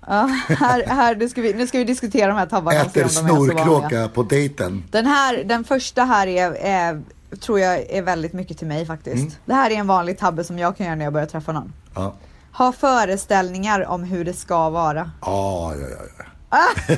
Ja, 0.08 0.30
här, 0.48 0.86
här, 0.86 1.16
nu, 1.16 1.30
ska 1.30 1.42
vi, 1.42 1.54
nu 1.54 1.68
ska 1.68 1.78
vi 1.78 1.84
diskutera 1.84 2.28
de 2.28 2.38
här 2.38 2.46
tabbarna. 2.46 2.82
Äter 2.82 3.08
snorkråka 3.08 4.10
på 4.14 4.24
dejten. 4.24 4.84
Den 4.92 5.06
här, 5.06 5.44
den 5.44 5.64
första 5.64 6.04
här 6.04 6.28
är, 6.28 6.52
är, 6.52 7.02
tror 7.40 7.60
jag 7.60 7.80
är 7.80 8.02
väldigt 8.02 8.34
mycket 8.34 8.58
till 8.58 8.68
mig 8.68 8.86
faktiskt. 8.86 9.16
Mm. 9.16 9.34
Det 9.46 9.54
här 9.54 9.72
är 9.72 9.76
en 9.76 9.88
vanlig 9.88 10.20
tabbe 10.20 10.44
som 10.44 10.60
jag 10.60 10.78
kan 10.78 10.86
göra 10.86 10.96
när 10.96 11.04
jag 11.06 11.14
börjar 11.14 11.28
träffa 11.28 11.52
någon. 11.52 11.74
Ja, 11.96 12.16
Ha 12.54 12.72
föreställningar 12.72 13.86
om 13.86 14.04
hur 14.04 14.26
det 14.26 14.34
ska 14.34 14.70
vara. 14.70 15.12
ja, 15.22 15.74
ja, 15.76 15.88
ja. 15.90 16.26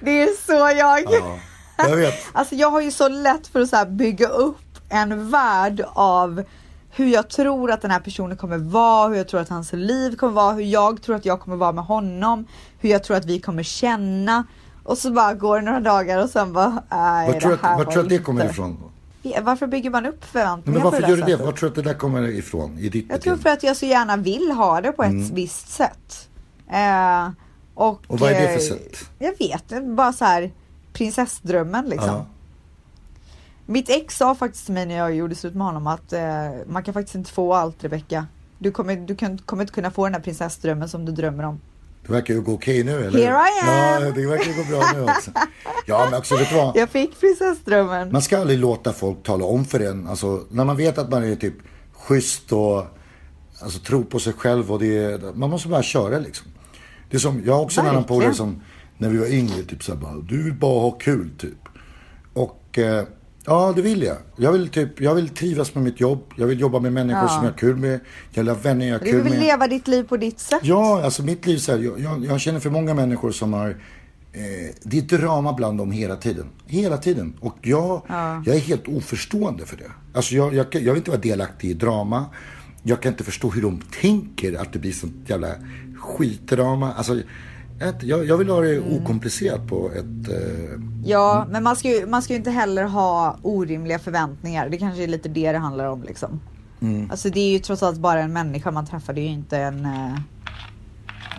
Det 0.00 0.22
är 0.22 0.46
så 0.46 0.78
jag. 0.78 1.02
ja. 1.12 1.38
Jag 1.76 1.96
vet. 1.96 2.14
Alltså 2.32 2.54
jag 2.54 2.70
har 2.70 2.80
ju 2.80 2.90
så 2.90 3.08
lätt 3.08 3.46
för 3.46 3.60
att 3.60 3.68
så 3.68 3.84
bygga 3.86 4.28
upp 4.28 4.61
en 4.92 5.30
värld 5.30 5.84
av 5.92 6.42
hur 6.90 7.06
jag 7.06 7.28
tror 7.30 7.70
att 7.70 7.82
den 7.82 7.90
här 7.90 8.00
personen 8.00 8.36
kommer 8.36 8.58
vara, 8.58 9.08
hur 9.08 9.16
jag 9.16 9.28
tror 9.28 9.40
att 9.40 9.48
hans 9.48 9.72
liv 9.72 10.16
kommer 10.16 10.32
vara, 10.32 10.52
hur 10.52 10.62
jag 10.64 11.02
tror 11.02 11.16
att 11.16 11.24
jag 11.24 11.40
kommer 11.40 11.56
vara 11.56 11.72
med 11.72 11.84
honom, 11.84 12.46
hur 12.78 12.88
jag 12.90 13.04
tror 13.04 13.16
att 13.16 13.24
vi 13.24 13.40
kommer 13.40 13.62
känna. 13.62 14.44
Och 14.84 14.98
så 14.98 15.10
bara 15.12 15.34
går 15.34 15.56
det 15.56 15.62
några 15.62 15.80
dagar 15.80 16.22
och 16.22 16.28
sen 16.30 16.52
bara, 16.52 16.82
nej 16.90 17.40
tror 17.40 17.50
det 17.50 17.58
här 17.62 17.76
var 17.76 17.84
tror 17.84 17.94
du 17.94 18.00
att 18.00 18.08
det 18.08 18.18
kommer 18.18 18.44
ifrån? 18.50 18.76
Varför 19.42 19.66
bygger 19.66 19.90
man 19.90 20.06
upp 20.06 20.24
förväntningar 20.24 20.78
men 20.78 20.84
varför 20.84 21.02
på 21.02 21.08
gör 21.10 21.16
det 21.16 21.22
du 21.26 21.36
det? 21.36 21.44
Var 21.44 21.52
tror 21.52 21.60
du 21.60 21.66
att 21.66 21.74
det 21.84 21.90
där 21.92 21.98
kommer 21.98 22.22
ifrån? 22.28 22.78
I 22.78 22.88
ditt 22.88 23.06
Jag 23.08 23.20
tror 23.20 23.36
för 23.36 23.50
att 23.50 23.62
jag 23.62 23.76
så 23.76 23.86
gärna 23.86 24.16
vill 24.16 24.50
ha 24.50 24.80
det 24.80 24.92
på 24.92 25.02
ett 25.02 25.10
Mm. 25.10 25.34
visst 25.34 25.68
sätt. 25.68 26.28
Eh, 26.72 27.30
och, 27.74 28.00
Och 28.06 28.18
vad 28.20 28.30
är 28.32 28.40
det 28.40 28.46
för 28.46 28.74
eh, 28.74 28.78
sätt? 28.78 29.10
Jag 29.18 29.38
vet 29.38 29.72
inte, 29.72 29.80
bara 29.80 30.12
så 30.12 30.24
här 30.24 30.50
prinsessdrömmen 30.92 31.86
liksom. 31.88 32.08
Ja. 32.08 32.26
Mitt 33.66 33.88
ex 33.88 34.16
sa 34.16 34.34
faktiskt 34.34 34.64
till 34.64 34.74
mig 34.74 34.86
när 34.86 34.96
jag 34.96 35.14
gjorde 35.14 35.34
slut 35.34 35.54
med 35.54 35.66
honom 35.66 35.86
att 35.86 36.12
eh, 36.12 36.22
man 36.66 36.82
kan 36.82 36.94
faktiskt 36.94 37.14
inte 37.14 37.30
få 37.30 37.54
allt 37.54 37.84
Rebecka. 37.84 38.26
Du 38.58 38.70
kommer, 38.70 38.96
du 38.96 39.16
kan, 39.16 39.38
kommer 39.38 39.62
inte 39.62 39.74
kunna 39.74 39.90
få 39.90 40.04
den 40.04 40.14
här 40.14 40.20
prinsessdrömmen 40.20 40.88
som 40.88 41.04
du 41.04 41.12
drömmer 41.12 41.44
om. 41.44 41.60
Det 42.06 42.12
verkar 42.12 42.34
ju 42.34 42.40
gå 42.40 42.52
okej 42.52 42.84
nu 42.84 43.04
eller? 43.04 43.18
Here 43.18 43.34
I 43.34 43.68
am. 43.68 44.02
Ja, 44.04 44.10
det 44.14 44.26
verkar 44.26 44.50
ju 44.50 44.56
gå 44.56 44.64
bra 44.70 44.90
nu 44.94 45.02
också. 45.02 45.30
Ja, 45.86 46.06
men 46.10 46.18
också 46.18 46.36
vet 46.36 46.48
du 46.48 46.56
vad? 46.56 46.76
Jag 46.76 46.88
fick 46.90 47.20
prinsessdrömmen. 47.20 48.12
Man 48.12 48.22
ska 48.22 48.38
aldrig 48.38 48.58
låta 48.58 48.92
folk 48.92 49.22
tala 49.22 49.44
om 49.44 49.64
för 49.64 49.80
en. 49.80 50.06
Alltså, 50.06 50.44
när 50.50 50.64
man 50.64 50.76
vet 50.76 50.98
att 50.98 51.10
man 51.10 51.24
är 51.24 51.36
typ 51.36 51.54
schysst 51.92 52.52
och 52.52 52.84
alltså, 53.62 53.78
tror 53.78 54.04
på 54.04 54.18
sig 54.18 54.32
själv 54.32 54.72
och 54.72 54.78
det 54.78 54.98
är, 54.98 55.32
man 55.34 55.50
måste 55.50 55.68
bara 55.68 55.82
köra 55.82 56.18
liksom. 56.18 56.46
Det 57.10 57.16
är 57.16 57.20
som, 57.20 57.42
jag 57.46 57.54
har 57.54 57.60
också 57.62 57.80
en 57.80 57.86
annan 57.86 58.02
Verkligen. 58.02 58.20
polare 58.20 58.34
som, 58.34 58.62
när 58.98 59.08
vi 59.08 59.18
var 59.18 59.26
yngre, 59.26 59.62
typ 59.62 59.84
såhär 59.84 59.98
bara, 59.98 60.14
du 60.14 60.42
vill 60.42 60.54
bara 60.54 60.80
ha 60.80 60.90
kul 60.90 61.30
typ. 61.38 61.68
Och 62.32 62.78
eh, 62.78 63.04
ja, 63.46 63.72
det 63.76 63.82
vill 63.82 64.02
jag. 64.02 64.16
Jag 64.36 64.52
vill 64.52 64.68
typ, 64.68 65.00
jag 65.00 65.14
vill 65.14 65.28
trivas 65.28 65.74
med 65.74 65.84
mitt 65.84 66.00
jobb. 66.00 66.32
Jag 66.36 66.46
vill 66.46 66.60
jobba 66.60 66.80
med 66.80 66.92
människor 66.92 67.22
Ja. 67.22 67.28
som 67.28 67.44
jag 67.44 67.50
har 67.52 67.58
kul 67.58 67.76
med. 67.76 68.00
Jag 68.30 68.42
vill 68.42 68.48
ha 68.48 68.56
vänner 68.62 68.86
jag 68.86 68.98
har 68.98 69.04
Du 69.04 69.10
kul 69.10 69.22
vill 69.22 69.32
med. 69.32 69.40
leva 69.42 69.66
ditt 69.68 69.88
liv 69.88 70.02
på 70.04 70.16
ditt 70.16 70.40
sätt. 70.40 70.60
Ja, 70.62 71.02
alltså 71.04 71.22
mitt 71.22 71.46
liv 71.46 71.58
så 71.58 71.72
här, 71.72 71.78
jag, 71.78 72.00
jag, 72.00 72.24
jag 72.24 72.40
känner 72.40 72.60
för 72.60 72.70
många 72.70 72.94
människor 72.94 73.30
som 73.32 73.52
har 73.52 73.70
eh, 74.32 74.74
det 74.82 74.98
är 74.98 75.18
drama 75.18 75.52
bland 75.52 75.78
dem 75.78 75.90
hela 75.92 76.16
tiden. 76.16 76.46
Hela 76.66 76.96
tiden. 76.98 77.34
Och 77.40 77.56
jag, 77.62 78.02
Ja. 78.08 78.42
jag 78.46 78.56
är 78.56 78.60
helt 78.60 78.88
oförstående 78.88 79.66
för 79.66 79.76
det. 79.76 79.90
Alltså 80.14 80.34
jag, 80.34 80.54
jag, 80.54 80.66
jag 80.74 80.80
vill 80.80 80.96
inte 80.96 81.10
vara 81.10 81.20
delaktig 81.20 81.70
i 81.70 81.74
drama. 81.74 82.24
Jag 82.82 83.02
kan 83.02 83.12
inte 83.12 83.24
förstå 83.24 83.50
hur 83.50 83.62
de 83.62 83.80
tänker 84.00 84.54
att 84.60 84.72
det 84.72 84.78
blir 84.78 84.92
sånt 84.92 85.14
jävla 85.26 85.48
skitdrama. 85.98 86.92
Alltså, 86.92 87.20
jag, 87.86 87.94
jag, 88.02 88.24
jag 88.26 88.36
vill 88.36 88.48
ha 88.48 88.60
det 88.60 88.76
Mm. 88.76 89.02
okomplicerat 89.02 89.68
på 89.68 89.90
ett... 89.90 90.28
Eh, 90.28 90.80
Ja, 91.04 91.46
men 91.50 91.62
man 91.62 91.76
ska, 91.76 91.88
ju, 91.88 92.06
man 92.06 92.22
ska 92.22 92.32
ju 92.32 92.36
inte 92.36 92.50
heller 92.50 92.84
ha 92.84 93.38
orimliga 93.42 93.98
förväntningar. 93.98 94.68
Det 94.68 94.78
kanske 94.78 95.02
är 95.02 95.06
lite 95.06 95.28
det 95.28 95.52
det 95.52 95.58
handlar 95.58 95.86
om 95.86 96.02
liksom. 96.02 96.40
Mm. 96.80 97.10
Alltså 97.10 97.30
det 97.30 97.40
är 97.40 97.52
ju 97.52 97.58
trots 97.58 97.82
allt 97.82 97.98
bara 97.98 98.20
en 98.20 98.32
människa 98.32 98.70
man 98.70 98.86
träffar. 98.86 99.12
Det 99.12 99.20
är 99.20 99.22
ju 99.22 99.28
inte 99.32 99.58
en... 99.58 99.84
Eh, 99.84 100.14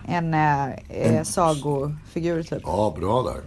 en 0.07 0.33
eh, 0.33 0.69
eh, 0.89 1.23
sagofigur 1.23 2.43
typ. 2.43 2.61
Ja, 2.63 2.95
bra 2.99 3.23
där. 3.23 3.41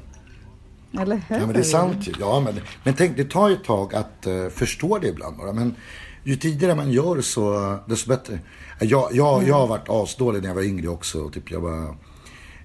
Eller 1.02 1.22
hur? 1.28 1.36
Ja, 1.36 1.46
men 1.46 1.52
det 1.54 1.58
är 1.58 1.62
sant 1.62 2.08
ju. 2.08 2.12
Ja, 2.20 2.40
men, 2.40 2.54
men 2.84 2.94
tänk, 2.94 3.16
det 3.16 3.30
tar 3.30 3.48
ju 3.48 3.54
ett 3.54 3.64
tag 3.64 3.94
att 3.94 4.26
uh, 4.26 4.48
förstå 4.48 4.98
det 4.98 5.08
ibland 5.08 5.36
bara. 5.36 5.52
Men 5.52 5.74
ju 6.24 6.36
tidigare 6.36 6.74
man 6.74 6.90
gör 6.92 7.20
så, 7.20 7.76
desto 7.86 8.08
bättre. 8.08 8.38
Jag, 8.80 9.08
jag, 9.12 9.48
jag 9.48 9.54
har 9.54 9.66
varit 9.66 9.88
asdålig 9.88 10.42
när 10.42 10.48
jag 10.48 10.54
var 10.54 10.62
yngre 10.62 10.88
också. 10.88 11.30
Typ 11.30 11.50
jag, 11.50 11.60
var, 11.60 11.96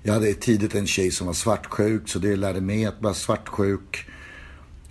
jag 0.04 0.14
hade 0.14 0.34
tidigt 0.34 0.76
en 0.76 0.88
tjej 0.88 1.12
som 1.12 1.28
var 1.28 1.34
svartsjuk, 1.34 2.10
så 2.10 2.20
det 2.20 2.36
lärde 2.36 2.62
mig 2.62 2.86
att 2.86 3.02
vara 3.02 3.14
svartsjuk. 3.14 4.08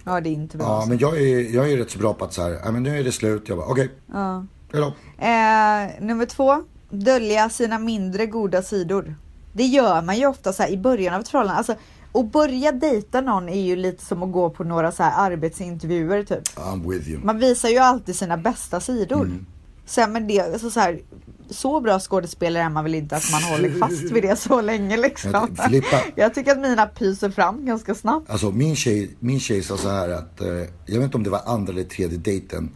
Ja, 0.05 0.21
det 0.21 0.29
är 0.29 0.33
inte 0.33 0.57
bra. 0.57 0.67
Ja, 0.67 0.87
men 0.89 0.99
jag 0.99 1.21
är, 1.21 1.55
jag 1.55 1.73
är 1.73 1.77
rätt 1.77 1.91
så 1.91 1.99
bra 1.99 2.15
på 2.15 2.25
att 2.25 2.33
så 2.33 2.43
här, 2.43 2.73
men 2.73 2.83
nu 2.83 2.99
är 2.99 3.05
det 3.05 3.13
slut. 3.13 3.49
Jag 3.49 3.59
bara, 3.59 3.67
okej. 3.67 3.85
Okay. 3.85 4.21
Ja. 4.21 4.47
Hejdå. 4.73 4.87
Eh, 5.19 6.07
nummer 6.07 6.27
två, 6.27 6.65
dölja 6.91 7.51
sina 7.51 7.79
mindre 7.79 8.27
goda 8.27 8.63
sidor. 8.63 9.15
Det 9.53 9.65
gör 9.65 10.03
man 10.03 10.19
ju 10.19 10.27
ofta 10.27 10.53
så 10.53 10.63
här 10.63 10.71
i 10.71 10.77
början 10.77 11.15
av 11.15 11.21
ett 11.21 11.29
förhållande. 11.29 11.59
Alltså, 11.59 11.75
att 12.13 12.33
börja 12.33 12.73
dejta 12.73 13.21
någon 13.21 13.49
är 13.49 13.61
ju 13.61 13.77
lite 13.77 14.05
som 14.05 14.23
att 14.23 14.33
gå 14.33 14.51
på 14.51 14.65
några 14.65 14.93
så 14.93 15.03
här 15.03 15.33
arbetsintervjuer 15.33 16.25
typ. 16.25 16.57
I'm 16.57 16.91
with 16.91 17.09
you. 17.09 17.21
Man 17.25 17.39
visar 17.39 17.69
ju 17.69 17.79
alltid 17.79 18.17
sina 18.17 18.37
bästa 18.37 18.81
sidor. 18.81 19.23
Mm. 19.23 19.47
Sen 19.87 20.13
men 20.13 20.27
det, 20.27 20.41
alltså 20.41 20.71
så, 20.71 20.81
här, 20.81 21.01
så 21.51 21.81
bra 21.81 21.99
skådespelare 22.01 22.63
är 22.65 22.69
man 22.69 22.85
väl 22.85 22.95
inte 22.95 23.17
att 23.17 23.33
man 23.33 23.43
håller 23.43 23.79
fast 23.79 24.03
vid 24.11 24.23
det 24.23 24.37
så 24.37 24.61
länge 24.61 24.97
liksom. 24.97 25.31
Jag, 25.33 26.13
Jag 26.15 26.35
tycker 26.35 26.53
att 26.53 26.59
mina 26.61 26.87
pyser 26.87 27.31
fram 27.31 27.67
ganska 27.67 27.95
snabbt. 27.95 28.31
alltså 28.31 28.51
min 28.51 28.77
tjej, 28.77 29.17
min 29.21 29.41
tjej 29.41 29.63
sa 29.63 29.77
så 29.77 29.89
här 29.89 30.09
att, 30.09 30.41
eh, 30.41 30.47
jag 30.87 30.95
vet 30.95 31.03
inte 31.03 31.17
om 31.17 31.23
det 31.25 31.31
var 31.31 31.43
andra 31.47 31.73
eller 31.73 31.85
tredje 31.85 32.19
dejten. 32.19 32.71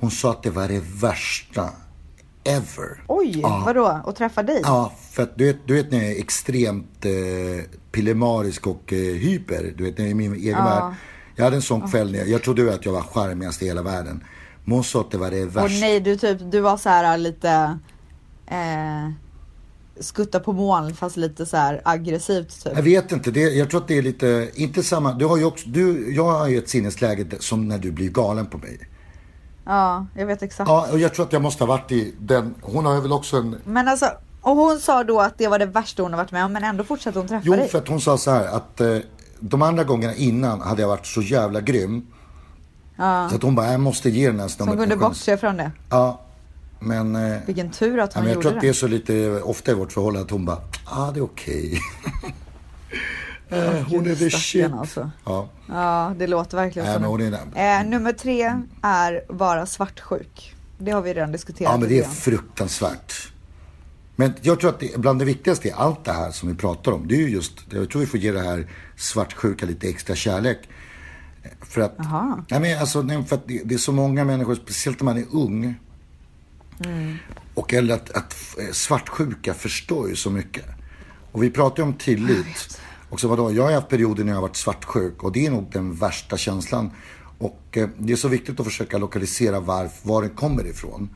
Hon 0.00 0.10
sa 0.10 0.30
att 0.30 0.42
det 0.42 0.50
var 0.50 0.68
det 0.68 0.82
värsta 1.02 1.68
ever. 2.44 3.04
Oj, 3.08 3.40
Ja. 3.42 3.62
vadå? 3.66 3.86
Att 4.06 4.16
träffa 4.16 4.42
dig? 4.42 4.60
Ja, 4.64 4.92
för 5.10 5.22
att 5.22 5.38
du 5.38 5.44
vet, 5.44 5.56
du 5.66 5.74
vet 5.74 5.90
när 5.90 5.98
jag 5.98 6.12
är 6.12 6.18
extremt 6.18 7.04
eh, 7.04 7.10
pillemarisk 7.92 8.66
och 8.66 8.92
eh, 8.92 8.98
hyper. 8.98 9.74
Du 9.76 9.84
vet 9.84 9.98
när 9.98 10.04
jag 10.04 10.08
är 10.08 10.12
i 10.12 10.14
min 10.14 10.34
egen 10.34 10.50
Ja. 10.58 10.64
värld. 10.64 10.94
Jag 11.36 11.44
hade 11.44 11.56
en 11.56 11.62
sån 11.62 11.90
kväll 11.90 12.12
när 12.12 12.18
jag, 12.18 12.28
jag 12.28 12.42
trodde 12.42 12.74
att 12.74 12.84
jag 12.84 12.92
var 12.92 13.02
charmigast 13.02 13.62
i 13.62 13.66
hela 13.66 13.82
världen. 13.82 14.24
Men 14.64 14.74
hon 14.74 14.84
sa 14.84 15.00
att 15.00 15.10
det 15.10 15.18
var 15.18 15.30
det 15.30 15.42
Och 15.42 15.56
värsta. 15.56 15.80
nej, 15.80 16.00
du 16.00 16.16
typ, 16.16 16.38
du 16.50 16.60
var 16.60 16.76
så 16.76 16.88
här 16.88 17.18
lite 17.18 17.78
eh, 18.50 19.10
skutta 20.00 20.40
på 20.40 20.52
moln 20.52 20.94
fast 20.94 21.16
lite 21.16 21.46
så 21.46 21.56
här 21.56 21.80
aggressivt 21.84 22.64
typ. 22.64 22.72
Jag 22.76 22.82
vet 22.82 23.12
inte, 23.12 23.30
det, 23.30 23.40
jag 23.40 23.70
tror 23.70 23.80
att 23.80 23.88
det 23.88 23.98
är 23.98 24.02
lite, 24.02 24.50
inte 24.54 24.82
samma, 24.82 25.12
du 25.12 25.26
har 25.26 25.36
ju 25.36 25.44
också, 25.44 25.68
du, 25.68 26.14
jag 26.14 26.24
har 26.24 26.48
ju 26.48 26.58
ett 26.58 26.68
sinnesläge 26.68 27.26
som 27.38 27.68
när 27.68 27.78
du 27.78 27.90
blir 27.90 28.08
galen 28.08 28.46
på 28.46 28.58
mig. 28.58 28.88
Ja, 29.64 30.06
jag 30.14 30.26
vet 30.26 30.42
exakt. 30.42 30.68
Ja, 30.68 30.86
och 30.92 30.98
jag 30.98 31.14
tror 31.14 31.26
att 31.26 31.32
jag 31.32 31.42
måste 31.42 31.64
ha 31.64 31.68
varit 31.68 31.92
i 31.92 32.14
den, 32.18 32.54
hon 32.60 32.86
har 32.86 33.00
väl 33.00 33.12
också 33.12 33.36
en, 33.36 33.56
Men 33.64 33.88
alltså, 33.88 34.06
och 34.40 34.56
hon 34.56 34.78
sa 34.78 35.04
då 35.04 35.20
att 35.20 35.38
det 35.38 35.48
var 35.48 35.58
det 35.58 35.66
värsta 35.66 36.02
hon 36.02 36.12
har 36.12 36.18
varit 36.18 36.32
med 36.32 36.44
om 36.44 36.52
men 36.52 36.64
ändå 36.64 36.84
fortsatte 36.84 37.18
hon 37.18 37.28
träffa 37.28 37.42
jo 37.46 37.52
dig. 37.52 37.68
för 37.68 37.78
att 37.78 37.88
hon 37.88 38.00
sa 38.00 38.18
så 38.18 38.30
här 38.30 38.46
att 38.46 38.80
eh, 38.80 38.98
de 39.40 39.62
andra 39.62 39.84
gångerna 39.84 40.14
innan 40.14 40.60
hade 40.60 40.82
jag 40.82 40.88
varit 40.88 41.06
så 41.06 41.22
jävla 41.22 41.60
grym. 41.60 42.06
Ja. 42.96 43.28
Så 43.30 43.36
att 43.36 43.42
hon 43.42 43.54
bara, 43.54 43.72
jag 43.72 43.80
måste 43.80 44.10
ge 44.10 44.26
den 44.26 44.40
här 44.40 44.48
snubben 44.48 44.76
kunde 44.76 44.94
en 44.94 45.00
chans. 45.00 45.18
bortse 45.18 45.36
från 45.36 45.56
det. 45.56 45.70
Ja, 45.90 46.20
men, 46.80 47.16
eh, 47.16 47.38
Vilken 47.46 47.70
tur 47.70 47.98
att 47.98 48.10
ja, 48.14 48.20
hon 48.20 48.24
men 48.24 48.28
jag 48.28 48.34
gjorde 48.34 48.48
tror 48.48 48.56
att 48.56 48.60
det 48.60 48.68
är 48.68 48.72
så 48.72 48.86
lite 48.88 49.42
ofta 49.42 49.70
i 49.70 49.74
vårt 49.74 49.92
förhållande 49.92 50.24
att 50.24 50.30
hon 50.30 50.44
bara, 50.44 50.58
ja 50.86 51.08
ah, 51.08 51.10
det 51.12 51.20
är 51.20 51.24
okej. 51.24 51.80
Eh, 53.52 53.88
hon 53.88 54.06
är 54.06 54.14
the 54.14 54.30
shit. 54.30 54.72
Alltså. 54.72 55.10
Ja, 55.24 55.48
Ja, 55.68 56.14
det 56.18 56.26
låter 56.26 56.56
verkligen 56.56 56.88
Nej, 57.02 57.22
så. 57.52 57.58
Eh, 57.58 57.84
nummer 57.84 58.12
tre 58.12 58.62
är 58.82 59.24
vara 59.28 59.66
svartsjuk. 59.66 60.54
Det 60.78 60.90
har 60.90 61.02
vi 61.02 61.14
redan 61.14 61.32
diskuterat. 61.32 61.72
ja 61.72 61.78
men 61.78 61.88
det 61.88 61.98
är 61.98 62.04
fruktansvärt. 62.04 63.32
Men 64.16 64.32
jag 64.40 64.60
tror 64.60 64.70
att 64.70 64.80
det, 64.80 64.96
bland 64.96 65.18
det 65.18 65.24
viktigaste 65.24 65.68
i 65.68 65.72
allt 65.72 66.04
det 66.04 66.12
här 66.12 66.30
som 66.30 66.48
vi 66.48 66.54
pratar 66.54 66.92
om, 66.92 67.08
det 67.08 67.14
är 67.14 67.18
ju 67.18 67.28
just, 67.28 67.52
jag 67.70 67.90
tror 67.90 68.00
vi 68.00 68.06
får 68.06 68.20
ge 68.20 68.32
det 68.32 68.40
här 68.40 68.66
svartsjuka 68.96 69.66
lite 69.66 69.88
extra 69.88 70.14
kärlek. 70.16 70.68
För 71.60 71.80
att, 71.80 71.98
nej 72.48 72.60
men 72.60 72.78
alltså, 72.78 73.02
nej, 73.02 73.24
för 73.24 73.36
att 73.36 73.48
det, 73.48 73.62
det 73.64 73.74
är 73.74 73.78
så 73.78 73.92
många 73.92 74.24
människor, 74.24 74.54
speciellt 74.54 75.00
när 75.00 75.04
man 75.04 75.18
är 75.18 75.26
ung. 75.32 75.74
Mm. 76.84 77.16
Och 77.54 77.74
eller 77.74 77.94
att, 77.94 78.10
att 78.10 78.36
eh, 78.58 78.72
svartsjuka 78.72 79.54
förstår 79.54 80.08
ju 80.08 80.16
så 80.16 80.30
mycket. 80.30 80.64
Och 81.32 81.42
vi 81.42 81.50
pratar 81.50 81.82
ju 81.82 81.88
om 81.88 81.94
tillit. 81.94 82.80
Och 83.10 83.20
så 83.20 83.28
vadå, 83.28 83.52
jag 83.52 83.62
har 83.62 83.72
haft 83.72 83.88
perioder 83.88 84.24
när 84.24 84.30
jag 84.30 84.36
har 84.36 84.42
varit 84.42 84.56
svartsjuk 84.56 85.22
och 85.22 85.32
det 85.32 85.46
är 85.46 85.50
nog 85.50 85.70
den 85.72 85.94
värsta 85.94 86.36
känslan. 86.36 86.90
Och 87.38 87.62
eh, 87.70 87.88
det 87.98 88.12
är 88.12 88.16
så 88.16 88.28
viktigt 88.28 88.60
att 88.60 88.66
försöka 88.66 88.98
lokalisera 88.98 89.60
var, 89.60 89.90
var 90.02 90.22
den 90.22 90.30
kommer 90.30 90.66
ifrån. 90.66 91.10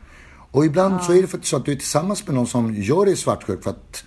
Och 0.50 0.64
ibland 0.64 1.02
så 1.02 1.12
är 1.12 1.22
det 1.22 1.28
faktiskt 1.28 1.50
så 1.50 1.56
att 1.56 1.64
du 1.64 1.72
är 1.72 1.76
tillsammans 1.76 2.26
med 2.26 2.34
någon 2.34 2.46
som 2.46 2.74
gör 2.74 3.06
dig 3.06 3.16
svartsjuk 3.16 3.62
för 3.62 3.70
att 3.70 4.04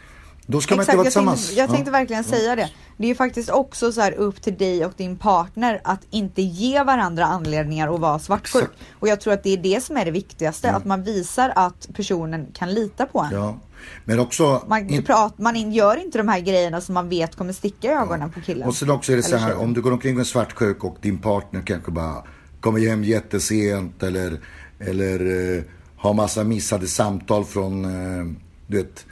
då 0.47 0.61
ska 0.61 0.75
man 0.75 0.81
inte 0.83 0.91
Exakt, 0.91 0.97
vara 0.97 1.05
jag 1.05 1.11
tillsammans. 1.13 1.45
tänkte, 1.45 1.59
jag 1.61 1.69
Ja. 1.69 1.73
tänkte 1.73 1.91
verkligen 1.91 2.23
säga 2.23 2.55
det. 2.55 2.69
Det 2.97 3.03
är 3.03 3.07
ju 3.07 3.15
faktiskt 3.15 3.49
också 3.49 3.91
så 3.91 4.01
här 4.01 4.11
upp 4.11 4.41
till 4.41 4.57
dig 4.57 4.85
och 4.85 4.93
din 4.97 5.17
partner 5.17 5.81
att 5.83 6.01
inte 6.09 6.41
ge 6.41 6.83
varandra 6.83 7.25
anledningar 7.25 7.93
att 7.95 7.99
vara 7.99 8.19
svartsjuk. 8.19 8.63
Exakt. 8.63 8.79
Mm. 8.81 8.95
Och 8.99 9.07
jag 9.07 9.21
tror 9.21 9.33
att 9.33 9.43
det 9.43 9.49
är 9.53 9.57
det 9.57 9.83
som 9.83 9.97
är 9.97 10.05
det 10.05 10.11
viktigaste, 10.11 10.71
att 10.71 10.85
man 10.85 11.03
visar 11.03 11.53
att 11.55 11.87
personen 11.93 12.47
kan 12.53 12.73
lita 12.73 13.05
på 13.05 13.19
en. 13.19 13.29
Ja. 13.31 13.57
Men 14.05 14.19
också... 14.19 14.63
Man, 14.67 14.89
in- 14.89 15.03
prat, 15.03 15.37
man 15.37 15.71
gör 15.71 15.97
inte 16.03 16.17
de 16.17 16.27
här 16.27 16.39
grejerna 16.39 16.81
som 16.81 16.93
man 16.93 17.09
vet 17.09 17.35
kommer 17.35 17.53
sticka 17.53 17.87
i 17.87 17.93
ögonen 17.95 18.31
på 18.31 18.41
killen. 18.41 18.67
Och 18.67 18.75
sen 18.75 18.89
också 18.89 19.11
är 19.11 19.15
det 19.17 19.23
så 19.23 19.37
här, 19.37 19.55
om 19.57 19.73
du 19.73 19.81
går 19.81 19.91
omkring 19.91 20.19
är 20.19 20.23
svartsjuk 20.23 20.83
och 20.83 20.97
din 21.01 21.17
partner 21.17 21.61
kanske 21.65 21.91
bara 21.91 22.23
kommer 22.59 22.87
hem 22.87 23.03
jättesent 23.03 24.03
eller, 24.03 24.39
eller 24.79 25.55
eh, 25.57 25.63
har 25.97 26.13
massa 26.13 26.43
missade 26.43 26.87
samtal 26.87 27.45
från, 27.45 27.85
eh, 27.85 28.25
du 28.67 28.77
vet, 28.77 29.05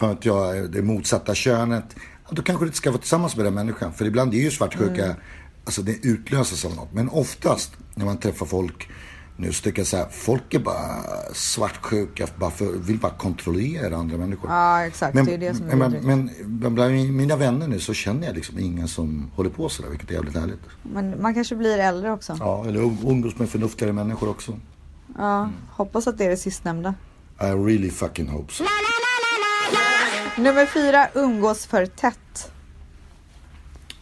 för 0.00 0.12
att 0.12 0.24
jag 0.24 0.70
det 0.70 0.82
motsatta 0.82 1.34
könet. 1.34 1.84
Då 2.30 2.42
kanske 2.42 2.64
du 2.64 2.66
inte 2.66 2.76
ska 2.76 2.90
vara 2.90 3.00
tillsammans 3.00 3.36
med 3.36 3.44
den 3.46 3.54
människan. 3.54 3.92
För 3.92 4.04
ibland 4.04 4.34
är 4.34 4.38
ju 4.38 4.50
svartsjuka, 4.50 5.04
Mm. 5.04 5.16
alltså 5.64 5.82
det 5.82 6.06
utlöses 6.06 6.64
av 6.64 6.74
något. 6.74 6.92
Men 6.92 7.08
oftast 7.08 7.72
när 7.94 8.04
man 8.04 8.16
träffar 8.18 8.46
folk, 8.46 8.88
nu 9.36 9.52
så 9.52 9.62
tycker 9.62 9.80
jag 9.80 9.86
så 9.86 9.96
här, 9.96 10.06
folk 10.10 10.54
är 10.54 10.58
bara 10.58 10.86
svartsjuka, 11.34 12.26
bara 12.36 12.50
för, 12.50 12.66
vill 12.72 12.98
bara 12.98 13.12
kontrollera 13.12 13.96
andra 13.96 14.16
människor. 14.16 14.50
Ja 14.50 14.86
exakt, 14.86 15.14
Men, 15.14 15.24
det 15.26 15.34
är 15.34 15.38
det 15.38 15.54
som 15.54 15.68
är 15.70 15.76
men, 15.76 15.92
men, 16.02 16.30
men 16.60 16.74
bland 16.74 16.94
mina 16.94 17.36
vänner 17.36 17.68
nu 17.68 17.80
så 17.80 17.94
känner 17.94 18.26
jag 18.26 18.36
liksom 18.36 18.58
ingen 18.58 18.88
som 18.88 19.30
håller 19.34 19.50
på 19.50 19.68
sådär, 19.68 19.90
vilket 19.90 20.10
är 20.10 20.14
jävligt 20.14 20.36
härligt. 20.36 20.60
Men 20.82 21.22
man 21.22 21.34
kanske 21.34 21.56
blir 21.56 21.78
äldre 21.78 22.12
också. 22.12 22.36
Ja, 22.40 22.64
eller 22.68 22.80
um- 22.80 23.10
umgås 23.10 23.38
med 23.38 23.48
förnuftigare 23.48 23.92
människor 23.92 24.28
också. 24.28 24.58
Ja, 25.18 25.50
hoppas 25.70 26.06
att 26.06 26.18
det 26.18 26.24
är 26.24 26.30
det 26.30 26.36
sistnämnda. 26.36 26.94
I 27.40 27.44
really 27.44 27.90
fucking 27.90 28.28
hope 28.28 28.52
so. 28.52 28.64
Nummer 30.42 30.66
fyra, 30.66 31.08
umgås 31.14 31.66
för 31.66 31.86
tätt. 31.86 32.52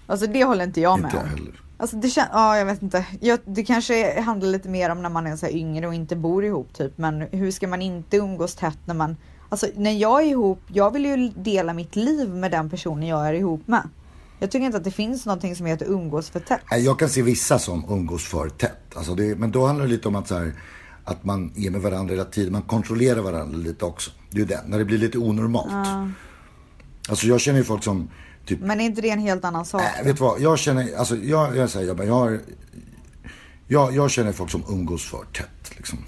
Alltså 0.07 0.27
det 0.27 0.45
håller 0.45 0.65
inte 0.65 0.81
jag 0.81 1.01
med 1.01 1.09
Inte 1.09 1.17
jag 1.17 1.25
om. 1.25 1.31
heller. 1.31 1.61
Alltså 1.77 1.97
det 1.97 2.09
känns, 2.09 2.29
ja 2.33 2.59
jag 2.59 2.65
vet 2.67 2.83
inte. 2.83 3.07
Jag, 3.21 3.39
det 3.45 3.65
kanske 3.65 4.21
handlar 4.21 4.49
lite 4.49 4.69
mer 4.69 4.91
om 4.91 5.03
när 5.03 5.09
man 5.09 5.27
är 5.27 5.37
så 5.37 5.47
här 5.47 5.53
yngre 5.57 5.87
och 5.87 5.95
inte 5.95 6.17
bor 6.17 6.45
ihop 6.45 6.73
typ. 6.75 6.99
Men 6.99 7.21
hur 7.21 7.51
ska 7.51 7.69
man 7.69 7.83
inte 7.83 8.17
umgås 8.17 8.55
tätt 8.55 8.79
när 8.85 8.95
man, 8.95 9.17
alltså 9.49 9.67
när 9.77 9.91
jag 9.91 10.23
är 10.23 10.27
ihop, 10.27 10.61
jag 10.73 10.91
vill 10.93 11.05
ju 11.05 11.29
dela 11.29 11.73
mitt 11.73 11.97
liv 11.97 12.29
med 12.29 12.51
den 12.51 12.71
personen 12.71 13.09
jag 13.09 13.29
är 13.29 13.33
ihop 13.33 13.69
med. 13.69 13.89
Jag 14.39 14.51
tycker 14.51 14.67
inte 14.67 14.79
att 14.79 14.85
det 14.85 14.91
finns 14.91 15.27
någonting 15.27 15.57
som 15.57 15.67
heter 15.67 15.87
umgås 15.87 16.31
för 16.31 16.41
tätt. 16.41 16.61
Nej, 16.71 16.85
Jag 16.85 16.99
kan 16.99 17.09
se 17.09 17.23
vissa 17.23 17.59
som 17.59 17.85
umgås 17.89 18.25
för 18.25 18.49
tätt. 18.49 18.97
Alltså 18.97 19.15
det, 19.15 19.39
men 19.39 19.51
då 19.51 19.67
handlar 19.67 19.85
det 19.87 19.91
lite 19.93 20.09
om 20.09 20.17
att, 20.17 20.29
så 20.29 20.39
här, 20.39 20.53
att 21.05 21.25
man 21.25 21.53
är 21.57 21.71
med 21.71 21.81
varandra 21.81 22.13
hela 22.15 22.25
tiden. 22.25 22.53
Man 22.53 22.63
kontrollerar 22.63 23.21
varandra 23.21 23.59
lite 23.59 23.85
också. 23.85 24.11
Det 24.31 24.37
är 24.37 24.41
ju 24.41 24.47
det, 24.47 24.61
när 24.67 24.79
det 24.79 24.85
blir 24.85 24.99
lite 24.99 25.19
onormalt. 25.19 25.89
Alltså 27.09 27.27
jag 27.27 27.41
känner 27.41 27.59
ju 27.59 27.65
folk 27.65 27.85
som 27.85 28.11
typ 28.47 28.61
Men 28.61 28.81
är 28.81 28.85
inte 28.85 29.01
det 29.01 29.11
en 29.11 29.19
helt 29.19 29.45
annan 29.45 29.65
sak? 29.65 29.83
Nej, 29.83 30.05
vet 30.05 30.17
du 30.17 30.25
vad? 30.25 30.41
Jag 30.41 30.59
känner, 30.59 30.97
alltså 30.99 31.17
jag, 31.17 31.57
jag 31.57 31.71
säger, 31.71 31.87
jag, 31.87 32.07
jag, 32.07 32.41
jag, 33.67 33.95
jag 33.95 34.11
känner 34.11 34.33
folk 34.33 34.51
som 34.51 34.63
umgås 34.69 35.11
för 35.11 35.25
tätt 35.33 35.77
liksom. 35.77 35.99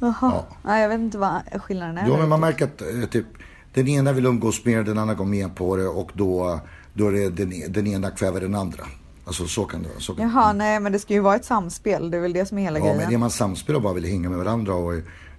Jaha. 0.00 0.14
Ja. 0.20 0.46
Nej, 0.62 0.82
jag 0.82 0.88
vet 0.88 0.98
inte 1.00 1.18
vad 1.18 1.42
skillnaden 1.62 1.98
är. 1.98 2.08
Jo, 2.08 2.16
men 2.16 2.28
man 2.28 2.40
märker 2.40 2.64
att 2.64 2.82
eh, 2.82 3.08
typ, 3.10 3.26
den 3.74 3.88
ena 3.88 4.12
vill 4.12 4.26
umgås 4.26 4.64
mer, 4.64 4.82
den 4.82 4.98
andra 4.98 5.14
går 5.14 5.24
med 5.24 5.56
på 5.56 5.76
det 5.76 5.86
och 5.86 6.10
då, 6.14 6.60
då 6.92 7.08
är 7.08 7.12
det 7.12 7.30
den, 7.30 7.72
den 7.72 7.86
ena 7.86 8.10
kväver 8.10 8.40
den 8.40 8.54
andra. 8.54 8.84
Alltså 9.26 9.46
så 9.46 9.64
kan 9.64 9.82
det 9.82 9.88
vara. 9.88 10.00
Så 10.00 10.14
kan, 10.14 10.28
Jaha, 10.28 10.52
nej 10.52 10.80
men 10.80 10.92
det 10.92 10.98
ska 10.98 11.14
ju 11.14 11.20
vara 11.20 11.36
ett 11.36 11.44
samspel. 11.44 12.10
Det 12.10 12.16
är 12.16 12.20
väl 12.20 12.32
det 12.32 12.46
som 12.46 12.58
är 12.58 12.62
hela 12.62 12.78
ja, 12.78 12.84
grejen. 12.84 13.02
men 13.02 13.14
är 13.14 13.18
man 13.18 13.30
samspel 13.30 13.76
och 13.76 13.82
bara 13.82 13.92
vill 13.92 14.04
hänga 14.04 14.28
med 14.28 14.38
varandra 14.38 14.74
och 14.74 14.92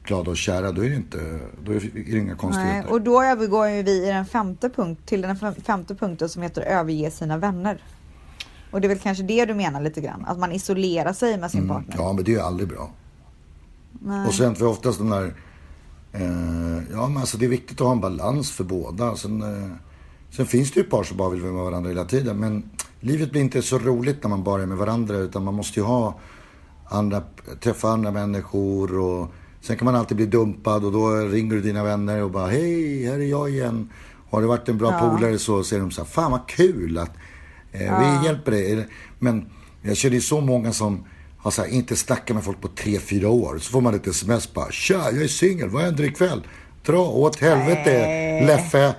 glada 0.08 0.32
och 0.32 0.38
kära, 0.38 0.72
då 0.72 0.86
är 0.86 0.90
det 0.90 0.96
inte, 0.96 1.40
då 1.66 1.72
är 1.72 1.80
det 1.94 2.12
inga 2.18 2.24
Nej, 2.24 2.36
konstigheter. 2.38 2.92
och 2.92 3.02
då 3.02 3.24
övergår 3.24 3.84
vi 3.84 4.08
i 4.08 4.12
den 4.12 4.26
femte 4.26 4.70
punkt, 4.70 5.02
till 5.06 5.22
den 5.22 5.36
fem- 5.36 5.56
femte 5.64 5.96
punkten 5.96 6.30
som 6.30 6.42
heter 6.42 6.62
överge 6.62 7.12
sina 7.12 7.38
vänner. 7.38 7.82
Och 8.72 8.82
det 8.82 8.88
är 8.88 8.90
väl 8.90 9.00
kanske 9.00 9.24
det 9.24 9.46
du 9.46 9.54
menar 9.54 9.82
lite 9.82 10.02
grann? 10.02 10.26
Att 10.26 10.40
man 10.40 10.52
isolerar 10.52 11.14
sig 11.14 11.38
med 11.38 11.52
sin 11.52 11.68
partner? 11.68 11.96
Ja, 11.98 12.14
men 12.14 12.24
det 12.24 12.34
är 12.36 12.42
aldrig 12.42 12.70
bra. 12.70 12.90
Nej. 13.92 14.28
Och 14.28 14.34
sen 14.34 14.56
för 14.56 14.66
oftast 14.68 14.98
de 15.00 15.10
där, 15.10 15.34
eh, 16.14 16.84
ja 16.92 17.08
men 17.08 17.18
alltså 17.18 17.38
det 17.38 17.46
är 17.46 17.50
viktigt 17.50 17.82
att 17.82 17.86
ha 17.88 17.92
en 17.92 18.02
balans 18.02 18.52
för 18.52 18.64
båda. 18.64 19.16
Sen, 19.16 19.42
eh, 19.42 19.72
sen 20.30 20.46
finns 20.46 20.72
det 20.72 20.80
ju 20.80 20.84
par 20.86 21.04
som 21.04 21.18
bara 21.18 21.30
vill 21.30 21.42
vara 21.42 21.54
med 21.54 21.64
varandra 21.64 21.90
hela 21.90 22.06
tiden. 22.06 22.38
Men 22.38 22.70
livet 23.00 23.32
blir 23.32 23.42
inte 23.42 23.62
så 23.62 23.78
roligt 23.78 24.24
när 24.24 24.30
man 24.30 24.44
bara 24.44 24.62
är 24.62 24.66
med 24.66 24.78
varandra. 24.78 25.18
Utan 25.18 25.44
man 25.44 25.54
måste 25.54 25.80
ju 25.80 25.86
ha 25.86 26.20
andra, 26.90 27.24
träffa 27.64 27.90
andra 27.90 28.12
människor 28.12 29.00
och 29.00 29.28
Sen 29.66 29.78
kan 29.78 29.86
man 29.86 29.96
alltid 29.96 30.18
bli 30.18 30.26
dumpad 30.26 30.86
och 30.86 30.92
då 30.92 31.10
ringer 31.16 31.56
du 31.56 31.62
dina 31.62 31.84
vänner 31.84 32.24
och 32.24 32.32
bara 32.32 32.48
hej, 32.48 33.06
här 33.06 33.14
är 33.14 33.26
jag 33.26 33.50
igen. 33.50 33.90
Har 34.30 34.42
det 34.42 34.48
varit 34.48 34.70
en 34.70 34.78
bra 34.78 35.00
polare 35.00 35.40
så 35.40 35.64
säger 35.64 35.82
de 35.82 35.92
så 35.92 36.02
här, 36.02 36.08
fan 36.10 36.32
vad 36.32 36.48
kul 36.48 36.98
att 36.98 37.12
eh, 37.72 38.00
vi 38.00 38.26
hjälper 38.26 38.52
dig. 38.52 38.88
Men 39.20 39.50
jag 39.82 39.98
känner 39.98 40.16
ju 40.16 40.22
så 40.22 40.42
många 40.42 40.74
som 40.74 41.06
har 41.38 41.52
så 41.52 41.62
här, 41.62 41.70
inte 41.70 41.96
snackat 41.96 42.36
med 42.36 42.44
folk 42.44 42.62
på 42.62 42.68
tre 42.68 43.00
fyra 43.00 43.30
år. 43.30 43.58
Så 43.58 43.72
får 43.72 43.82
man 43.82 43.96
ett 43.96 44.08
sms 44.08 44.54
bara, 44.54 44.72
tja, 44.72 45.02
jag 45.12 45.22
är 45.24 45.28
singel, 45.28 45.70
vad 45.70 45.82
händer 45.84 46.04
ikväll? 46.04 46.48
Dra 46.86 47.02
åt 47.10 47.40
helvete, 47.40 48.08
Nej. 48.08 48.46
Leffe. 48.46 48.96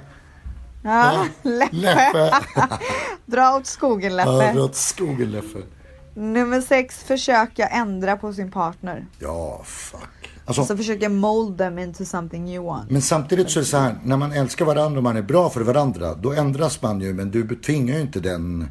Ja, 0.83 1.27
Leffe. 1.43 1.77
Leffe. 1.77 2.35
Dra 3.27 3.57
åt 3.57 3.67
skogen 3.67 4.17
Ja, 4.17 4.25
Leffe. 4.25 4.53
dra 4.53 4.65
åt 4.65 4.77
skogen 4.77 5.31
Leffe. 5.31 5.59
Nummer 6.15 6.61
sex, 6.61 7.05
försöka 7.05 7.67
ändra 7.67 8.17
på 8.17 8.33
sin 8.33 8.51
partner. 8.51 9.07
Ja, 9.19 9.63
fuck. 9.65 10.01
Alltså, 10.47 10.61
Alltså 10.61 10.77
försöka 10.77 11.09
mold 11.09 11.59
them 11.59 11.79
into 11.79 12.05
something 12.05 12.49
you 12.49 12.65
want. 12.65 12.91
Men 12.91 13.03
samtidigt 13.03 13.51
så 13.51 13.59
är 13.59 13.63
det 13.63 13.69
så 13.69 13.77
här, 13.77 13.99
när 14.05 14.17
man 14.17 14.33
älskar 14.33 14.65
varandra 14.65 14.99
och 14.99 15.03
man 15.03 15.17
är 15.17 15.23
bra 15.23 15.51
för 15.51 15.61
varandra, 15.61 16.15
då 16.15 16.33
ändras 16.33 16.83
man 16.83 17.01
ju, 17.01 17.15
men 17.15 17.31
du 17.31 17.57
tvingar 17.57 17.95
ju 17.95 18.01
inte 18.01 18.21
den, 18.21 18.71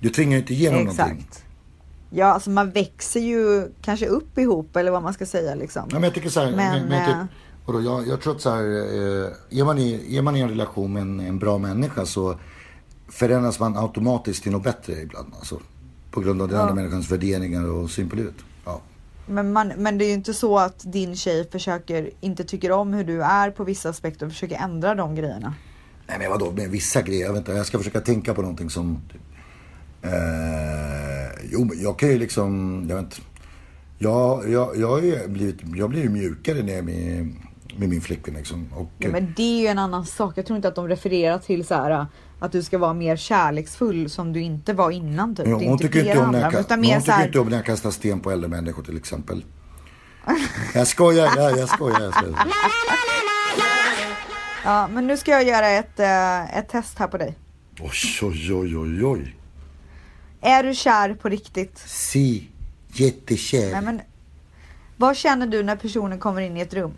du 0.00 0.08
tvingar 0.10 0.32
ju 0.32 0.38
inte 0.38 0.54
igenom 0.54 0.78
någonting. 0.78 1.26
Exakt. 1.28 1.44
Ja, 2.10 2.26
alltså 2.26 2.50
man 2.50 2.70
växer 2.70 3.20
ju 3.20 3.72
kanske 3.82 4.06
upp 4.06 4.38
ihop 4.38 4.76
eller 4.76 4.90
vad 4.90 5.02
man 5.02 5.14
ska 5.14 5.26
säga 5.26 5.54
liksom. 5.54 5.82
Ja, 5.88 5.94
men 5.94 6.02
jag 6.02 6.14
tycker 6.14 6.28
så 6.28 6.40
här, 6.40 6.46
Men, 6.46 6.56
men, 6.56 6.88
men 6.88 7.00
eh, 7.00 7.06
typ, 7.06 7.30
vadå, 7.66 7.80
jag, 7.80 8.08
jag 8.08 8.20
tror 8.20 8.34
att 8.34 8.40
så 8.40 8.50
här, 8.50 8.64
eh, 8.64 9.58
är, 9.58 9.64
man 9.64 9.78
i, 9.78 10.16
är 10.16 10.22
man 10.22 10.36
i 10.36 10.40
en 10.40 10.48
relation 10.48 10.92
med 10.92 11.02
en, 11.02 11.20
en 11.20 11.38
bra 11.38 11.58
människa 11.58 12.06
så 12.06 12.38
förändras 13.08 13.60
man 13.60 13.76
automatiskt 13.76 14.42
till 14.42 14.52
något 14.52 14.62
bättre 14.62 14.92
ibland. 14.92 15.32
Alltså, 15.38 15.60
på 16.10 16.20
grund 16.20 16.42
av 16.42 16.48
den 16.48 16.60
andra 16.60 16.74
människans 16.74 17.10
värderingar 17.10 17.70
och 17.70 17.90
syn 17.90 18.10
på 18.10 18.16
livet. 18.16 18.34
Men, 19.30 19.52
man, 19.52 19.72
men 19.76 19.98
det 19.98 20.04
är 20.04 20.06
ju 20.06 20.14
inte 20.14 20.34
så 20.34 20.58
att 20.58 20.92
din 20.92 21.16
tjej 21.16 21.48
försöker, 21.50 22.10
inte 22.20 22.44
tycker 22.44 22.72
om 22.72 22.92
hur 22.92 23.04
du 23.04 23.22
är 23.22 23.50
på 23.50 23.64
vissa 23.64 23.88
aspekter 23.88 24.26
och 24.26 24.32
försöker 24.32 24.56
ändra 24.56 24.94
de 24.94 25.14
grejerna. 25.14 25.54
Nej 26.06 26.18
men 26.18 26.30
vadå, 26.30 26.50
med 26.50 26.70
vissa 26.70 27.02
grejer. 27.02 27.26
Jag, 27.26 27.32
vet 27.32 27.38
inte, 27.38 27.52
jag 27.52 27.66
ska 27.66 27.78
försöka 27.78 28.00
tänka 28.00 28.34
på 28.34 28.42
någonting 28.42 28.70
som... 28.70 29.02
Eh, 30.02 30.10
jo, 31.50 31.64
men 31.64 31.82
jag 31.82 31.98
kan 31.98 32.08
ju 32.08 32.18
liksom... 32.18 32.84
Jag 32.88 32.96
vet 32.96 33.04
inte. 33.04 33.16
Jag, 33.98 34.50
jag, 34.50 34.76
jag, 34.76 34.88
har 34.88 35.00
ju 35.00 35.28
blivit, 35.28 35.56
jag 35.74 35.90
blir 35.90 36.02
ju 36.02 36.08
mjukare 36.08 36.62
när 36.62 36.68
jag 36.68 36.78
är 36.78 36.82
med, 36.82 37.34
med 37.80 37.88
min 37.88 38.00
flickvän 38.00 38.34
liksom. 38.34 38.68
Och, 38.76 38.90
Ja, 38.98 39.08
men 39.08 39.32
det 39.36 39.42
är 39.42 39.60
ju 39.60 39.66
en 39.66 39.78
annan 39.78 40.06
sak. 40.06 40.38
Jag 40.38 40.46
tror 40.46 40.56
inte 40.56 40.68
att 40.68 40.74
de 40.74 40.88
refererar 40.88 41.38
till 41.38 41.66
så 41.66 41.74
här 41.74 42.06
att 42.40 42.52
du 42.52 42.62
ska 42.62 42.78
vara 42.78 42.92
mer 42.94 43.16
kärleksfull 43.16 44.10
som 44.10 44.32
du 44.32 44.40
inte 44.40 44.72
var 44.72 44.90
innan. 44.90 45.36
Typ. 45.36 45.46
Ja, 45.46 45.54
hon 45.54 45.62
inte 45.62 45.84
tycker 45.84 46.00
inte 46.00 46.18
om 46.18 46.24
handlar 46.24 46.40
jag, 46.40 46.52
hon 46.52 46.64
tycker 46.64 47.12
här, 47.12 47.26
inte 47.26 47.40
om 47.40 47.48
när 47.48 47.56
jag 47.56 47.66
kastar 47.66 47.90
sten 47.90 48.20
på 48.20 48.30
äldre 48.30 48.48
människor 48.48 48.82
till 48.82 48.96
exempel. 48.96 49.44
Jag 50.74 50.86
skojar, 50.86 51.32
jag, 51.36 51.58
jag 51.58 51.68
skojar. 51.68 52.00
Jag 52.00 52.14
skojar. 52.14 52.36
ja, 54.64 54.88
men 54.92 55.06
nu 55.06 55.16
ska 55.16 55.30
jag 55.30 55.44
göra 55.44 55.68
ett, 55.68 56.00
eh, 56.00 56.58
ett 56.58 56.68
test 56.68 56.98
här 56.98 57.06
på 57.06 57.18
dig. 57.18 57.34
Oj, 57.80 57.90
oj, 58.22 58.54
oj, 58.54 58.76
oj, 58.76 59.04
oj. 59.04 59.36
Är 60.40 60.62
du 60.62 60.74
kär 60.74 61.14
på 61.14 61.28
riktigt? 61.28 61.78
Si, 61.78 62.48
jättekär. 62.92 63.72
Nej, 63.72 63.82
men, 63.82 64.00
vad 64.96 65.16
känner 65.16 65.46
du 65.46 65.62
när 65.62 65.76
personen 65.76 66.18
kommer 66.18 66.40
in 66.40 66.56
i 66.56 66.60
ett 66.60 66.74
rum? 66.74 66.92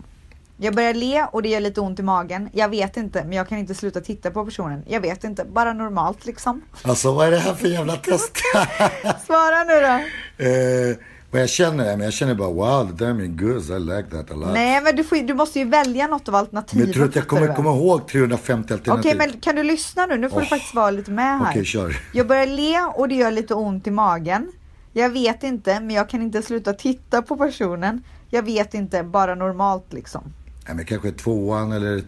Jag 0.63 0.75
börjar 0.75 0.93
le 0.93 1.25
och 1.31 1.41
det 1.41 1.49
gör 1.49 1.59
lite 1.59 1.81
ont 1.81 1.99
i 1.99 2.03
magen. 2.03 2.49
Jag 2.53 2.69
vet 2.69 2.97
inte, 2.97 3.23
men 3.23 3.33
jag 3.33 3.49
kan 3.49 3.57
inte 3.57 3.75
sluta 3.75 4.01
titta 4.01 4.31
på 4.31 4.45
personen. 4.45 4.83
Jag 4.87 5.01
vet 5.01 5.23
inte, 5.23 5.45
bara 5.45 5.73
normalt 5.73 6.25
liksom. 6.25 6.61
Alltså 6.83 7.13
vad 7.13 7.27
är 7.27 7.31
det 7.31 7.37
här 7.37 7.53
för 7.53 7.67
jävla 7.67 7.95
test? 7.95 8.31
Svara 9.25 9.63
nu 9.63 9.73
då. 9.81 10.45
eh, 10.45 10.97
vad 11.31 11.41
jag 11.41 11.49
känner 11.49 11.85
är, 11.85 11.97
men 11.97 12.01
jag 12.05 12.13
känner 12.13 12.35
bara 12.35 12.49
wow, 12.49 12.87
the 12.97 13.05
damn 13.05 13.21
is 13.21 13.39
good, 13.41 13.69
I 13.69 13.79
like 13.79 14.09
that 14.09 14.31
a 14.31 14.35
lot. 14.35 14.53
Nej, 14.53 14.81
men 14.81 14.95
du, 14.95 15.03
får, 15.03 15.15
du 15.27 15.33
måste 15.33 15.59
ju 15.59 15.65
välja 15.65 16.07
något 16.07 16.27
av 16.27 16.35
alternativen. 16.35 16.85
Men 16.85 16.93
tror 16.93 17.05
att 17.05 17.15
jag 17.15 17.23
du 17.23 17.27
kommer 17.27 17.55
komma 17.55 17.69
ihåg 17.69 18.07
350 18.07 18.73
Okej, 18.73 18.91
alternativ. 18.91 19.17
men 19.17 19.39
kan 19.41 19.55
du 19.55 19.63
lyssna 19.63 20.05
nu? 20.05 20.17
Nu 20.17 20.29
får 20.29 20.39
du 20.39 20.45
Åh. 20.45 20.49
faktiskt 20.49 20.75
vara 20.75 20.91
lite 20.91 21.11
med 21.11 21.39
här. 21.39 21.49
Okej, 21.49 21.65
kör. 21.65 21.97
Jag 22.13 22.27
börjar 22.27 22.47
le 22.47 22.79
och 22.95 23.07
det 23.07 23.15
gör 23.15 23.31
lite 23.31 23.53
ont 23.53 23.87
i 23.87 23.91
magen. 23.91 24.51
Jag 24.93 25.09
vet 25.09 25.43
inte, 25.43 25.79
men 25.79 25.89
jag 25.89 26.09
kan 26.09 26.21
inte 26.21 26.41
sluta 26.41 26.73
titta 26.73 27.21
på 27.21 27.37
personen. 27.37 28.03
Jag 28.29 28.43
vet 28.43 28.73
inte, 28.73 29.03
bara 29.03 29.35
normalt 29.35 29.93
liksom. 29.93 30.33
Nej, 30.65 30.75
men 30.75 30.85
kanske 30.85 31.11
tvåan 31.11 31.71
eller... 31.71 32.03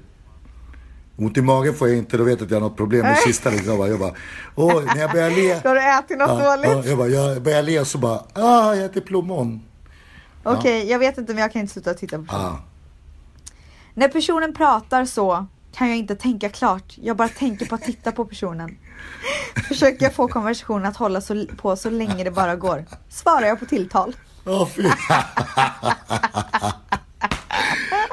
Ont 1.17 1.37
i 1.37 1.41
magen 1.41 1.73
får 1.73 1.87
jag 1.87 1.97
inte, 1.97 2.17
då 2.17 2.23
vet 2.23 2.39
jag 2.39 2.45
att 2.45 2.51
jag 2.51 2.59
har 2.59 2.69
något 2.69 2.77
problem 2.77 3.01
med 3.01 3.17
sista 3.17 3.49
liksom. 3.49 3.79
Jag 3.79 3.99
bara, 3.99 4.13
åh, 4.55 4.83
när 4.85 5.01
jag 5.01 5.11
börjar 5.11 5.29
le. 5.29 5.59
Då 5.63 5.69
har 5.69 5.75
du 5.75 5.81
ätit 5.99 6.17
något 6.17 6.29
Ja, 6.43 6.55
dåligt? 6.55 6.85
ja, 6.85 6.89
jag, 6.89 6.97
bara, 6.97 7.07
jag 7.07 7.41
börjar 7.41 7.63
le 7.63 7.85
så 7.85 7.97
bara, 7.97 8.23
ah, 8.33 8.73
jag 8.75 8.85
äter 8.85 9.01
plommon. 9.01 9.61
Okej, 10.43 10.89
jag 10.89 10.99
vet 10.99 11.17
inte, 11.17 11.33
men 11.33 11.41
jag 11.41 11.51
kan 11.53 11.61
inte 11.61 11.73
sluta 11.73 11.93
titta 11.93 12.17
på 12.17 12.23
personen. 12.23 12.45
Ah. 12.45 12.57
När 13.93 14.07
personen 14.07 14.53
pratar 14.53 15.05
så 15.05 15.45
kan 15.73 15.87
jag 15.89 15.97
inte 15.97 16.15
tänka 16.15 16.49
klart. 16.49 16.93
Jag 16.95 17.17
bara 17.17 17.27
tänker 17.29 17.65
på 17.65 17.75
att 17.75 17.83
titta 17.83 18.11
på 18.11 18.25
personen. 18.25 18.77
Försöker 19.67 20.05
jag 20.05 20.13
få 20.13 20.27
konversationen 20.27 20.85
att 20.85 20.97
hålla 20.97 21.21
så, 21.21 21.45
på 21.57 21.75
så 21.75 21.89
länge 21.89 22.23
det 22.23 22.31
bara 22.31 22.55
går. 22.55 22.85
Svarar 23.09 23.47
jag 23.47 23.59
på 23.59 23.65
tilltal. 23.65 24.15
Åh 24.45 24.67
fy. 24.67 24.83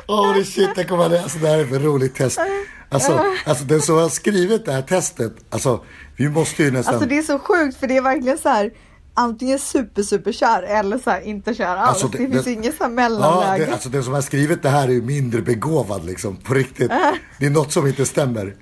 Åh 0.06 0.30
oh, 0.38 0.42
shit, 0.44 0.70
jag 0.76 0.88
kommer 0.88 1.04
att 1.04 1.10
läsa 1.10 1.38
det 1.38 1.48
här 1.48 1.58
är 1.58 1.66
för 1.66 1.78
roligt 1.78 2.14
test. 2.14 2.40
Alltså, 2.88 3.24
alltså 3.46 3.64
den 3.64 3.80
som 3.82 3.96
har 3.96 4.08
skrivit 4.08 4.64
det 4.64 4.72
här 4.72 4.82
testet, 4.82 5.32
alltså 5.50 5.84
vi 6.16 6.28
måste 6.28 6.62
ju 6.62 6.70
nästan... 6.70 6.94
Alltså 6.94 7.08
det 7.08 7.18
är 7.18 7.22
så 7.22 7.38
sjukt 7.38 7.76
för 7.80 7.86
det 7.86 7.96
är 7.96 8.02
verkligen 8.02 8.38
så 8.38 8.48
här 8.48 8.70
antingen 9.14 9.58
super 9.58 10.02
super 10.02 10.32
kär 10.32 10.62
eller 10.62 10.98
så 10.98 11.10
här 11.10 11.20
inte 11.20 11.54
kär 11.54 11.76
alls. 11.76 11.88
Alltså, 11.88 12.08
det, 12.08 12.18
det- 12.18 12.30
finns 12.32 12.44
det- 12.44 12.52
inget 12.52 12.76
så 12.76 12.84
här 12.84 12.90
Ja, 12.90 12.94
mellanläge. 12.94 13.66
det, 13.66 13.72
alltså 13.72 13.88
den 13.88 14.04
som 14.04 14.12
har 14.12 14.20
skrivit 14.20 14.62
det 14.62 14.68
här 14.68 14.88
är 14.88 14.92
ju 14.92 15.02
mindre 15.02 15.42
begåvad 15.42 16.04
liksom, 16.04 16.36
på 16.36 16.54
riktigt. 16.54 16.90
Det 17.38 17.46
är 17.46 17.50
något 17.50 17.72
som 17.72 17.86
inte 17.86 18.06
stämmer. 18.06 18.54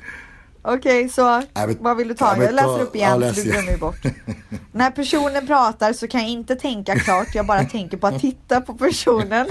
Okej, 0.62 1.08
så 1.08 1.20
Ja, 1.54 1.66
men- 1.66 1.76
vad 1.80 1.96
vill 1.96 2.08
du 2.08 2.14
ta? 2.14 2.26
ja, 2.26 2.36
men 2.36 2.46
jag 2.46 2.54
läser 2.54 2.68
ta- 2.76 2.80
upp 2.82 2.96
igen, 2.96 3.08
ja, 3.10 3.14
för 3.14 3.20
läs 3.20 3.36
du 3.36 3.42
glömmer 3.50 3.76
bort. 3.76 3.96
När 4.72 4.90
personen 4.90 5.46
pratar 5.46 5.92
så 5.92 6.08
kan 6.08 6.20
jag 6.20 6.30
inte 6.30 6.56
tänka 6.56 6.98
klart, 6.98 7.34
jag 7.34 7.46
bara 7.46 7.64
tänker 7.64 7.96
på 7.96 8.06
att 8.06 8.20
titta 8.20 8.60
på 8.60 8.74
personen. 8.74 9.46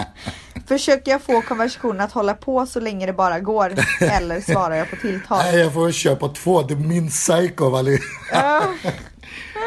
Försöker 0.67 1.11
jag 1.11 1.21
få 1.21 1.41
konversationen 1.41 2.01
att 2.01 2.11
hålla 2.11 2.33
på 2.33 2.65
så 2.65 2.79
länge 2.79 3.05
det 3.05 3.13
bara 3.13 3.39
går, 3.39 3.73
eller 4.01 4.41
svarar 4.41 4.75
jag 4.75 4.89
på 4.89 4.95
tilltal? 4.95 5.37
Nej, 5.37 5.59
jag 5.59 5.73
får 5.73 5.91
köpa 5.91 6.27
två. 6.29 6.61
Det 6.61 6.73
är 6.73 6.77
min 6.77 7.09
psycho 7.09 7.65
av 7.65 7.75
alla. 7.75 7.91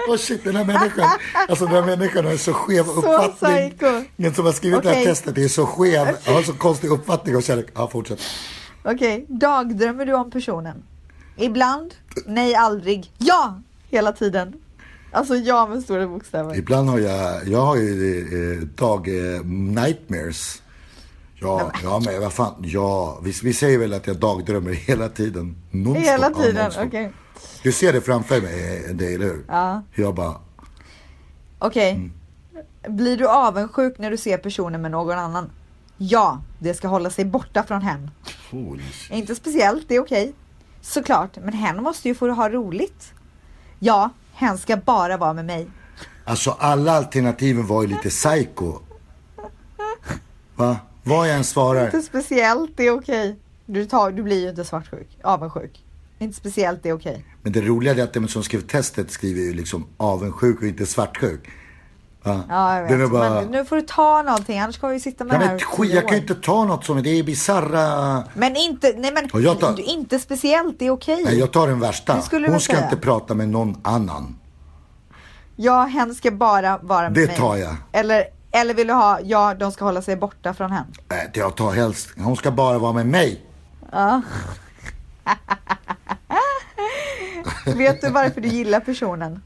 Åh 0.08 0.16
shit, 0.16 0.44
den 0.44 0.56
här 0.56 0.64
människan. 0.64 1.08
Alltså 1.48 1.64
den 1.66 1.74
här 1.74 1.82
människan 1.96 2.24
har 2.24 2.36
så 2.36 2.52
skev 2.52 2.88
uppfattning. 2.88 3.70
psycho. 3.70 4.02
Den 4.16 4.34
som 4.34 4.44
har 4.44 4.52
skrivit 4.52 4.82
det 4.82 4.90
här 4.94 5.04
testet 5.04 5.38
är 5.38 5.48
så 5.48 5.66
skev. 5.66 6.06
Har 6.26 6.42
så 6.42 6.52
konstig 6.52 6.88
uppfattning 6.90 7.36
och 7.36 7.42
kärlek. 7.42 7.66
Ja, 7.74 7.88
fortsätt. 7.88 8.20
Okej, 8.84 9.26
dagdrömmer 9.28 10.06
du 10.06 10.12
om 10.12 10.30
personen? 10.30 10.82
Ibland, 11.36 11.94
nej 12.26 12.54
aldrig, 12.54 13.12
ja! 13.18 13.60
Hela 13.90 14.12
tiden. 14.12 14.52
Alltså 15.12 15.34
ja 15.34 15.66
med 15.66 15.82
stora 15.82 16.06
bokstäver. 16.06 16.56
Ibland 16.56 16.88
har 16.88 16.98
jag, 16.98 17.48
jag 17.48 17.60
har 17.66 17.76
ju 17.76 18.58
eh, 18.58 18.60
dag 18.60 19.08
eh, 19.08 19.44
nightmares. 19.44 20.62
Ja, 21.34 21.72
ja 21.82 22.02
men 22.04 22.20
vad 22.20 22.32
fan, 22.32 22.54
ja, 22.64 23.18
vi, 23.22 23.32
vi 23.42 23.52
säger 23.52 23.78
väl 23.78 23.92
att 23.92 24.06
jag 24.06 24.16
dagdrömmer 24.16 24.72
hela 24.72 25.08
tiden. 25.08 25.56
Nonstop, 25.70 26.04
Hela 26.04 26.30
ja, 26.36 26.42
tiden, 26.42 26.62
nonstop. 26.64 26.86
okej. 26.86 27.12
Du 27.62 27.72
ser 27.72 27.92
det 27.92 28.00
framför 28.00 28.40
mig, 28.40 28.84
eh, 28.88 28.94
det, 28.94 29.14
eller 29.14 29.24
hur? 29.26 29.44
Ja. 29.48 29.82
Jag 29.94 30.14
bara, 30.14 30.34
Okej. 31.58 31.90
Mm. 31.90 32.12
Blir 32.96 33.16
du 33.16 33.28
avundsjuk 33.28 33.98
när 33.98 34.10
du 34.10 34.16
ser 34.16 34.38
personen 34.38 34.82
med 34.82 34.90
någon 34.90 35.18
annan? 35.18 35.50
Ja, 35.96 36.42
det 36.58 36.74
ska 36.74 36.88
hålla 36.88 37.10
sig 37.10 37.24
borta 37.24 37.62
från 37.62 37.82
hen. 37.82 38.10
Inte 39.10 39.34
speciellt, 39.34 39.88
det 39.88 39.96
är 39.96 40.00
okej. 40.00 40.32
Såklart, 40.82 41.36
men 41.36 41.52
hen 41.52 41.82
måste 41.82 42.08
ju 42.08 42.14
få 42.14 42.30
ha 42.30 42.48
roligt. 42.48 43.12
Ja, 43.78 44.10
hen 44.32 44.58
ska 44.58 44.76
bara 44.76 45.16
vara 45.16 45.32
med 45.32 45.44
mig. 45.44 45.70
Alltså 46.24 46.50
alla 46.50 46.92
alternativen 46.92 47.66
var 47.66 47.82
ju 47.82 47.88
lite 47.88 48.08
psycho. 48.08 48.78
Va? 50.56 50.76
Vad 51.02 51.28
jag 51.28 51.36
än 51.36 51.44
svarar. 51.44 51.84
Inte 51.84 52.02
speciellt, 52.02 52.76
det 52.76 52.86
är 52.86 52.90
okej. 52.90 53.36
Du, 53.66 53.84
tar, 53.84 54.10
du 54.10 54.22
blir 54.22 54.42
ju 54.42 54.50
inte 54.50 54.64
svartsjuk, 54.64 55.08
avundsjuk. 55.22 55.84
Inte 56.18 56.36
speciellt, 56.36 56.82
det 56.82 56.88
är 56.88 56.92
okej. 56.92 57.24
Men 57.42 57.52
det 57.52 57.60
roliga 57.60 57.94
är 57.94 58.02
att 58.02 58.12
den 58.12 58.28
som 58.28 58.42
skrev 58.42 58.60
testet 58.60 59.10
skriver 59.10 59.40
ju 59.40 59.54
liksom 59.54 59.86
avundsjuk 59.96 60.60
och 60.60 60.66
inte 60.66 60.86
svartsjuk. 60.86 61.50
Ja, 62.24 62.80
jag 62.88 62.98
vet. 62.98 63.10
bara... 63.10 63.30
Men 63.30 63.48
nu 63.48 63.64
får 63.64 63.76
du 63.76 63.82
ta 63.82 64.22
någonting, 64.22 64.58
annars 64.58 64.78
kommer 64.78 64.94
vi 64.94 65.00
sitta 65.00 65.24
med 65.24 65.34
Ja, 65.34 65.38
här 65.38 65.46
men 65.48 65.58
tio 65.86 65.94
jag 65.94 66.04
kan 66.08 66.16
ju 66.16 66.20
inte 66.22 66.34
ta 66.34 66.64
något 66.64 66.84
som 66.84 67.02
det 67.02 67.10
är 67.18 67.22
bisarra. 67.22 68.24
Men 68.34 68.56
inte, 68.56 68.94
nej 68.96 69.12
men, 69.12 69.42
jag 69.42 69.60
tar- 69.60 69.80
inte 69.80 70.18
speciellt, 70.18 70.78
det 70.78 70.86
är 70.86 70.90
okej. 70.90 71.22
Nej, 71.24 71.38
jag 71.38 71.52
tar 71.52 71.68
den 71.68 71.80
värsta. 71.80 72.12
Hon 72.12 72.22
ska 72.60 72.72
säga. 72.72 72.84
inte 72.84 72.96
prata 72.96 73.34
med 73.34 73.48
någon 73.48 73.76
annan. 73.84 74.38
Ja, 75.56 75.82
hen 75.84 76.14
ska 76.14 76.30
bara 76.30 76.78
vara 76.82 77.02
med 77.02 77.12
Det 77.14 77.26
mig. 77.26 77.36
tar 77.36 77.56
jag. 77.56 77.76
Eller, 77.92 78.24
eller 78.50 78.74
vill 78.74 78.86
du 78.86 78.92
ha, 78.92 79.20
ja, 79.20 79.54
de 79.54 79.72
ska 79.72 79.84
hålla 79.84 80.02
sig 80.02 80.16
borta 80.16 80.54
från 80.54 80.70
hen. 80.72 80.84
Nej, 81.08 81.30
det 81.34 81.40
jag 81.40 81.56
tar 81.56 81.72
helst. 81.72 82.08
Hon 82.16 82.36
ska 82.36 82.50
bara 82.50 82.78
vara 82.78 82.92
med 82.92 83.06
mig. 83.06 83.40
Vet 87.76 88.00
du 88.00 88.10
varför 88.10 88.40
du 88.40 88.48
gillar 88.48 88.80
personen? 88.80 89.42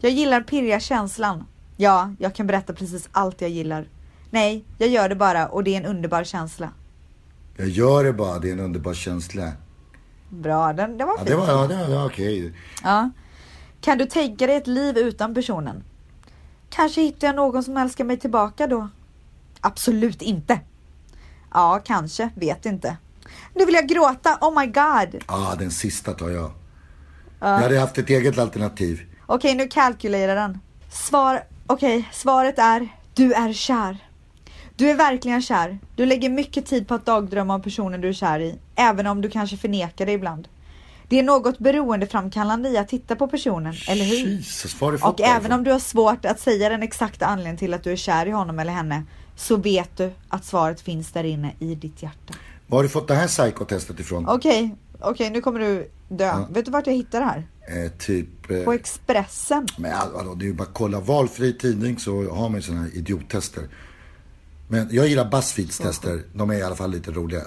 Jag 0.00 0.12
gillar 0.12 0.40
pirriga 0.40 0.80
känslan. 0.80 1.46
Ja, 1.82 2.10
jag 2.18 2.34
kan 2.34 2.46
berätta 2.46 2.72
precis 2.72 3.08
allt 3.12 3.40
jag 3.40 3.50
gillar. 3.50 3.86
Nej, 4.30 4.64
jag 4.78 4.88
gör 4.88 5.08
det 5.08 5.14
bara 5.14 5.46
och 5.48 5.64
det 5.64 5.74
är 5.74 5.80
en 5.80 5.86
underbar 5.86 6.24
känsla. 6.24 6.68
Jag 7.56 7.68
gör 7.68 8.04
det 8.04 8.12
bara, 8.12 8.38
det 8.38 8.48
är 8.48 8.52
en 8.52 8.60
underbar 8.60 8.94
känsla. 8.94 9.52
Bra, 10.28 10.72
den, 10.72 10.98
den 10.98 11.06
var 11.06 11.14
Ja, 11.14 11.24
fin. 11.24 11.26
det 11.30 11.36
var, 11.36 11.46
ja, 11.48 11.66
det 11.66 11.94
var, 11.96 12.06
okej. 12.06 12.52
Ja. 12.82 13.10
Kan 13.80 13.98
du 13.98 14.06
tänka 14.06 14.46
dig 14.46 14.56
ett 14.56 14.66
liv 14.66 14.98
utan 14.98 15.34
personen? 15.34 15.84
Kanske 16.70 17.00
hittar 17.02 17.26
jag 17.26 17.36
någon 17.36 17.62
som 17.64 17.76
älskar 17.76 18.04
mig 18.04 18.16
tillbaka 18.18 18.66
då? 18.66 18.88
Absolut 19.60 20.22
inte. 20.22 20.60
Ja, 21.54 21.80
kanske. 21.84 22.30
Vet 22.34 22.66
inte. 22.66 22.96
Nu 23.54 23.64
vill 23.64 23.74
jag 23.74 23.88
gråta. 23.88 24.38
Oh 24.40 24.60
my 24.60 24.66
god. 24.66 25.22
Ja, 25.28 25.54
den 25.58 25.70
sista 25.70 26.12
tar 26.12 26.30
jag. 26.30 26.50
Jag 27.40 27.58
hade 27.58 27.78
haft 27.80 27.98
ett 27.98 28.10
eget 28.10 28.38
alternativ. 28.38 29.00
Okej, 29.26 29.54
nu 29.54 29.68
kalkylerar 29.68 30.34
den. 30.36 30.58
Svar, 30.90 31.42
okej, 31.72 32.08
svaret 32.12 32.58
är 32.58 32.88
du 33.14 33.32
är 33.32 33.52
kär. 33.52 33.96
Du 34.76 34.90
är 34.90 34.94
verkligen 34.94 35.42
kär. 35.42 35.78
Du 35.96 36.06
lägger 36.06 36.30
mycket 36.30 36.66
tid 36.66 36.88
på 36.88 36.94
att 36.94 37.06
dagdrömma 37.06 37.54
om 37.54 37.62
personen 37.62 38.00
du 38.00 38.08
är 38.08 38.12
kär 38.12 38.40
i, 38.40 38.58
även 38.74 39.06
om 39.06 39.20
du 39.20 39.30
kanske 39.30 39.56
förnekar 39.56 40.06
det 40.06 40.12
ibland. 40.12 40.48
Det 41.08 41.18
är 41.18 41.22
något 41.22 41.58
beroendeframkallande 41.58 42.68
i 42.68 42.78
att 42.78 42.88
titta 42.88 43.16
på 43.16 43.28
personen, 43.28 43.74
eller 43.88 44.04
hur? 44.04 44.16
Jesus, 44.16 44.82
Och 44.82 45.20
även 45.20 45.52
om 45.52 45.64
du 45.64 45.72
har 45.72 45.78
svårt 45.78 46.24
att 46.24 46.40
säga 46.40 46.68
den 46.68 46.82
exakta 46.82 47.26
anledningen 47.26 47.56
till 47.56 47.74
att 47.74 47.84
du 47.84 47.92
är 47.92 47.96
kär 47.96 48.26
i 48.26 48.30
honom 48.30 48.58
eller 48.58 48.72
henne, 48.72 49.02
så 49.36 49.56
vet 49.56 49.96
du 49.96 50.12
att 50.28 50.44
svaret 50.44 50.80
finns 50.80 51.12
där 51.12 51.24
inne 51.24 51.52
i 51.58 51.74
ditt 51.74 52.02
hjärta. 52.02 52.34
Var 52.66 52.78
har 52.78 52.82
du 52.82 52.88
fått 52.88 53.08
det 53.08 53.14
här 53.14 53.26
psykotestet 53.26 54.00
ifrån? 54.00 54.28
Okej, 54.28 54.76
okej, 55.00 55.30
nu 55.30 55.40
kommer 55.40 55.60
du 55.60 55.90
dö. 56.08 56.24
Ja. 56.24 56.46
Vet 56.50 56.64
du 56.64 56.70
vart 56.70 56.86
jag 56.86 56.94
hittar 56.94 57.20
det 57.20 57.26
här? 57.26 57.46
Eh, 57.68 57.90
typ... 57.98 58.50
Eh, 58.50 58.64
På 58.64 58.72
Expressen. 58.72 59.66
men 59.78 59.92
all- 59.92 60.16
alltså, 60.16 60.34
det 60.34 60.44
är 60.44 60.46
ju 60.46 60.52
bara 60.54 60.62
att 60.68 60.74
kolla 60.74 61.00
valfri 61.00 61.52
tidning 61.58 61.98
så 61.98 62.30
har 62.30 62.48
man 62.48 62.54
ju 62.58 62.62
sådana 62.62 62.82
här 62.82 62.96
idiottester. 62.96 63.68
Men 64.68 64.88
jag 64.90 65.08
gillar 65.08 65.30
Buzzfeeds 65.30 65.78
tester. 65.78 66.22
De 66.32 66.50
är 66.50 66.54
i 66.54 66.62
alla 66.62 66.76
fall 66.76 66.90
lite 66.90 67.10
roliga. 67.10 67.42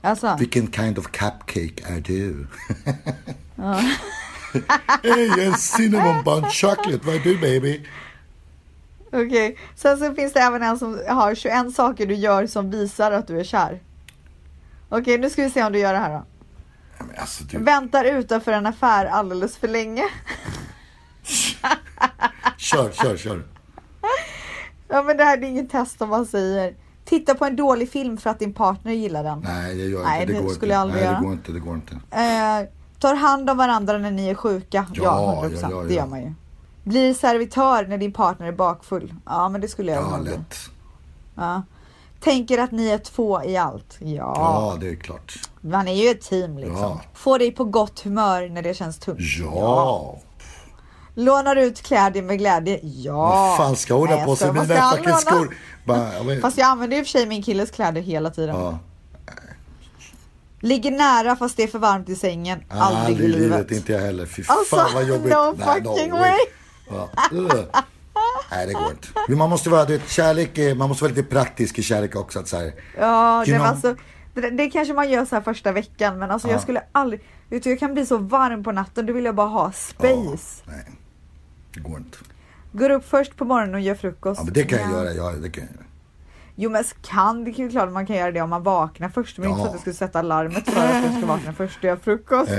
Alltså, 0.00 0.36
Vilken 0.38 0.72
kind 0.72 0.98
of 0.98 1.06
cupcake 1.06 1.82
är 1.86 2.00
du? 2.00 2.46
hey, 5.02 5.44
en 5.46 5.54
cinnamon 5.54 6.24
bun 6.24 6.50
chocolate. 6.50 7.00
Vad 7.06 7.14
är 7.14 7.20
du 7.20 7.38
baby? 7.38 7.86
okej. 9.12 9.58
Sen 9.74 9.98
så 9.98 10.14
finns 10.14 10.32
det 10.32 10.40
även 10.40 10.62
en 10.62 10.78
som 10.78 11.00
har 11.08 11.34
21 11.34 11.74
saker 11.74 12.06
du 12.06 12.14
gör 12.14 12.46
som 12.46 12.70
visar 12.70 13.12
att 13.12 13.26
du 13.26 13.40
är 13.40 13.44
kär. 13.44 13.82
Okej, 14.88 15.18
nu 15.18 15.30
ska 15.30 15.42
vi 15.42 15.50
se 15.50 15.64
om 15.64 15.72
du 15.72 15.78
gör 15.78 15.92
det 15.92 15.98
här 15.98 16.10
då. 16.12 16.24
Ja, 16.98 17.04
men 17.04 17.16
alltså, 17.18 17.44
du, 17.44 17.58
Väntar 17.58 18.04
utanför 18.04 18.52
en 18.52 18.66
affär 18.66 19.06
alldeles 19.06 19.56
för 19.56 19.68
länge. 19.68 20.04
kör, 22.56 22.90
kör, 22.92 23.16
kör. 23.16 23.42
Ja 24.88 25.02
men 25.02 25.16
det 25.16 25.24
här 25.24 25.38
är 25.38 25.42
inget 25.42 25.70
test 25.70 26.02
om 26.02 26.08
man 26.08 26.26
säger. 26.26 26.74
Titta 27.04 27.34
på 27.34 27.44
en 27.44 27.56
dålig 27.56 27.90
film 27.90 28.16
för 28.18 28.30
att 28.30 28.38
din 28.38 28.54
partner 28.54 28.92
gillar 28.92 29.24
den. 29.24 29.40
Nej, 29.40 29.80
jag 29.80 29.88
gör 29.88 30.04
Nej, 30.04 30.20
inte. 30.22 30.32
Det, 30.32 30.38
det 30.38 30.44
går 30.44 30.50
skulle 30.54 30.66
inte. 30.66 30.72
jag 30.74 30.80
aldrig 30.80 31.00
Nej, 31.02 31.04
göra. 31.10 31.18
det 31.20 31.24
går 31.24 31.32
inte. 31.32 31.52
Det 31.52 31.58
går 31.60 31.74
inte. 31.74 31.94
Eh, 32.10 32.68
tar 32.98 33.14
hand 33.14 33.50
om 33.50 33.56
varandra 33.56 33.98
när 33.98 34.10
ni 34.10 34.28
är 34.28 34.34
sjuka. 34.34 34.86
Ja, 34.94 35.02
Ja, 35.42 35.48
100%. 35.48 35.58
ja, 35.62 35.68
ja, 35.70 35.82
Det 35.82 35.94
ja. 35.94 36.00
gör 36.00 36.06
man 36.06 36.20
ju. 36.22 36.32
Blir 36.84 37.14
servitör 37.14 37.86
när 37.86 37.98
din 37.98 38.12
partner 38.12 38.46
är 38.46 38.52
bakfull. 38.52 39.14
Ja, 39.26 39.48
men 39.48 39.60
det 39.60 39.68
skulle 39.68 39.92
jag 39.92 40.02
Ja, 40.02 40.10
nog 40.10 40.22
bli. 40.22 40.30
lätt. 40.30 40.56
Ja. 41.34 41.62
Tänker 42.26 42.58
att 42.58 42.72
ni 42.72 42.88
är 42.88 42.98
två 42.98 43.44
i 43.44 43.56
allt. 43.56 43.96
Ja. 43.98 44.34
Ja, 44.36 44.76
det 44.80 44.88
är 44.88 44.96
klart. 44.96 45.34
Man 45.60 45.88
är 45.88 45.94
ju 46.04 46.08
ett 46.10 46.20
team 46.20 46.58
liksom. 46.58 46.76
Ja. 46.78 47.00
Får 47.14 47.38
dig 47.38 47.52
på 47.52 47.64
gott 47.64 48.00
humör 48.00 48.48
när 48.48 48.62
det 48.62 48.74
känns 48.74 48.98
tungt. 48.98 49.18
Ja. 49.40 50.18
Lånar 51.14 51.56
ut 51.56 51.82
kläder 51.82 52.22
med 52.22 52.38
glädje. 52.38 52.80
Ja. 52.82 53.12
Vad 53.16 53.56
fan 53.56 53.76
ska 53.76 53.94
hon 53.94 54.08
ha 54.08 54.24
på 54.24 54.36
sig 54.36 54.52
mina 54.52 54.90
fucking 54.90 55.12
skor? 55.14 55.56
Bara, 55.84 56.14
ja, 56.16 56.22
men- 56.22 56.40
Fast 56.40 56.58
jag 56.58 56.66
använder 56.68 56.96
i 56.98 57.02
och 57.02 57.06
för 57.06 57.10
sig 57.10 57.26
min 57.26 57.42
killes 57.42 57.70
kläder 57.70 58.00
hela 58.00 58.30
tiden. 58.30 58.56
ja. 58.56 58.78
Ligger 60.60 60.90
nära 60.90 61.36
fast 61.36 61.56
det 61.56 61.62
är 61.62 61.66
för 61.68 61.78
varmt 61.78 62.08
i 62.08 62.16
sängen. 62.16 62.64
Aldrig, 62.68 63.20
i 63.20 63.28
livet. 63.28 63.70
Inte 63.70 63.92
jag 63.92 64.00
heller. 64.00 64.26
Fy 64.26 64.44
Alltså, 64.48 64.76
fan 64.76 64.90
vad 64.94 65.04
jobbigt. 65.08 65.32
no 65.32 65.54
Nej, 65.58 65.66
fucking 65.82 66.12
way. 66.12 66.20
way. 66.20 66.38
Ja. 66.88 67.08
Nej, 68.50 68.66
det 68.66 68.72
går 68.72 68.90
inte. 68.90 69.08
Men 69.28 69.38
man 69.38 69.50
måste 69.50 69.70
vara, 69.70 69.84
du 69.84 69.92
vet, 69.98 70.08
kärlek, 70.08 70.58
är- 70.58 70.74
man 70.74 70.88
måste 70.88 71.04
vara 71.04 71.14
lite 71.14 71.28
praktisk 71.28 71.78
i 71.78 71.82
kärlek 71.82 72.16
också. 72.16 72.38
Att 72.38 72.48
så 72.48 72.56
här, 72.56 72.72
Ja, 72.98 73.42
det, 73.46 73.52
know- 73.52 73.60
alltså, 73.66 73.96
det, 74.34 74.50
det 74.50 74.70
kanske 74.70 74.94
man 74.94 75.10
gör 75.10 75.24
så 75.24 75.34
här 75.34 75.42
första 75.42 75.72
veckan 75.72 76.18
men 76.18 76.30
alltså 76.30 76.48
Ja. 76.48 76.52
jag 76.54 76.60
skulle 76.62 76.82
aldrig, 76.92 77.20
vet 77.48 77.62
du 77.62 77.70
jag 77.70 77.78
kan 77.78 77.94
bli 77.94 78.06
så 78.06 78.18
varm 78.18 78.64
på 78.64 78.72
natten, 78.72 79.06
då 79.06 79.12
vill 79.12 79.24
jag 79.24 79.34
bara 79.34 79.46
ha 79.48 79.72
space. 79.72 80.62
nej, 80.64 80.84
det 81.74 81.80
går 81.80 81.96
inte. 81.98 82.18
Går 82.72 82.90
upp 82.90 83.08
först 83.08 83.36
på 83.36 83.44
morgonen 83.44 83.74
och 83.74 83.80
gör 83.80 83.94
frukost. 83.94 84.38
Ja, 84.40 84.44
men 84.44 84.54
det 84.54 84.62
kan 84.62 84.78
jag 84.78 84.90
Ja. 84.90 84.94
göra. 84.96 85.12
Ja, 85.12 85.30
det 85.30 85.50
kan 85.50 85.64
jag 85.64 85.72
göra. 85.74 85.85
Jo 86.58 86.70
men 86.70 86.84
kan, 87.02 87.44
det 87.44 87.50
är 87.50 87.58
ju 87.58 87.68
klart 87.70 87.92
man 87.92 88.06
kan 88.06 88.16
göra 88.16 88.32
det 88.32 88.40
om 88.40 88.50
man 88.50 88.62
vaknar 88.62 89.08
först. 89.08 89.38
Men 89.38 89.48
inte 89.48 89.58
så 89.60 89.64
Ja. 89.64 89.68
att 89.68 89.72
du 89.74 89.78
skulle 89.80 89.94
sätta 89.94 90.22
larmet 90.22 90.70
för 90.70 90.86
att 90.86 91.02
du 91.12 91.18
ska 91.18 91.26
vakna 91.26 91.52
först 91.52 91.78
och 91.78 91.84
göra 91.84 91.96
frukost. 91.98 92.50
Eh, 92.52 92.56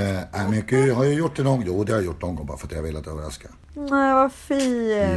men 0.48 0.54
jag 0.54 0.72
ju- 0.72 0.92
har 0.92 1.04
jag 1.04 1.14
gjort 1.14 1.36
det 1.36 1.42
någon 1.42 1.56
gång? 1.56 1.64
Jo, 1.66 1.84
det 1.84 1.92
har 1.92 1.98
jag 1.98 2.06
gjort 2.06 2.22
någon 2.22 2.36
gång 2.36 2.46
bara 2.46 2.58
för 2.58 2.66
att 2.66 2.72
jag 2.72 2.82
velat 2.82 3.06
överraska. 3.06 3.48
Nej 3.74 4.14
vad 4.14 4.32
fint. 4.32 4.60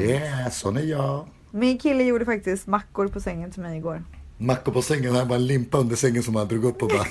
Yeah, 0.02 0.50
sån 0.50 0.78
är 0.78 0.82
jag. 0.82 1.26
Min 1.52 1.78
kille 1.78 2.04
gjorde 2.04 2.26
faktiskt 2.26 2.68
mackor 2.68 3.08
på 3.08 3.20
sängen 3.22 3.52
till 3.52 3.62
mig 3.62 3.78
igår. 3.78 4.04
Mackor 4.38 4.72
på 4.72 4.82
sängen, 4.82 5.16
här 5.16 5.26
bara 5.26 5.38
limpa 5.40 5.78
under 5.78 5.96
sängen 5.96 6.24
som 6.24 6.36
han 6.36 6.48
drog 6.48 6.66
upp 6.66 6.82
och 6.84 6.90
bara... 6.90 7.06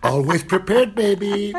Always 0.12 0.44
prepared 0.44 0.94
baby! 0.96 1.54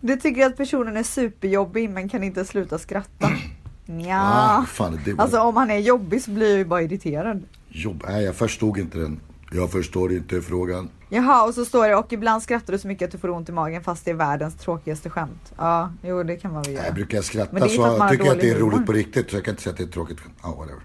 Du 0.00 0.16
tycker 0.16 0.46
att 0.46 0.56
personen 0.56 0.96
är 0.96 1.02
superjobbig 1.02 1.90
men 1.90 2.08
kan 2.08 2.22
inte 2.24 2.44
sluta 2.44 2.78
skratta. 2.78 3.30
Nja. 3.90 4.20
Ah, 4.22 4.64
fan, 4.66 5.00
det 5.04 5.12
var 5.12 5.24
Alltså 5.24 5.40
om 5.40 5.56
han 5.56 5.70
är 5.70 5.78
jobbig 5.78 6.22
så 6.22 6.30
blir 6.30 6.48
jag 6.50 6.58
ju 6.58 6.64
bara 6.64 6.82
irriterad. 6.82 7.42
jobb. 7.68 8.04
Nej, 8.08 8.24
jag 8.24 8.34
förstod 8.36 8.78
inte 8.78 8.98
den. 8.98 9.20
Jag 9.52 9.70
förstår 9.70 10.12
inte 10.12 10.40
frågan. 10.42 10.88
Jaha, 11.08 11.46
och 11.46 11.54
så 11.54 11.64
står 11.64 11.88
det 11.88 11.96
och 11.96 12.12
ibland 12.12 12.42
skrattar 12.42 12.72
du 12.72 12.78
så 12.78 12.88
mycket 12.88 13.06
att 13.06 13.12
du 13.12 13.18
får 13.18 13.30
ont 13.30 13.48
i 13.48 13.52
magen 13.52 13.82
fast 13.84 14.04
det 14.04 14.10
är 14.10 14.14
världens 14.14 14.54
tråkigaste 14.54 15.10
skämt. 15.10 15.52
Ja, 15.58 15.92
jo 16.02 16.22
det 16.22 16.36
kan 16.36 16.52
man 16.52 16.62
väl 16.62 16.72
Jag 16.72 16.82
göra. 16.84 16.92
brukar 16.94 17.16
Men 17.16 17.22
skratta 17.22 17.68
så 17.68 17.82
har 17.98 18.08
tycker 18.10 18.24
jag 18.24 18.34
att 18.34 18.40
det 18.40 18.50
är 18.50 18.54
humor. 18.54 18.70
roligt 18.70 18.86
på 18.86 18.92
riktigt 18.92 19.30
så 19.30 19.36
jag 19.36 19.44
kan 19.44 19.52
inte 19.52 19.62
säga 19.62 19.72
att 19.72 19.78
det 19.78 19.84
är 19.84 19.88
tråkigt. 19.88 20.18
Ja, 20.42 20.48
whatever. 20.58 20.82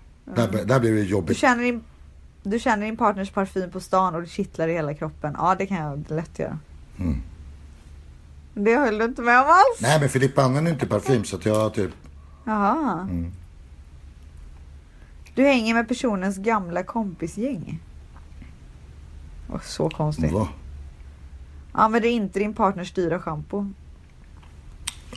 Där, 0.58 0.66
där 0.66 0.80
blir 0.80 0.92
det 0.92 0.98
Du 0.98 1.04
jobbigt. 1.04 1.38
känner, 1.38 1.64
din, 1.64 1.84
du 2.44 2.60
känner 2.60 2.86
din 2.86 2.98
partners 2.98 3.30
parfym 3.32 3.72
på 3.72 3.80
stan 3.80 4.16
och 4.16 4.22
det 4.22 4.28
kittlar 4.28 4.68
i 4.68 4.74
hela 4.74 4.94
kroppen. 4.94 5.36
Ja, 5.38 5.56
det 5.60 5.66
kan 5.66 5.78
jag 5.78 6.04
lätt 6.12 6.40
göra. 6.40 6.60
Mm. 7.00 7.18
Det 8.54 8.76
höll 8.76 8.98
du 8.98 9.06
inte 9.06 9.22
med 9.22 9.40
om 9.40 9.46
alls? 9.48 9.80
Nej, 9.82 10.00
men 10.00 10.10
Filippa 10.10 10.42
använder 10.44 10.72
inte 10.72 10.88
parfym 10.88 11.24
så 11.24 11.36
att 11.36 11.46
jag 11.46 11.74
typ... 11.74 11.92
Jaha. 12.44 13.02
Mm. 13.02 13.32
Du 15.36 15.44
hänger 15.44 15.74
med 15.74 15.88
personens 15.88 16.38
gamla 16.38 16.84
kompisgäng. 16.84 17.80
Oh, 19.50 19.62
så 19.62 19.90
konstigt. 19.90 20.32
Va? 20.32 20.48
Använder 21.72 22.10
inte 22.10 22.40
din 22.40 22.54
partners 22.54 22.92
dyra 22.92 23.20
schampo. 23.20 23.58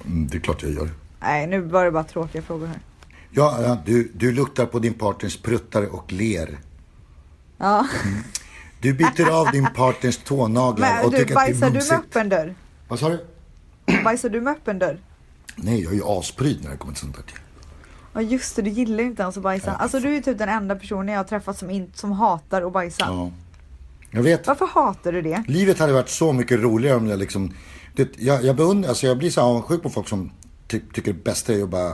Mm, 0.04 0.28
det 0.28 0.36
är 0.36 0.40
klart 0.40 0.62
jag 0.62 0.72
gör. 0.72 0.90
Nej, 1.20 1.46
nu 1.46 1.60
var 1.60 1.84
det 1.84 1.90
bara 1.90 2.04
tråkiga 2.04 2.42
frågor 2.42 2.66
här. 2.66 2.80
Ja, 3.30 3.58
ja 3.62 3.78
du, 3.84 4.12
du 4.14 4.32
luktar 4.32 4.66
på 4.66 4.78
din 4.78 4.94
partners 4.94 5.36
pruttar 5.36 5.94
och 5.94 6.12
ler. 6.12 6.58
Ja. 7.58 7.86
Du 8.80 8.94
biter 8.94 9.40
av 9.40 9.50
din 9.52 9.68
partners 9.74 10.16
tånaglar 10.16 10.94
Men 10.94 11.04
och 11.04 11.10
du, 11.10 11.16
tycker 11.18 11.36
att 11.36 11.46
det 11.46 11.52
bajsar 11.52 11.66
är 11.66 11.70
du 11.70 11.78
med 11.78 11.98
öppen 11.98 12.28
dörr? 12.28 12.54
Vad 12.88 12.98
sa 12.98 13.08
du? 13.08 13.24
Bajsar 14.04 14.28
du 14.28 14.40
med 14.40 14.52
öppen 14.52 14.78
dörr? 14.78 14.98
Nej, 15.56 15.82
jag 15.82 15.92
är 15.92 15.96
ju 15.96 16.04
aspryd 16.04 16.64
när 16.64 16.70
det 16.70 16.76
kommer 16.76 16.94
till 16.94 17.00
sånt 17.00 17.16
där. 17.16 17.24
Ja 18.12 18.22
just 18.22 18.56
det, 18.56 18.62
du 18.62 18.70
gillar 18.70 19.02
ju 19.02 19.06
inte 19.06 19.22
ens 19.22 19.36
att 19.36 19.42
bajsa. 19.42 19.70
Ja. 19.70 19.74
Alltså 19.74 20.00
du 20.00 20.16
är 20.16 20.20
typ 20.20 20.38
den 20.38 20.48
enda 20.48 20.76
personen 20.76 21.08
jag 21.08 21.18
har 21.18 21.24
träffat 21.24 21.58
som, 21.58 21.70
in, 21.70 21.92
som 21.94 22.12
hatar 22.12 22.62
att 22.62 22.72
bajsa. 22.72 23.04
Ja. 23.06 23.30
Jag 24.10 24.22
vet. 24.22 24.46
Varför 24.46 24.66
hatar 24.66 25.12
du 25.12 25.22
det? 25.22 25.44
Livet 25.48 25.78
hade 25.78 25.92
varit 25.92 26.08
så 26.08 26.32
mycket 26.32 26.60
roligare 26.60 26.96
om 26.96 27.06
jag 27.06 27.18
liksom... 27.18 27.52
Det, 27.96 28.08
jag, 28.18 28.44
jag, 28.44 28.56
beundrar, 28.56 28.88
alltså 28.88 29.06
jag 29.06 29.18
blir 29.18 29.30
så 29.30 29.40
avundsjuk 29.40 29.82
på 29.82 29.90
folk 29.90 30.08
som 30.08 30.30
ty, 30.68 30.80
tycker 30.94 31.12
det 31.12 31.24
bästa 31.24 31.52
är 31.52 31.62
att 31.62 31.68
bara 31.68 31.92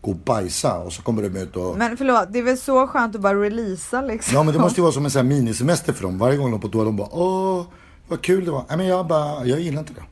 gå 0.00 0.10
och 0.10 0.16
bajsa 0.16 0.78
och 0.78 0.92
så 0.92 1.02
kommer 1.02 1.22
de 1.22 1.36
ut 1.36 1.56
och... 1.56 1.78
Men 1.78 1.96
förlåt, 1.96 2.32
det 2.32 2.38
är 2.38 2.42
väl 2.42 2.58
så 2.58 2.86
skönt 2.86 3.14
att 3.14 3.20
bara 3.20 3.42
releasa 3.42 4.02
liksom. 4.02 4.34
Ja 4.34 4.42
men 4.42 4.54
det 4.54 4.60
måste 4.60 4.80
ju 4.80 4.82
vara 4.82 4.92
som 4.92 5.04
en 5.04 5.10
sån 5.10 5.26
här 5.26 5.36
minisemester 5.36 5.92
för 5.92 6.02
dem. 6.02 6.18
Varje 6.18 6.36
gång 6.36 6.50
de 6.50 6.60
på 6.60 6.68
toa 6.68 6.84
de 6.84 6.96
bara 6.96 7.08
åh 7.10 7.64
vad 8.08 8.22
kul 8.22 8.44
det 8.44 8.50
var. 8.50 8.64
Nej 8.68 8.76
men 8.76 8.86
jag 8.86 9.06
bara, 9.06 9.46
jag 9.46 9.60
gillar 9.60 9.78
inte 9.78 9.92
det. 9.92 10.02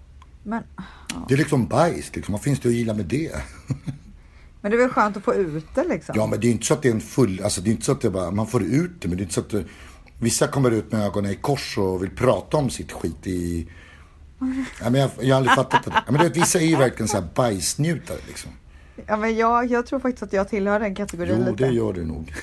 Men, 0.42 0.62
Det 1.28 1.34
är 1.34 1.38
liksom 1.38 1.66
bajs 1.66 2.16
liksom. 2.16 2.32
Vad 2.32 2.42
finns 2.42 2.60
det 2.60 2.68
att 2.68 2.74
gilla 2.74 2.94
med 2.94 3.06
det? 3.06 3.32
men 4.60 4.70
det 4.70 4.76
är 4.76 4.78
väl 4.78 4.88
skönt 4.88 5.16
att 5.16 5.24
få 5.24 5.34
ut 5.34 5.66
det 5.74 5.84
liksom. 5.84 6.14
Ja 6.18 6.26
men 6.26 6.40
det 6.40 6.46
är 6.46 6.50
inte 6.50 6.66
så 6.66 6.74
att 6.74 6.82
det 6.82 6.88
är 6.88 6.92
en 6.92 7.00
full, 7.00 7.40
alltså 7.44 7.60
det 7.60 7.70
är 7.70 7.72
inte 7.72 7.84
så 7.84 7.92
att 7.92 8.00
det 8.00 8.10
bara, 8.10 8.30
man 8.30 8.46
får 8.46 8.62
ut 8.62 8.90
det 9.00 9.08
men 9.08 9.16
det 9.16 9.20
är 9.20 9.24
inte 9.24 9.34
så 9.34 9.40
att 9.40 9.50
det, 9.50 9.64
Vissa 10.20 10.46
kommer 10.46 10.70
ut 10.70 10.92
med 10.92 11.06
ögonen 11.06 11.30
i 11.32 11.34
kors 11.34 11.78
och 11.78 12.02
vill 12.02 12.10
prata 12.10 12.56
om 12.56 12.70
sitt 12.70 12.92
skit 12.92 13.26
i... 13.26 13.68
Ja, 14.82 14.90
men 14.90 15.00
jag, 15.00 15.10
jag 15.20 15.34
har 15.34 15.36
aldrig 15.36 15.54
fattat 15.54 15.84
det. 15.84 15.92
Ja, 15.94 16.02
men 16.12 16.20
du 16.20 16.28
vet, 16.28 16.36
vissa 16.36 16.60
är 16.60 16.64
ju 16.64 16.76
verkligen 16.76 17.08
så 17.08 17.16
här 17.16 17.28
bajsnjutare 17.34 18.18
liksom. 18.26 18.50
Ja, 19.06 19.16
men 19.16 19.36
jag, 19.36 19.70
jag 19.70 19.86
tror 19.86 20.00
faktiskt 20.00 20.22
att 20.22 20.32
jag 20.32 20.48
tillhör 20.48 20.80
den 20.80 20.94
kategorin 20.94 21.36
Jo, 21.38 21.50
lite. 21.50 21.64
det 21.64 21.72
gör 21.72 21.92
du 21.92 22.04
nog. 22.04 22.34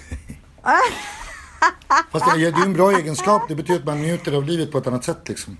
Fast 2.11 2.25
det, 2.25 2.31
det 2.37 2.45
är 2.45 2.57
ju 2.57 2.63
en 2.63 2.73
bra 2.73 2.91
egenskap. 2.91 3.41
Det 3.47 3.55
betyder 3.55 3.79
att 3.79 3.85
man 3.85 4.01
njuter 4.01 4.31
av 4.31 4.43
livet 4.43 4.71
på 4.71 4.77
ett 4.77 4.87
annat 4.87 5.03
sätt 5.03 5.29
liksom. 5.29 5.57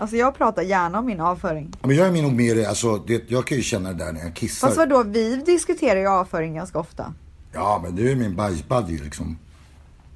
Alltså 0.00 0.16
jag 0.16 0.34
pratar 0.34 0.62
gärna 0.62 0.98
om 0.98 1.06
min 1.06 1.20
avföring. 1.20 1.68
Ja, 1.80 1.86
Men 1.86 1.96
jag 1.96 2.06
är 2.18 2.22
nog 2.22 2.32
mer, 2.32 2.68
alltså, 2.68 2.96
det, 2.98 3.30
jag 3.30 3.46
kan 3.46 3.56
ju 3.56 3.62
känna 3.62 3.92
det 3.92 4.04
där 4.04 4.12
när 4.12 4.20
jag 4.20 4.34
kissar. 4.34 4.68
Fast 4.68 4.78
vadå, 4.78 5.02
vi 5.02 5.36
diskuterar 5.36 6.00
ju 6.00 6.08
avföring 6.08 6.54
ganska 6.54 6.78
ofta. 6.78 7.14
Ja, 7.52 7.80
men 7.82 7.96
du 7.96 8.10
är 8.10 8.16
min 8.16 8.36
bajsbuddy 8.36 8.98
liksom. 8.98 9.38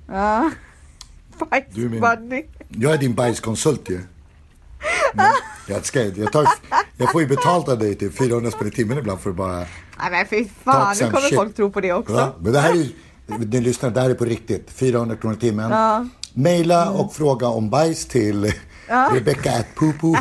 Ja. 0.07 0.51
Min- 1.75 2.01
Bajsbuddy. 2.01 2.43
Jag 2.69 2.93
är 2.93 2.99
din 2.99 3.15
bajskonsult 3.15 3.91
ju. 3.91 4.01
Men 5.15 5.27
Jag, 5.69 5.87
ska, 5.87 6.03
jag, 6.03 6.33
tar, 6.33 6.49
jag 6.97 7.13
får 7.13 7.21
ju 7.21 7.27
betalt 7.27 7.69
av 7.69 7.79
dig 7.79 7.95
typ 7.95 8.19
400 8.19 8.51
spänn 8.51 8.69
i 8.69 8.71
timmen 8.71 8.99
ibland 8.99 9.21
för 9.21 9.31
att 9.31 9.37
bara... 9.37 9.57
Nej 9.57 10.11
men 10.11 10.27
fy 10.27 10.49
fan, 10.65 10.97
nu 11.01 11.07
kommer 11.07 11.21
shit. 11.21 11.37
folk 11.37 11.57
tro 11.57 11.71
på 11.71 11.81
det 11.81 11.93
också. 11.93 12.15
Ja, 12.15 12.35
men 12.41 12.53
det 12.53 12.61
här 12.61 12.71
är 12.71 12.77
ju, 12.77 12.89
ni 13.27 13.61
lyssnar, 13.61 13.91
det 13.91 14.01
här 14.01 14.11
är 14.11 14.15
på 14.15 14.25
riktigt. 14.25 14.71
400 14.71 15.17
kronor 15.17 15.37
i 15.37 15.41
timmen. 15.41 15.71
Ja. 15.71 16.07
Maila 16.35 16.91
och 16.91 17.15
fråga 17.15 17.47
om 17.49 17.71
bajs 17.71 18.07
till 18.07 18.53
Rebecca 18.93 19.51
at 19.51 19.75
Poopoo. 19.75 20.17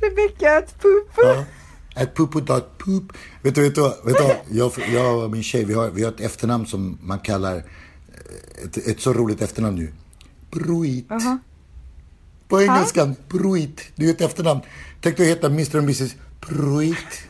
Rebecca 0.00 0.58
ett 0.58 0.78
poop. 0.80 1.10
Ja. 1.16 1.44
At 1.94 2.14
poopoo.poop. 2.14 3.12
Vet 3.42 3.54
du, 3.54 3.62
vet 3.62 3.74
du, 3.74 3.82
vet 4.04 4.16
du 4.16 4.56
jag, 4.58 4.72
jag 4.92 5.24
och 5.24 5.30
min 5.30 5.42
tjej, 5.42 5.64
vi 5.64 5.74
har, 5.74 5.90
vi 5.90 6.02
har 6.04 6.12
ett 6.12 6.20
efternamn 6.20 6.66
som 6.66 6.98
man 7.02 7.18
kallar, 7.18 7.56
eh, 7.56 8.64
ett, 8.64 8.76
ett 8.76 9.00
så 9.00 9.12
roligt 9.12 9.42
efternamn 9.42 9.76
nu. 9.76 9.92
Bruit. 10.50 11.08
På 12.48 12.62
engelskan, 12.62 13.16
Bruit. 13.28 13.80
Det 13.94 14.06
är 14.06 14.10
ett 14.10 14.20
efternamn. 14.20 14.60
Tänk 15.00 15.16
dig 15.16 15.26
heta 15.26 15.46
Mr 15.46 15.76
och 15.76 15.82
Mrs 15.82 16.14
Bruit. 16.48 17.28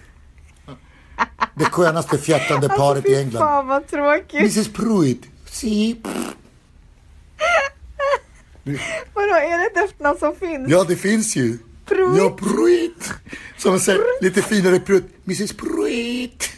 Det 1.55 1.65
skönaste 1.65 2.19
fjärtande 2.19 2.69
paret 2.69 3.07
i 3.07 3.09
fy 3.09 3.15
England. 3.15 3.43
fan 3.43 3.67
vad 3.67 3.87
tråkigt. 3.89 4.41
Mrs 4.41 4.73
Pruitt. 4.73 5.23
Si. 5.47 5.97
Vadå, 9.15 9.35
är 9.35 9.59
det 9.59 9.65
ett 9.67 9.85
efternamn 9.91 10.19
som 10.19 10.37
finns? 10.37 10.71
Ja, 10.71 10.85
det 10.89 10.97
finns 10.97 11.37
ju. 11.37 11.59
Pruitt. 11.89 12.19
Ja, 12.19 12.31
Pruitt. 12.31 13.13
Som 13.59 13.71
man 13.71 13.81
säger, 13.81 14.23
lite 14.23 14.43
finare 14.43 14.81
Pruitt. 14.81 15.05
Mrs 15.27 15.53
Pruitt. 15.57 16.51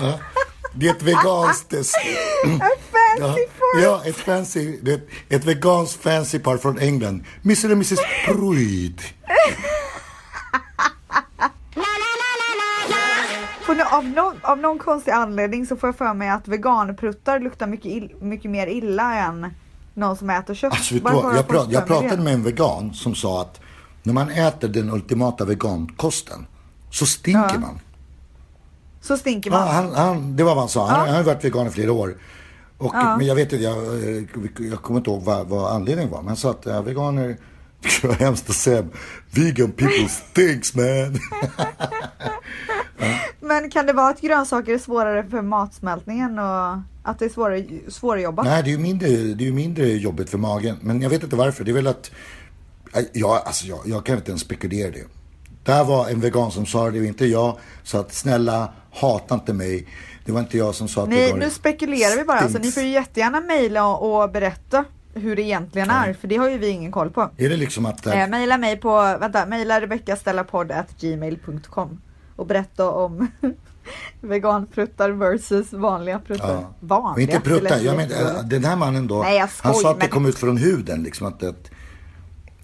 ja. 0.00 0.20
Det 0.76 0.88
är 0.88 0.90
ett 0.90 1.02
veganskt... 1.02 1.72
Ja, 2.44 2.70
fancy 3.18 3.46
form. 3.58 3.82
ja, 3.82 4.02
ett 4.04 4.16
fancy, 4.16 4.78
det 4.82 4.90
är 4.90 4.94
ett, 4.96 5.08
ett 5.28 5.44
veganskt 5.44 6.02
fancy 6.02 6.38
par 6.38 6.56
från 6.58 6.78
England. 6.78 7.24
Mr 7.44 7.64
och 7.66 7.72
Mrs 7.72 7.98
Pruitt. 8.26 9.00
För 13.66 13.96
av, 13.96 14.04
någon, 14.04 14.34
av 14.42 14.58
någon 14.58 14.78
konstig 14.78 15.12
anledning 15.12 15.66
så 15.66 15.76
får 15.76 15.88
jag 15.88 15.96
för 15.96 16.14
mig 16.14 16.28
att 16.28 16.48
veganpruttar 16.48 17.40
luktar 17.40 17.66
mycket, 17.66 17.86
ill, 17.86 18.14
mycket 18.20 18.50
mer 18.50 18.66
illa 18.66 19.14
än 19.14 19.46
någon 19.94 20.16
som 20.16 20.30
äter 20.30 20.54
kött. 20.54 20.72
Alltså, 20.72 20.94
vet 20.94 21.02
Jag, 21.04 21.36
fått 21.36 21.48
pra, 21.48 21.66
jag 21.70 21.86
pratade 21.86 22.22
med 22.22 22.34
en 22.34 22.42
vegan 22.42 22.94
som 22.94 23.14
sa 23.14 23.40
att 23.42 23.60
när 24.02 24.12
man 24.12 24.30
äter 24.30 24.68
den 24.68 24.90
ultimata 24.90 25.44
vegankosten 25.44 26.46
så 26.90 27.06
stinker 27.06 27.58
man. 27.58 27.78
Så 29.00 29.16
stinker 29.16 29.50
Ja, 29.50 29.58
man. 29.58 29.68
han, 29.74 29.94
han, 29.94 30.36
det 30.36 30.42
var 30.44 30.50
vad 30.54 30.62
han 30.62 30.68
sa. 30.68 30.86
Han, 30.88 31.00
han 31.08 31.16
har 31.16 31.22
varit 31.22 31.44
vegan 31.44 31.66
i 31.66 31.70
flera 31.70 31.92
år. 31.92 32.16
Och, 32.78 32.94
Ja. 32.94 33.16
Men 33.16 33.26
jag 33.26 33.34
vet 33.34 33.52
inte, 33.52 33.64
jag, 33.64 33.76
eh, 33.76 34.24
jag 34.70 34.82
kommer 34.82 35.00
inte 35.00 35.10
ihåg 35.10 35.22
vad, 35.22 35.46
vad 35.46 35.72
anledningen 35.72 36.10
var. 36.10 36.18
Men 36.18 36.28
han 36.28 36.36
sa 36.36 36.50
att 36.50 36.66
ja, 36.66 36.80
veganer, 36.82 37.36
det 37.80 38.04
var 38.08 38.14
hemskt 38.14 38.50
att 38.50 38.56
säga, 38.56 38.84
vegan 39.30 39.72
people 39.72 40.08
stinks 40.08 40.74
man. 40.74 40.84
Men 43.40 43.70
kan 43.70 43.86
det 43.86 43.92
vara 43.92 44.08
att 44.08 44.20
grönsaker 44.20 44.74
är 44.74 44.78
svårare 44.78 45.24
för 45.30 45.42
matsmältningen 45.42 46.38
och 46.38 46.78
att 47.02 47.18
det 47.18 47.24
är 47.24 47.28
svårare, 47.28 47.64
svårjobbat? 47.88 48.46
Nej, 48.46 48.62
det 48.62 48.68
är 48.68 48.72
ju 48.72 48.78
mindre, 48.78 49.08
det 49.08 49.48
är 49.48 49.52
mindre 49.52 49.86
jobbigt 49.86 50.30
för 50.30 50.38
magen. 50.38 50.76
Men 50.80 51.02
jag 51.02 51.10
vet 51.10 51.22
inte 51.22 51.36
varför. 51.36 51.64
Det 51.64 51.70
är 51.70 51.74
väl 51.74 51.86
att, 51.86 52.10
ja, 53.12 53.42
alltså 53.46 53.66
jag, 53.66 53.78
jag 53.84 54.06
kan 54.06 54.16
inte 54.16 54.30
ens 54.30 54.42
spekulera 54.42 54.90
det. 54.90 55.04
Det 55.64 55.72
här 55.72 55.84
var 55.84 56.08
en 56.08 56.20
vegan 56.20 56.50
som 56.50 56.66
sa 56.66 56.84
det, 56.84 56.90
det 56.90 56.98
var 56.98 57.06
inte 57.06 57.26
jag. 57.26 57.58
Så 57.82 57.98
att 57.98 58.14
snälla, 58.14 58.72
hata 58.92 59.34
inte 59.34 59.52
mig. 59.52 59.86
Det 60.24 60.32
var 60.32 60.40
inte 60.40 60.58
jag 60.58 60.74
som 60.74 60.88
sa 60.88 61.02
att 61.02 61.08
Nej, 61.08 61.18
veganer 61.18 61.44
nu 61.44 61.50
spekulerar 61.50 62.16
vi 62.16 62.24
bara. 62.24 62.38
Alltså, 62.38 62.58
ni 62.58 62.72
får 62.72 62.82
ju 62.82 62.88
jättegärna 62.88 63.40
mejla 63.40 63.86
och, 63.86 64.22
och 64.22 64.30
berätta 64.30 64.84
hur 65.14 65.36
det 65.36 65.42
egentligen 65.42 65.90
är, 65.90 66.12
för 66.12 66.28
det 66.28 66.36
har 66.36 66.50
ju 66.50 66.58
vi 66.58 66.68
ingen 66.68 66.92
koll 66.92 67.10
på. 67.10 67.30
Är 67.36 67.48
det 67.48 67.56
liksom 67.56 67.86
att... 67.86 68.06
Eh, 68.06 68.28
mejla 68.28 68.58
mig 68.58 68.76
på, 68.76 69.16
vänta, 69.20 69.46
mejla 69.46 69.80
rebeckastellapodd.gmail.com 69.80 72.00
och 72.36 72.46
berätta 72.46 72.90
om 72.90 73.28
veganpruttar 74.20 75.10
versus 75.10 75.72
vanliga 75.72 76.18
pruttar. 76.18 76.52
Ja. 76.54 76.74
Vanliga? 76.80 77.12
Och 77.12 77.20
inte 77.20 77.34
det 77.34 77.40
prutta. 77.40 77.74
lät 77.74 77.82
Jag 77.82 77.96
men, 77.96 78.48
den 78.48 78.64
här 78.64 78.76
mannen 78.76 79.06
då. 79.06 79.22
Nej, 79.22 79.38
jag 79.38 79.48
han 79.60 79.74
sa 79.74 79.90
att 79.90 79.96
det 79.96 80.04
men- 80.04 80.10
kom 80.10 80.26
ut 80.26 80.38
från 80.38 80.56
huden. 80.56 81.02
Liksom, 81.02 81.26
att, 81.26 81.42
att, 81.42 81.70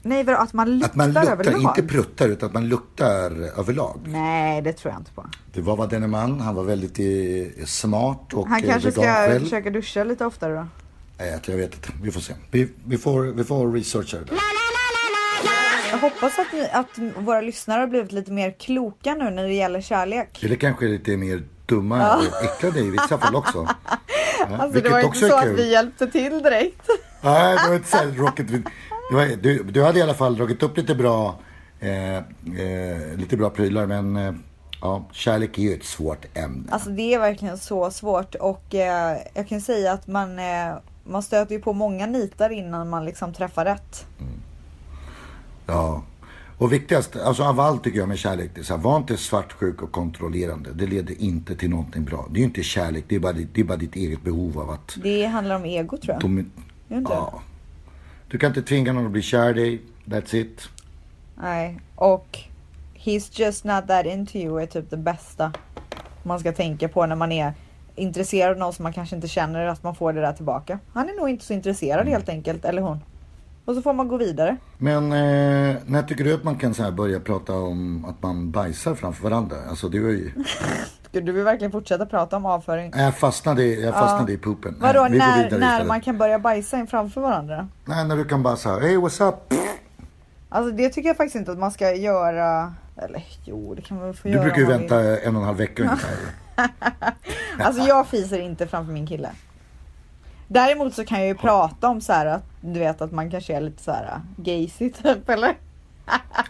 Nej, 0.03 0.25
vadå, 0.25 0.39
att 0.39 0.53
man 0.53 0.71
luktar, 0.79 0.89
att 0.89 0.97
man 0.97 1.13
luktar, 1.13 1.33
överlag? 1.33 1.61
inte 1.79 1.83
pruttar, 1.83 2.29
utan 2.29 2.47
att 2.47 2.53
man 2.55 2.69
luktar 2.69 3.31
överlag. 3.59 4.01
Nej, 4.07 4.63
det 4.63 4.73
tror 4.73 4.93
jag 4.93 5.01
inte 5.01 5.13
på. 5.13 5.25
Det 5.53 5.61
var 5.61 5.77
vad 5.77 5.91
denne 5.91 6.07
man. 6.07 6.41
Han 6.41 6.55
var 6.55 6.63
väldigt 6.65 6.99
eh, 6.99 7.65
smart 7.65 8.33
och 8.35 8.49
Han 8.49 8.65
eh, 8.65 8.71
kanske 8.71 8.93
ska 8.93 9.01
själv. 9.03 9.41
försöka 9.43 9.71
duscha 9.71 10.05
lite 10.05 10.27
oftare 10.27 10.55
då. 10.55 10.67
Nej, 11.19 11.41
jag 11.47 11.57
vet 11.57 11.75
inte. 11.75 11.89
Vi 12.03 12.11
får 12.11 12.21
se. 12.21 12.35
Vi, 12.51 12.69
vi, 12.85 12.99
får, 12.99 13.23
vi 13.23 13.45
får 13.45 13.73
researcha 13.73 14.17
det 14.19 14.25
där. 14.25 14.35
Jag 15.91 15.99
hoppas 15.99 16.39
att, 16.39 16.53
ni, 16.53 16.69
att 16.73 16.99
våra 17.17 17.41
lyssnare 17.41 17.81
har 17.81 17.87
blivit 17.87 18.13
lite 18.13 18.33
mer 18.33 18.51
kloka 18.51 19.15
nu 19.15 19.31
när 19.31 19.43
det 19.43 19.53
gäller 19.55 19.81
kärlek. 19.81 20.43
Eller 20.45 20.57
kanske 20.57 20.85
lite 20.85 21.17
mer 21.17 21.43
dumma 21.67 22.17
och 22.17 22.45
äcklade 22.45 22.81
i 22.81 22.91
vissa 22.91 23.19
fall 23.19 23.35
också. 23.37 23.69
Ja, 24.39 24.47
Alltså 24.57 24.67
det 24.67 24.75
vilket 24.75 24.93
var 24.93 25.01
ju 25.01 25.07
också 25.07 25.25
inte 25.25 25.37
så 25.37 25.43
att 25.49 25.59
vi 25.59 25.71
hjälpte 25.73 26.07
till 26.07 26.43
direkt. 26.43 26.89
Nej, 27.21 27.57
det 27.63 27.69
var 27.69 27.75
inte 27.75 27.89
så 27.89 27.97
här 27.97 28.07
rocket. 28.07 28.49
Det 28.49 28.63
var, 29.17 29.27
du, 29.43 29.63
du 29.63 29.83
hade 29.83 29.99
i 29.99 30.03
alla 30.03 30.15
fall 30.15 30.37
dragit 30.37 30.63
upp 30.63 30.77
lite 30.77 30.95
bra, 30.95 31.39
eh, 31.81 32.17
eh, 32.17 32.23
lite 33.17 33.37
bra 33.37 33.51
prylar, 33.51 33.87
men 33.87 34.17
eh, 34.17 34.33
ja, 34.81 35.05
kärlek 35.13 35.59
är 35.59 35.63
ju 35.63 35.75
ett 35.75 35.85
svårt 35.85 36.25
ämne. 36.35 36.73
Alltså 36.73 36.91
det 36.91 37.15
är 37.15 37.19
verkligen 37.19 37.59
så 37.59 37.91
svårt 37.91 38.35
och 38.35 38.75
eh, 38.75 39.17
jag 39.35 39.49
kan 39.49 39.61
säga 39.61 39.93
att 39.93 40.07
man, 40.07 40.39
eh, 40.39 40.75
man 41.05 41.23
stöter 41.23 41.55
ju 41.55 41.61
på 41.61 41.73
många 41.73 42.07
nitar 42.07 42.51
innan 42.51 42.89
man 42.89 43.05
liksom 43.05 43.33
träffar 43.35 43.65
rätt. 43.65 44.07
Ja. 45.71 46.03
Och 46.59 46.73
viktigast, 46.73 47.17
alltså 47.17 47.43
av 47.45 47.61
allt 47.61 47.85
tycker 47.85 47.99
jag 47.99 48.09
med 48.09 48.19
kärlek, 48.19 48.51
det 48.55 48.61
är 48.61 48.65
så 48.65 48.75
här, 48.77 48.83
var 48.83 48.97
inte 48.97 49.17
svartsjuk 49.17 49.83
och 49.83 49.93
kontrollerande. 49.93 50.71
Det 50.75 50.87
leder 50.87 51.21
inte 51.23 51.57
till 51.57 51.71
någonting 51.71 52.05
bra. 52.05 52.27
Det 52.31 52.37
är 52.37 52.39
ju 52.41 52.45
inte 52.45 52.63
kärlek, 52.63 53.05
det 53.09 53.15
är 53.15 53.21
bara, 53.21 53.33
ditt- 53.33 53.49
det 53.55 53.61
är 53.61 53.65
bara 53.65 53.77
ditt 53.79 53.97
eget 53.97 54.23
behov 54.23 54.59
av 54.59 54.71
att 54.71 54.99
Det 55.03 55.25
handlar 55.27 55.57
om 55.57 55.65
ego 55.65 55.97
tror 55.97 56.13
jag. 56.15 56.21
de, 56.21 56.51
ja. 56.89 57.41
Du 58.29 58.39
kan 58.39 58.49
inte 58.49 58.63
tvinga 58.63 58.93
någon 58.93 59.07
att 59.07 59.13
bli 59.13 59.23
kär 59.23 59.59
i 59.59 59.63
dig, 59.63 59.81
that's 60.05 60.35
it. 60.37 60.69
Nej, 61.43 61.81
och 61.97 62.39
He's 62.95 63.41
just 63.41 63.65
not 63.65 63.87
that 63.89 64.07
into 64.07 64.39
you 64.39 64.63
är 64.63 64.67
typ 64.67 64.91
det 64.91 64.97
bästa 64.97 65.53
man 66.23 66.41
ska 66.41 66.53
tänka 66.53 66.89
på 66.89 67.07
när 67.07 67.17
man 67.17 67.33
är 67.33 67.53
intresserad 67.97 68.53
av 68.53 68.59
någon 68.59 68.73
som 68.73 68.83
man 68.83 68.93
kanske 68.93 69.17
inte 69.17 69.29
känner 69.29 69.67
att 69.67 69.83
man 69.83 69.95
får 69.95 70.13
det 70.13 70.21
där 70.21 70.33
tillbaka. 70.33 70.79
Han 70.93 71.09
är 71.09 71.15
nog 71.15 71.29
inte 71.31 71.45
så 71.45 71.53
intresserad 71.53 72.09
helt 72.09 72.29
enkelt, 72.29 72.65
eller 72.65 72.83
hon. 72.83 72.99
Och 73.65 73.75
så 73.75 73.83
får 73.83 73.93
man 73.93 74.09
gå 74.09 74.17
vidare. 74.17 74.57
Men 74.79 75.13
eh, 75.13 75.77
när 75.87 76.03
tycker 76.03 76.25
du 76.25 76.35
att 76.35 76.45
man 76.45 76.57
kan 76.57 76.75
så 76.75 76.83
här 76.83 76.91
börja 76.91 77.21
prata 77.21 77.53
om 77.53 78.05
att 78.05 78.23
man 78.23 78.51
bajsar 78.51 78.95
framför 78.95 79.23
varandra? 79.23 79.57
Alltså 79.69 79.89
det 79.89 80.01
var 80.01 80.09
ju... 80.09 80.33
Du 81.13 81.33
vill 81.33 81.45
verkligen 81.45 81.73
fortsätta 81.73 82.07
prata 82.07 82.37
om 82.37 82.47
avföring? 82.47 82.93
Jag 82.97 83.17
fastnade, 83.17 83.65
jag 83.65 83.95
fastnade 83.95 84.33
i 84.33 84.37
poopen. 84.37 84.77
Vadå, 84.81 85.07
Nej, 85.11 85.19
när, 85.19 85.59
när 85.59 85.85
man 85.85 86.01
kan 86.01 86.19
börja 86.19 86.39
bajsa 86.39 86.79
in 86.79 86.87
framför 86.87 87.21
varandra? 87.21 87.69
Nej, 87.85 88.09
när 88.09 88.17
du 88.17 88.25
kan 88.25 88.43
bara 88.43 88.57
säga 88.57 88.79
hey 88.79 88.97
what's 88.97 89.29
up? 89.29 89.55
Alltså 90.49 90.77
det 90.77 90.89
tycker 90.89 91.09
jag 91.09 91.17
faktiskt 91.17 91.37
inte 91.37 91.53
att 91.53 91.59
man 91.59 91.71
ska 91.71 91.95
göra. 91.95 92.75
Eller 92.97 93.25
jo, 93.45 93.75
det 93.75 93.83
kan 93.83 93.97
man 93.97 94.07
väl 94.07 94.17
få 94.17 94.29
Du 94.29 94.35
göra 94.35 94.43
brukar 94.43 94.59
ju 94.59 94.67
vänta 94.67 95.21
en 95.21 95.37
och 95.37 95.43
en 95.43 95.47
halv 95.47 95.59
vecka 95.59 95.83
ungefär. 95.83 96.11
Vill. 97.57 97.67
Alltså 97.67 97.83
jag 97.83 98.07
fiser 98.07 98.39
inte 98.39 98.67
framför 98.67 98.93
min 98.93 99.07
kille. 99.07 99.31
Däremot 100.53 100.95
så 100.95 101.05
kan 101.05 101.19
jag 101.19 101.29
ju 101.29 101.35
prata 101.35 101.89
om 101.89 102.01
så 102.01 102.13
här 102.13 102.27
att 102.27 102.45
du 102.61 102.79
vet 102.79 103.03
att 103.03 103.13
man 103.13 103.31
kanske 103.31 103.57
är 103.57 103.61
lite 103.61 103.83
så 103.83 103.93
här 103.93 104.21
gaysy 104.37 104.91
typ 105.03 105.29
eller? 105.29 105.55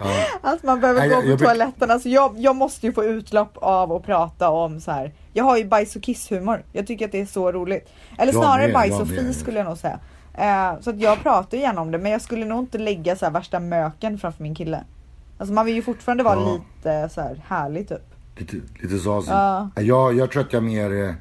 Ja. 0.01 0.27
Att 0.43 0.63
man 0.63 0.81
behöver 0.81 1.09
gå 1.09 1.37
på 1.37 1.45
toaletten. 1.45 1.91
Alltså 1.91 2.09
jag, 2.09 2.35
jag 2.39 2.57
måste 2.57 2.87
ju 2.87 2.93
få 2.93 3.05
utlopp 3.05 3.57
av 3.57 3.93
att 3.93 4.03
prata 4.03 4.51
om 4.51 4.81
så 4.81 4.91
här. 4.91 5.13
Jag 5.33 5.45
har 5.45 5.57
ju 5.57 5.65
bajs 5.65 5.97
och 5.97 6.03
kisshumor. 6.03 6.63
Jag 6.73 6.87
tycker 6.87 7.05
att 7.05 7.13
det 7.13 7.21
är 7.21 7.27
så 7.27 7.53
roligt. 7.53 7.89
Eller 8.19 8.33
Jag 8.33 8.43
snarare 8.43 8.67
med, 8.67 8.75
bajs 8.75 9.01
och 9.01 9.09
fis 9.09 9.41
skulle 9.41 9.59
jag 9.59 9.67
nog 9.67 9.79
säga. 9.79 9.99
Eh, 10.35 10.81
så 10.81 10.91
att 10.91 11.01
jag 11.01 11.23
pratar 11.23 11.57
ju 11.57 11.63
gärna 11.63 11.81
om 11.81 11.91
det 11.91 11.99
men 11.99 12.13
jag 12.13 12.21
skulle 12.23 12.45
nog 12.47 12.59
inte 12.59 12.79
lägga 12.79 13.17
så 13.17 13.25
här 13.25 13.33
värsta 13.33 13.61
möken 13.61 14.19
framför 14.19 14.43
min 14.43 14.55
kille. 14.55 14.85
Alltså 15.39 15.55
man 15.55 15.67
vill 15.67 15.75
ju 15.75 15.83
fortfarande 15.83 16.25
vara 16.25 16.41
Ja. 16.41 16.53
lite 16.53 17.09
så 17.15 17.21
här 17.21 17.41
härlig 17.49 17.89
typ. 17.89 18.15
Lite, 18.37 18.57
lite 18.83 18.99
zasig. 18.99 19.33
Ja. 19.33 19.71
Jag, 19.77 20.15
jag 20.17 20.31
tror 20.31 20.43
att 20.43 20.53
jag 20.53 20.63
mer... 20.63 21.15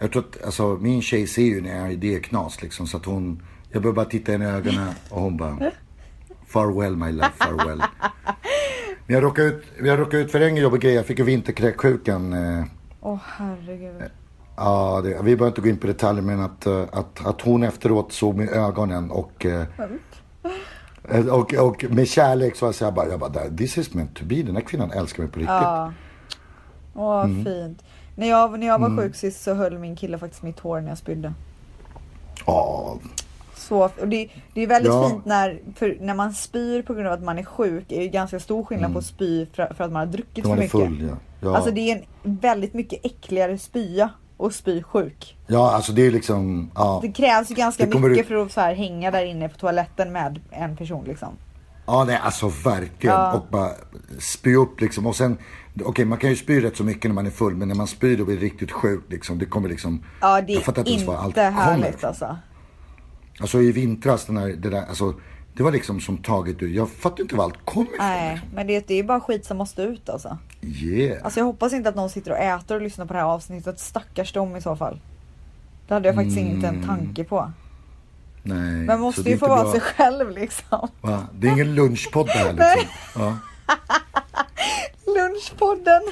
eh, 0.00 0.04
Jag 0.04 0.12
tror 0.12 0.22
att, 0.24 0.44
alltså 0.44 0.78
min 0.80 1.02
tjej 1.02 1.26
ser 1.26 1.42
ju 1.42 1.60
när 1.60 1.76
jag 1.78 1.92
är 1.92 1.96
det 1.96 2.20
knas 2.20 2.62
liksom 2.62 2.86
så 2.86 2.96
att 2.96 3.04
hon... 3.04 3.42
Jag 3.72 3.82
behöver 3.82 3.96
bara 3.96 4.06
titta 4.06 4.32
henne 4.32 4.44
i 4.44 4.48
ögonen 4.48 4.88
och 5.10 5.20
hon 5.20 5.36
bara... 5.36 5.58
Farewell 6.46 6.96
my 6.96 7.12
love, 7.12 7.30
farewell. 7.38 7.82
Men 9.06 9.14
jag 9.14 9.24
råkade 9.24 9.48
ut, 9.48 9.64
jag 9.82 9.98
råkade 10.00 10.22
ut 10.22 10.32
för 10.32 10.40
en 10.40 10.56
jobbig 10.56 10.80
grej. 10.80 10.94
Jag 10.94 11.06
fick 11.06 11.18
ju 11.18 11.24
vinterkräksjukan. 11.24 12.32
Eh, 12.32 12.64
Åh 13.00 13.18
herregud. 13.26 14.02
ja, 14.56 15.00
det, 15.04 15.08
vi 15.08 15.36
behöver 15.36 15.46
inte 15.46 15.60
gå 15.60 15.68
in 15.68 15.76
på 15.78 15.86
detaljer 15.86 16.22
men 16.22 16.40
att, 16.40 16.66
eh, 16.66 16.82
att, 16.92 17.26
att 17.26 17.40
hon 17.40 17.62
efteråt 17.62 18.12
såg 18.12 18.36
med 18.36 18.48
ögonen 18.48 19.10
och... 19.10 19.46
eh, 19.46 19.64
eh, 21.08 21.26
och, 21.26 21.54
och 21.54 21.84
med 21.90 22.08
kärlek 22.08 22.56
så 22.56 22.66
var 22.66 22.74
jag 22.80 22.94
bara, 22.94 23.08
jag 23.08 23.20
bara, 23.20 23.32
this 23.58 23.78
is 23.78 23.94
meant 23.94 24.14
to 24.16 24.24
be. 24.24 24.42
Den 24.42 24.56
här 24.56 24.62
kvinnan 24.62 24.90
älskar 24.90 25.22
mig 25.22 25.32
på 25.32 25.38
riktigt. 25.38 25.50
Ja. 25.54 25.92
Åh 26.94 27.26
fint. 27.26 27.82
När 28.20 28.26
jag, 28.28 28.58
när 28.60 28.66
jag 28.66 28.78
var 28.78 28.96
sjuk 28.96 29.14
sist 29.16 29.42
så 29.42 29.54
höll 29.54 29.78
min 29.78 29.96
kille 29.96 30.18
faktiskt 30.18 30.42
mitt 30.42 30.60
hår 30.60 30.80
när 30.80 30.88
jag 30.88 30.98
spydde. 30.98 31.32
Ja, 32.46 32.98
Så, 33.56 33.78
och 34.00 34.08
det, 34.08 34.28
det 34.54 34.60
är 34.62 34.66
väldigt 34.66 34.92
Ja. 34.92 35.08
fint 35.08 35.24
när, 35.24 35.60
för 35.74 35.96
när 36.00 36.14
man 36.14 36.32
spyr 36.34 36.82
på 36.82 36.94
grund 36.94 37.06
av 37.06 37.12
att 37.12 37.22
man 37.22 37.38
är 37.38 37.42
sjuk. 37.44 37.84
Det 37.88 37.98
är 37.98 38.02
ju 38.02 38.08
ganska 38.08 38.40
stor 38.40 38.64
skillnad 38.64 38.92
på 38.92 38.98
att 38.98 39.04
spy 39.04 39.46
för, 39.46 39.74
för 39.76 39.84
att 39.84 39.92
man 39.92 40.00
har 40.00 40.06
druckit 40.06 40.44
för 40.46 40.52
Mm. 40.52 40.68
man 40.72 40.82
är 40.82 40.88
mycket. 40.88 40.98
full 40.98 41.08
ja. 41.08 41.16
Ja, 41.48 41.56
Alltså 41.56 41.70
det 41.70 41.80
är 41.90 41.96
en 41.96 42.36
väldigt 42.36 42.74
mycket 42.74 43.04
äckligare 43.06 43.58
spya 43.58 44.10
och 44.36 44.54
spy 44.54 44.82
sjuk. 44.82 45.36
ja 45.46 45.72
alltså 45.72 45.92
det 45.92 46.06
är 46.06 46.10
liksom, 46.10 46.70
ja. 46.74 46.98
Det 47.02 47.12
krävs 47.12 47.50
ju 47.50 47.54
ganska 47.54 47.86
mycket 47.86 48.04
ut- 48.20 48.26
för 48.26 48.34
att 48.36 48.52
så 48.52 48.60
här 48.60 48.74
hänga 48.74 49.10
där 49.10 49.24
inne 49.24 49.48
på 49.48 49.58
toaletten 49.58 50.12
med 50.12 50.40
en 50.50 50.76
person 50.76 51.04
liksom. 51.04 51.28
Ja, 51.86 52.04
nej, 52.04 52.18
alltså 52.22 52.48
verkligen. 52.64 53.16
Ja. 53.16 53.32
Och 53.32 53.46
bara 53.50 53.70
spy 54.18 54.54
upp 54.56 54.80
liksom. 54.80 55.06
Och 55.06 55.16
sen, 55.16 55.38
okej 55.84 56.04
man 56.04 56.18
kan 56.18 56.30
ju 56.30 56.36
spy 56.36 56.60
rätt 56.64 56.76
så 56.76 56.84
mycket 56.84 57.04
när 57.04 57.14
man 57.14 57.26
är 57.26 57.30
full. 57.30 57.56
Men 57.56 57.68
när 57.68 57.74
man 57.74 57.86
spyr 57.86 58.16
då 58.16 58.24
blir 58.24 58.36
riktigt 58.36 58.72
sjukt 58.72 59.12
liksom. 59.12 59.38
Det 59.38 59.46
kommer 59.46 59.68
liksom. 59.68 60.04
Ja 60.20 60.40
det 60.40 60.52
jag 60.52 60.62
fattar 60.62 60.82
är 60.82 60.88
inte 60.88 60.92
ens 60.92 61.06
var 61.06 61.16
allt 61.16 61.26
inte 61.26 61.42
härligt 61.42 61.94
kommer. 61.94 62.08
alltså. 62.08 62.36
Alltså 63.40 63.60
i 63.60 63.72
vintras, 63.72 64.24
den 64.24 64.36
här, 64.36 64.48
det 64.48 64.70
där, 64.70 64.84
alltså. 64.88 65.14
Det 65.54 65.62
var 65.62 65.72
liksom 65.72 66.00
som 66.00 66.18
taget 66.18 66.62
ur. 66.62 66.68
Jag 66.68 66.90
fattar 66.90 67.22
inte 67.22 67.36
var 67.36 67.44
allt 67.44 67.64
kom 67.64 67.82
ifrån. 67.82 67.96
Nej 67.98 68.40
men 68.54 68.66
det, 68.66 68.86
det 68.88 68.94
är 68.94 69.02
bara 69.02 69.20
skit 69.20 69.44
som 69.44 69.56
måste 69.56 69.82
ut 69.82 70.08
alltså. 70.08 70.38
Yeah. 70.62 71.24
Alltså 71.24 71.40
jag 71.40 71.44
hoppas 71.44 71.72
inte 71.72 71.88
att 71.88 71.94
någon 71.96 72.10
sitter 72.10 72.30
och 72.30 72.38
äter 72.38 72.76
och 72.76 72.82
lyssnar 72.82 73.06
på 73.06 73.12
det 73.12 73.18
här 73.18 73.26
avsnittet. 73.26 73.80
Stackars 73.80 74.32
dem 74.32 74.56
i 74.56 74.60
så 74.60 74.76
fall. 74.76 75.00
Det 75.88 75.94
hade 75.94 76.08
jag 76.08 76.14
faktiskt 76.14 76.38
inte 76.38 76.66
en 76.66 76.86
tanke 76.86 77.24
på. 77.24 77.52
nej. 78.42 78.58
Mm. 78.58 78.86
så 78.86 78.98
måste 78.98 79.20
ju 79.20 79.26
få 79.26 79.32
inte 79.32 79.48
vara 79.48 79.62
bra. 79.62 79.72
sig 79.72 79.80
själv 79.80 80.30
liksom. 80.30 80.88
Va? 81.00 81.26
Det 81.34 81.48
är 81.48 81.52
ingen 81.52 81.74
lunchpodd 81.74 82.26
det 82.26 82.32
här 82.32 82.52
liksom. 82.52 83.22
Ja. 83.22 83.36
Lunchpodden. 85.16 86.02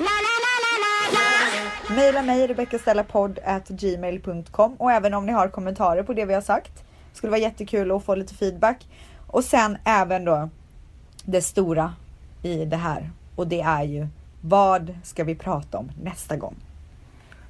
Maila 1.97 2.23
mig 2.23 2.47
rebeckastellapodd@gmail.com 2.47 4.75
och 4.79 4.93
även 4.93 5.15
om 5.15 5.27
ni 5.27 5.33
har 5.33 5.49
kommentarer 5.49 6.03
på 6.03 6.13
det 6.13 6.25
vi 6.25 6.35
har 6.35 6.41
sagt. 6.41 6.73
Skulle 7.13 7.31
vara 7.31 7.41
jättekul 7.41 7.93
att 7.93 8.05
få 8.05 8.15
lite 8.15 8.35
feedback. 8.35 8.87
Och 9.27 9.45
sen 9.45 9.79
även 9.85 10.25
då 10.25 10.49
det 11.25 11.43
stora 11.43 11.95
i 12.43 12.65
det 12.65 12.77
här 12.77 13.11
och 13.37 13.47
det 13.47 13.61
är 13.61 13.83
ju 13.83 14.07
vad 14.41 14.95
ska 15.05 15.25
vi 15.25 15.35
prata 15.35 15.79
om 15.79 15.91
nästa 16.03 16.37
gång? 16.37 16.55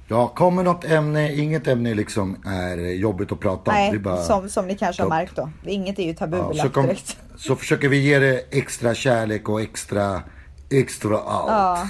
ja, 0.09 0.27
kommer 0.27 0.63
något 0.63 0.85
ämne, 0.85 1.33
inget 1.33 1.67
ämne 1.67 1.93
liksom 1.93 2.37
är 2.45 2.77
jobbigt 2.77 3.31
att 3.31 3.39
prata 3.39 3.71
om. 3.71 3.77
Nej, 3.77 3.99
bara, 3.99 4.17
som, 4.17 4.49
som 4.49 4.67
ni 4.67 4.77
kanske 4.77 5.03
har 5.03 5.09
Ja. 5.09 5.15
märkt 5.15 5.35
då. 5.35 5.49
Inget 5.65 5.99
är 5.99 6.03
ju 6.03 6.09
ja, 6.09 6.15
tabubelagt 6.15 6.61
så, 6.61 6.69
kom, 6.69 6.85
direkt. 6.85 7.17
Så 7.39 7.55
försöker 7.55 7.89
vi 7.89 7.97
ge 7.97 8.19
det 8.19 8.43
extra 8.51 8.95
kärlek 8.95 9.49
och 9.49 9.61
extra, 9.61 10.21
extra 10.69 11.19
allt. 11.19 11.49
Ja. 11.49 11.87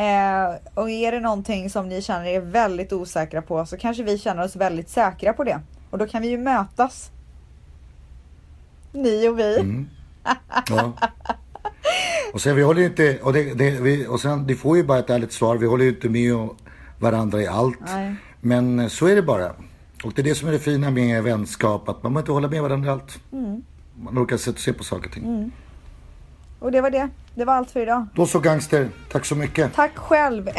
Eh, 0.00 0.54
och 0.74 0.90
är 0.90 1.12
det 1.12 1.20
någonting 1.20 1.70
som 1.70 1.88
ni 1.88 2.02
känner 2.02 2.26
er 2.26 2.40
väldigt 2.40 2.92
osäkra 2.92 3.42
på 3.42 3.66
så 3.66 3.76
kanske 3.76 4.02
vi 4.02 4.18
känner 4.18 4.44
oss 4.44 4.56
väldigt 4.56 4.88
säkra 4.88 5.32
på 5.32 5.44
det. 5.44 5.60
Och 5.90 5.98
då 5.98 6.06
kan 6.06 6.22
vi 6.22 6.28
ju 6.28 6.38
mötas. 6.38 7.10
Ni 8.92 9.28
och 9.28 9.38
vi. 9.38 9.58
Mm. 9.58 9.88
Ja. 10.68 10.92
Och 12.32 12.40
sen 12.40 12.56
vi 12.56 12.62
håller 12.62 12.82
inte, 12.82 13.18
och, 13.22 13.32
det, 13.32 13.54
det, 13.54 13.70
vi, 13.70 14.06
och 14.06 14.20
sen, 14.20 14.46
det 14.46 14.54
får 14.54 14.76
ju 14.76 14.84
bara 14.84 14.98
ett 14.98 15.10
ärligt 15.10 15.32
svar. 15.32 15.56
Vi 15.56 15.66
håller 15.66 15.84
ju 15.84 15.90
inte 15.90 16.08
med 16.08 16.48
varandra 16.98 17.42
i 17.42 17.46
allt. 17.46 17.78
Nej. 17.86 18.14
Men 18.40 18.78
eh, 18.78 18.88
så 18.88 19.06
är 19.06 19.14
det 19.14 19.22
bara. 19.22 19.52
Och 20.04 20.12
det 20.14 20.22
är 20.22 20.24
det 20.24 20.34
som 20.34 20.48
är 20.48 20.52
det 20.52 20.58
fina 20.58 20.90
med 20.90 21.22
vänskap, 21.22 21.88
att 21.88 22.02
man 22.02 22.12
behöver 22.12 22.20
inte 22.20 22.32
hålla 22.32 22.48
med 22.48 22.62
varandra 22.62 22.88
i 22.88 22.92
allt. 22.92 23.20
Mm. 23.32 23.62
Man 24.02 24.18
orkar 24.18 24.36
se, 24.36 24.52
se 24.56 24.72
på 24.72 24.84
saker 24.84 25.08
och 25.08 25.14
ting. 25.14 25.52
Och 26.58 26.72
det 26.72 26.80
var 26.80 26.90
det. 26.90 27.08
Det 27.34 27.44
var 27.44 27.54
allt 27.54 27.70
för 27.70 27.80
idag. 27.80 28.06
Då 28.14 28.26
så 28.26 28.40
gangster, 28.40 28.88
tack 29.12 29.24
så 29.24 29.34
mycket. 29.34 29.74
Tack 29.74 29.96
själv. 29.96 30.48
Eh, 30.48 30.54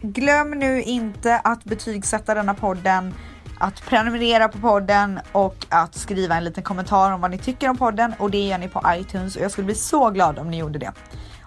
glöm 0.00 0.50
nu 0.50 0.82
inte 0.82 1.38
att 1.38 1.64
betygsätta 1.64 2.34
denna 2.34 2.54
podden, 2.54 3.14
att 3.58 3.86
prenumerera 3.86 4.48
på 4.48 4.58
podden 4.58 5.20
och 5.32 5.66
att 5.68 5.94
skriva 5.94 6.36
en 6.36 6.44
liten 6.44 6.64
kommentar 6.64 7.12
om 7.12 7.20
vad 7.20 7.30
ni 7.30 7.38
tycker 7.38 7.68
om 7.68 7.76
podden 7.76 8.14
och 8.18 8.30
det 8.30 8.46
gör 8.46 8.58
ni 8.58 8.68
på 8.68 8.82
iTunes 8.88 9.36
och 9.36 9.42
jag 9.42 9.50
skulle 9.50 9.64
bli 9.64 9.74
så 9.74 10.10
glad 10.10 10.38
om 10.38 10.50
ni 10.50 10.58
gjorde 10.58 10.78
det. 10.78 10.92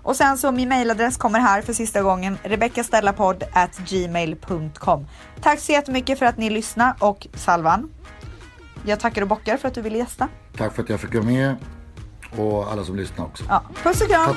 Och 0.04 0.16
sen 0.16 0.38
så 0.38 0.52
min 0.52 0.70
mailadress 0.70 1.18
kommer 1.18 1.40
här 1.40 1.62
för 1.62 1.74
sista 1.74 2.02
gången, 2.02 2.38
rebeckastellapodd@gmail.com. 2.44 5.08
Tack 5.42 5.60
så 5.60 5.72
jättemycket 5.72 6.20
för 6.20 6.26
att 6.26 6.38
ni 6.38 6.50
lyssnade 6.50 6.94
och 7.00 7.28
Salvan. 7.34 7.90
Jag 8.86 9.00
tackar 9.00 9.22
och 9.22 9.28
bockar 9.28 9.58
för 9.58 9.68
att 9.68 9.74
du 9.74 9.82
ville 9.82 9.98
gästa. 9.98 10.28
Tack 10.58 10.74
för 10.76 10.84
att 10.84 10.90
jag 10.90 11.00
fick 11.00 11.14
vara 11.14 11.24
med. 11.26 11.56
Och 12.38 12.72
alla 12.72 12.84
som 12.84 12.96
lyssnar 12.96 13.26
också. 13.26 13.44
Ja, 13.50 13.64
puss 13.84 14.02
och 14.02 14.08
kram! 14.08 14.36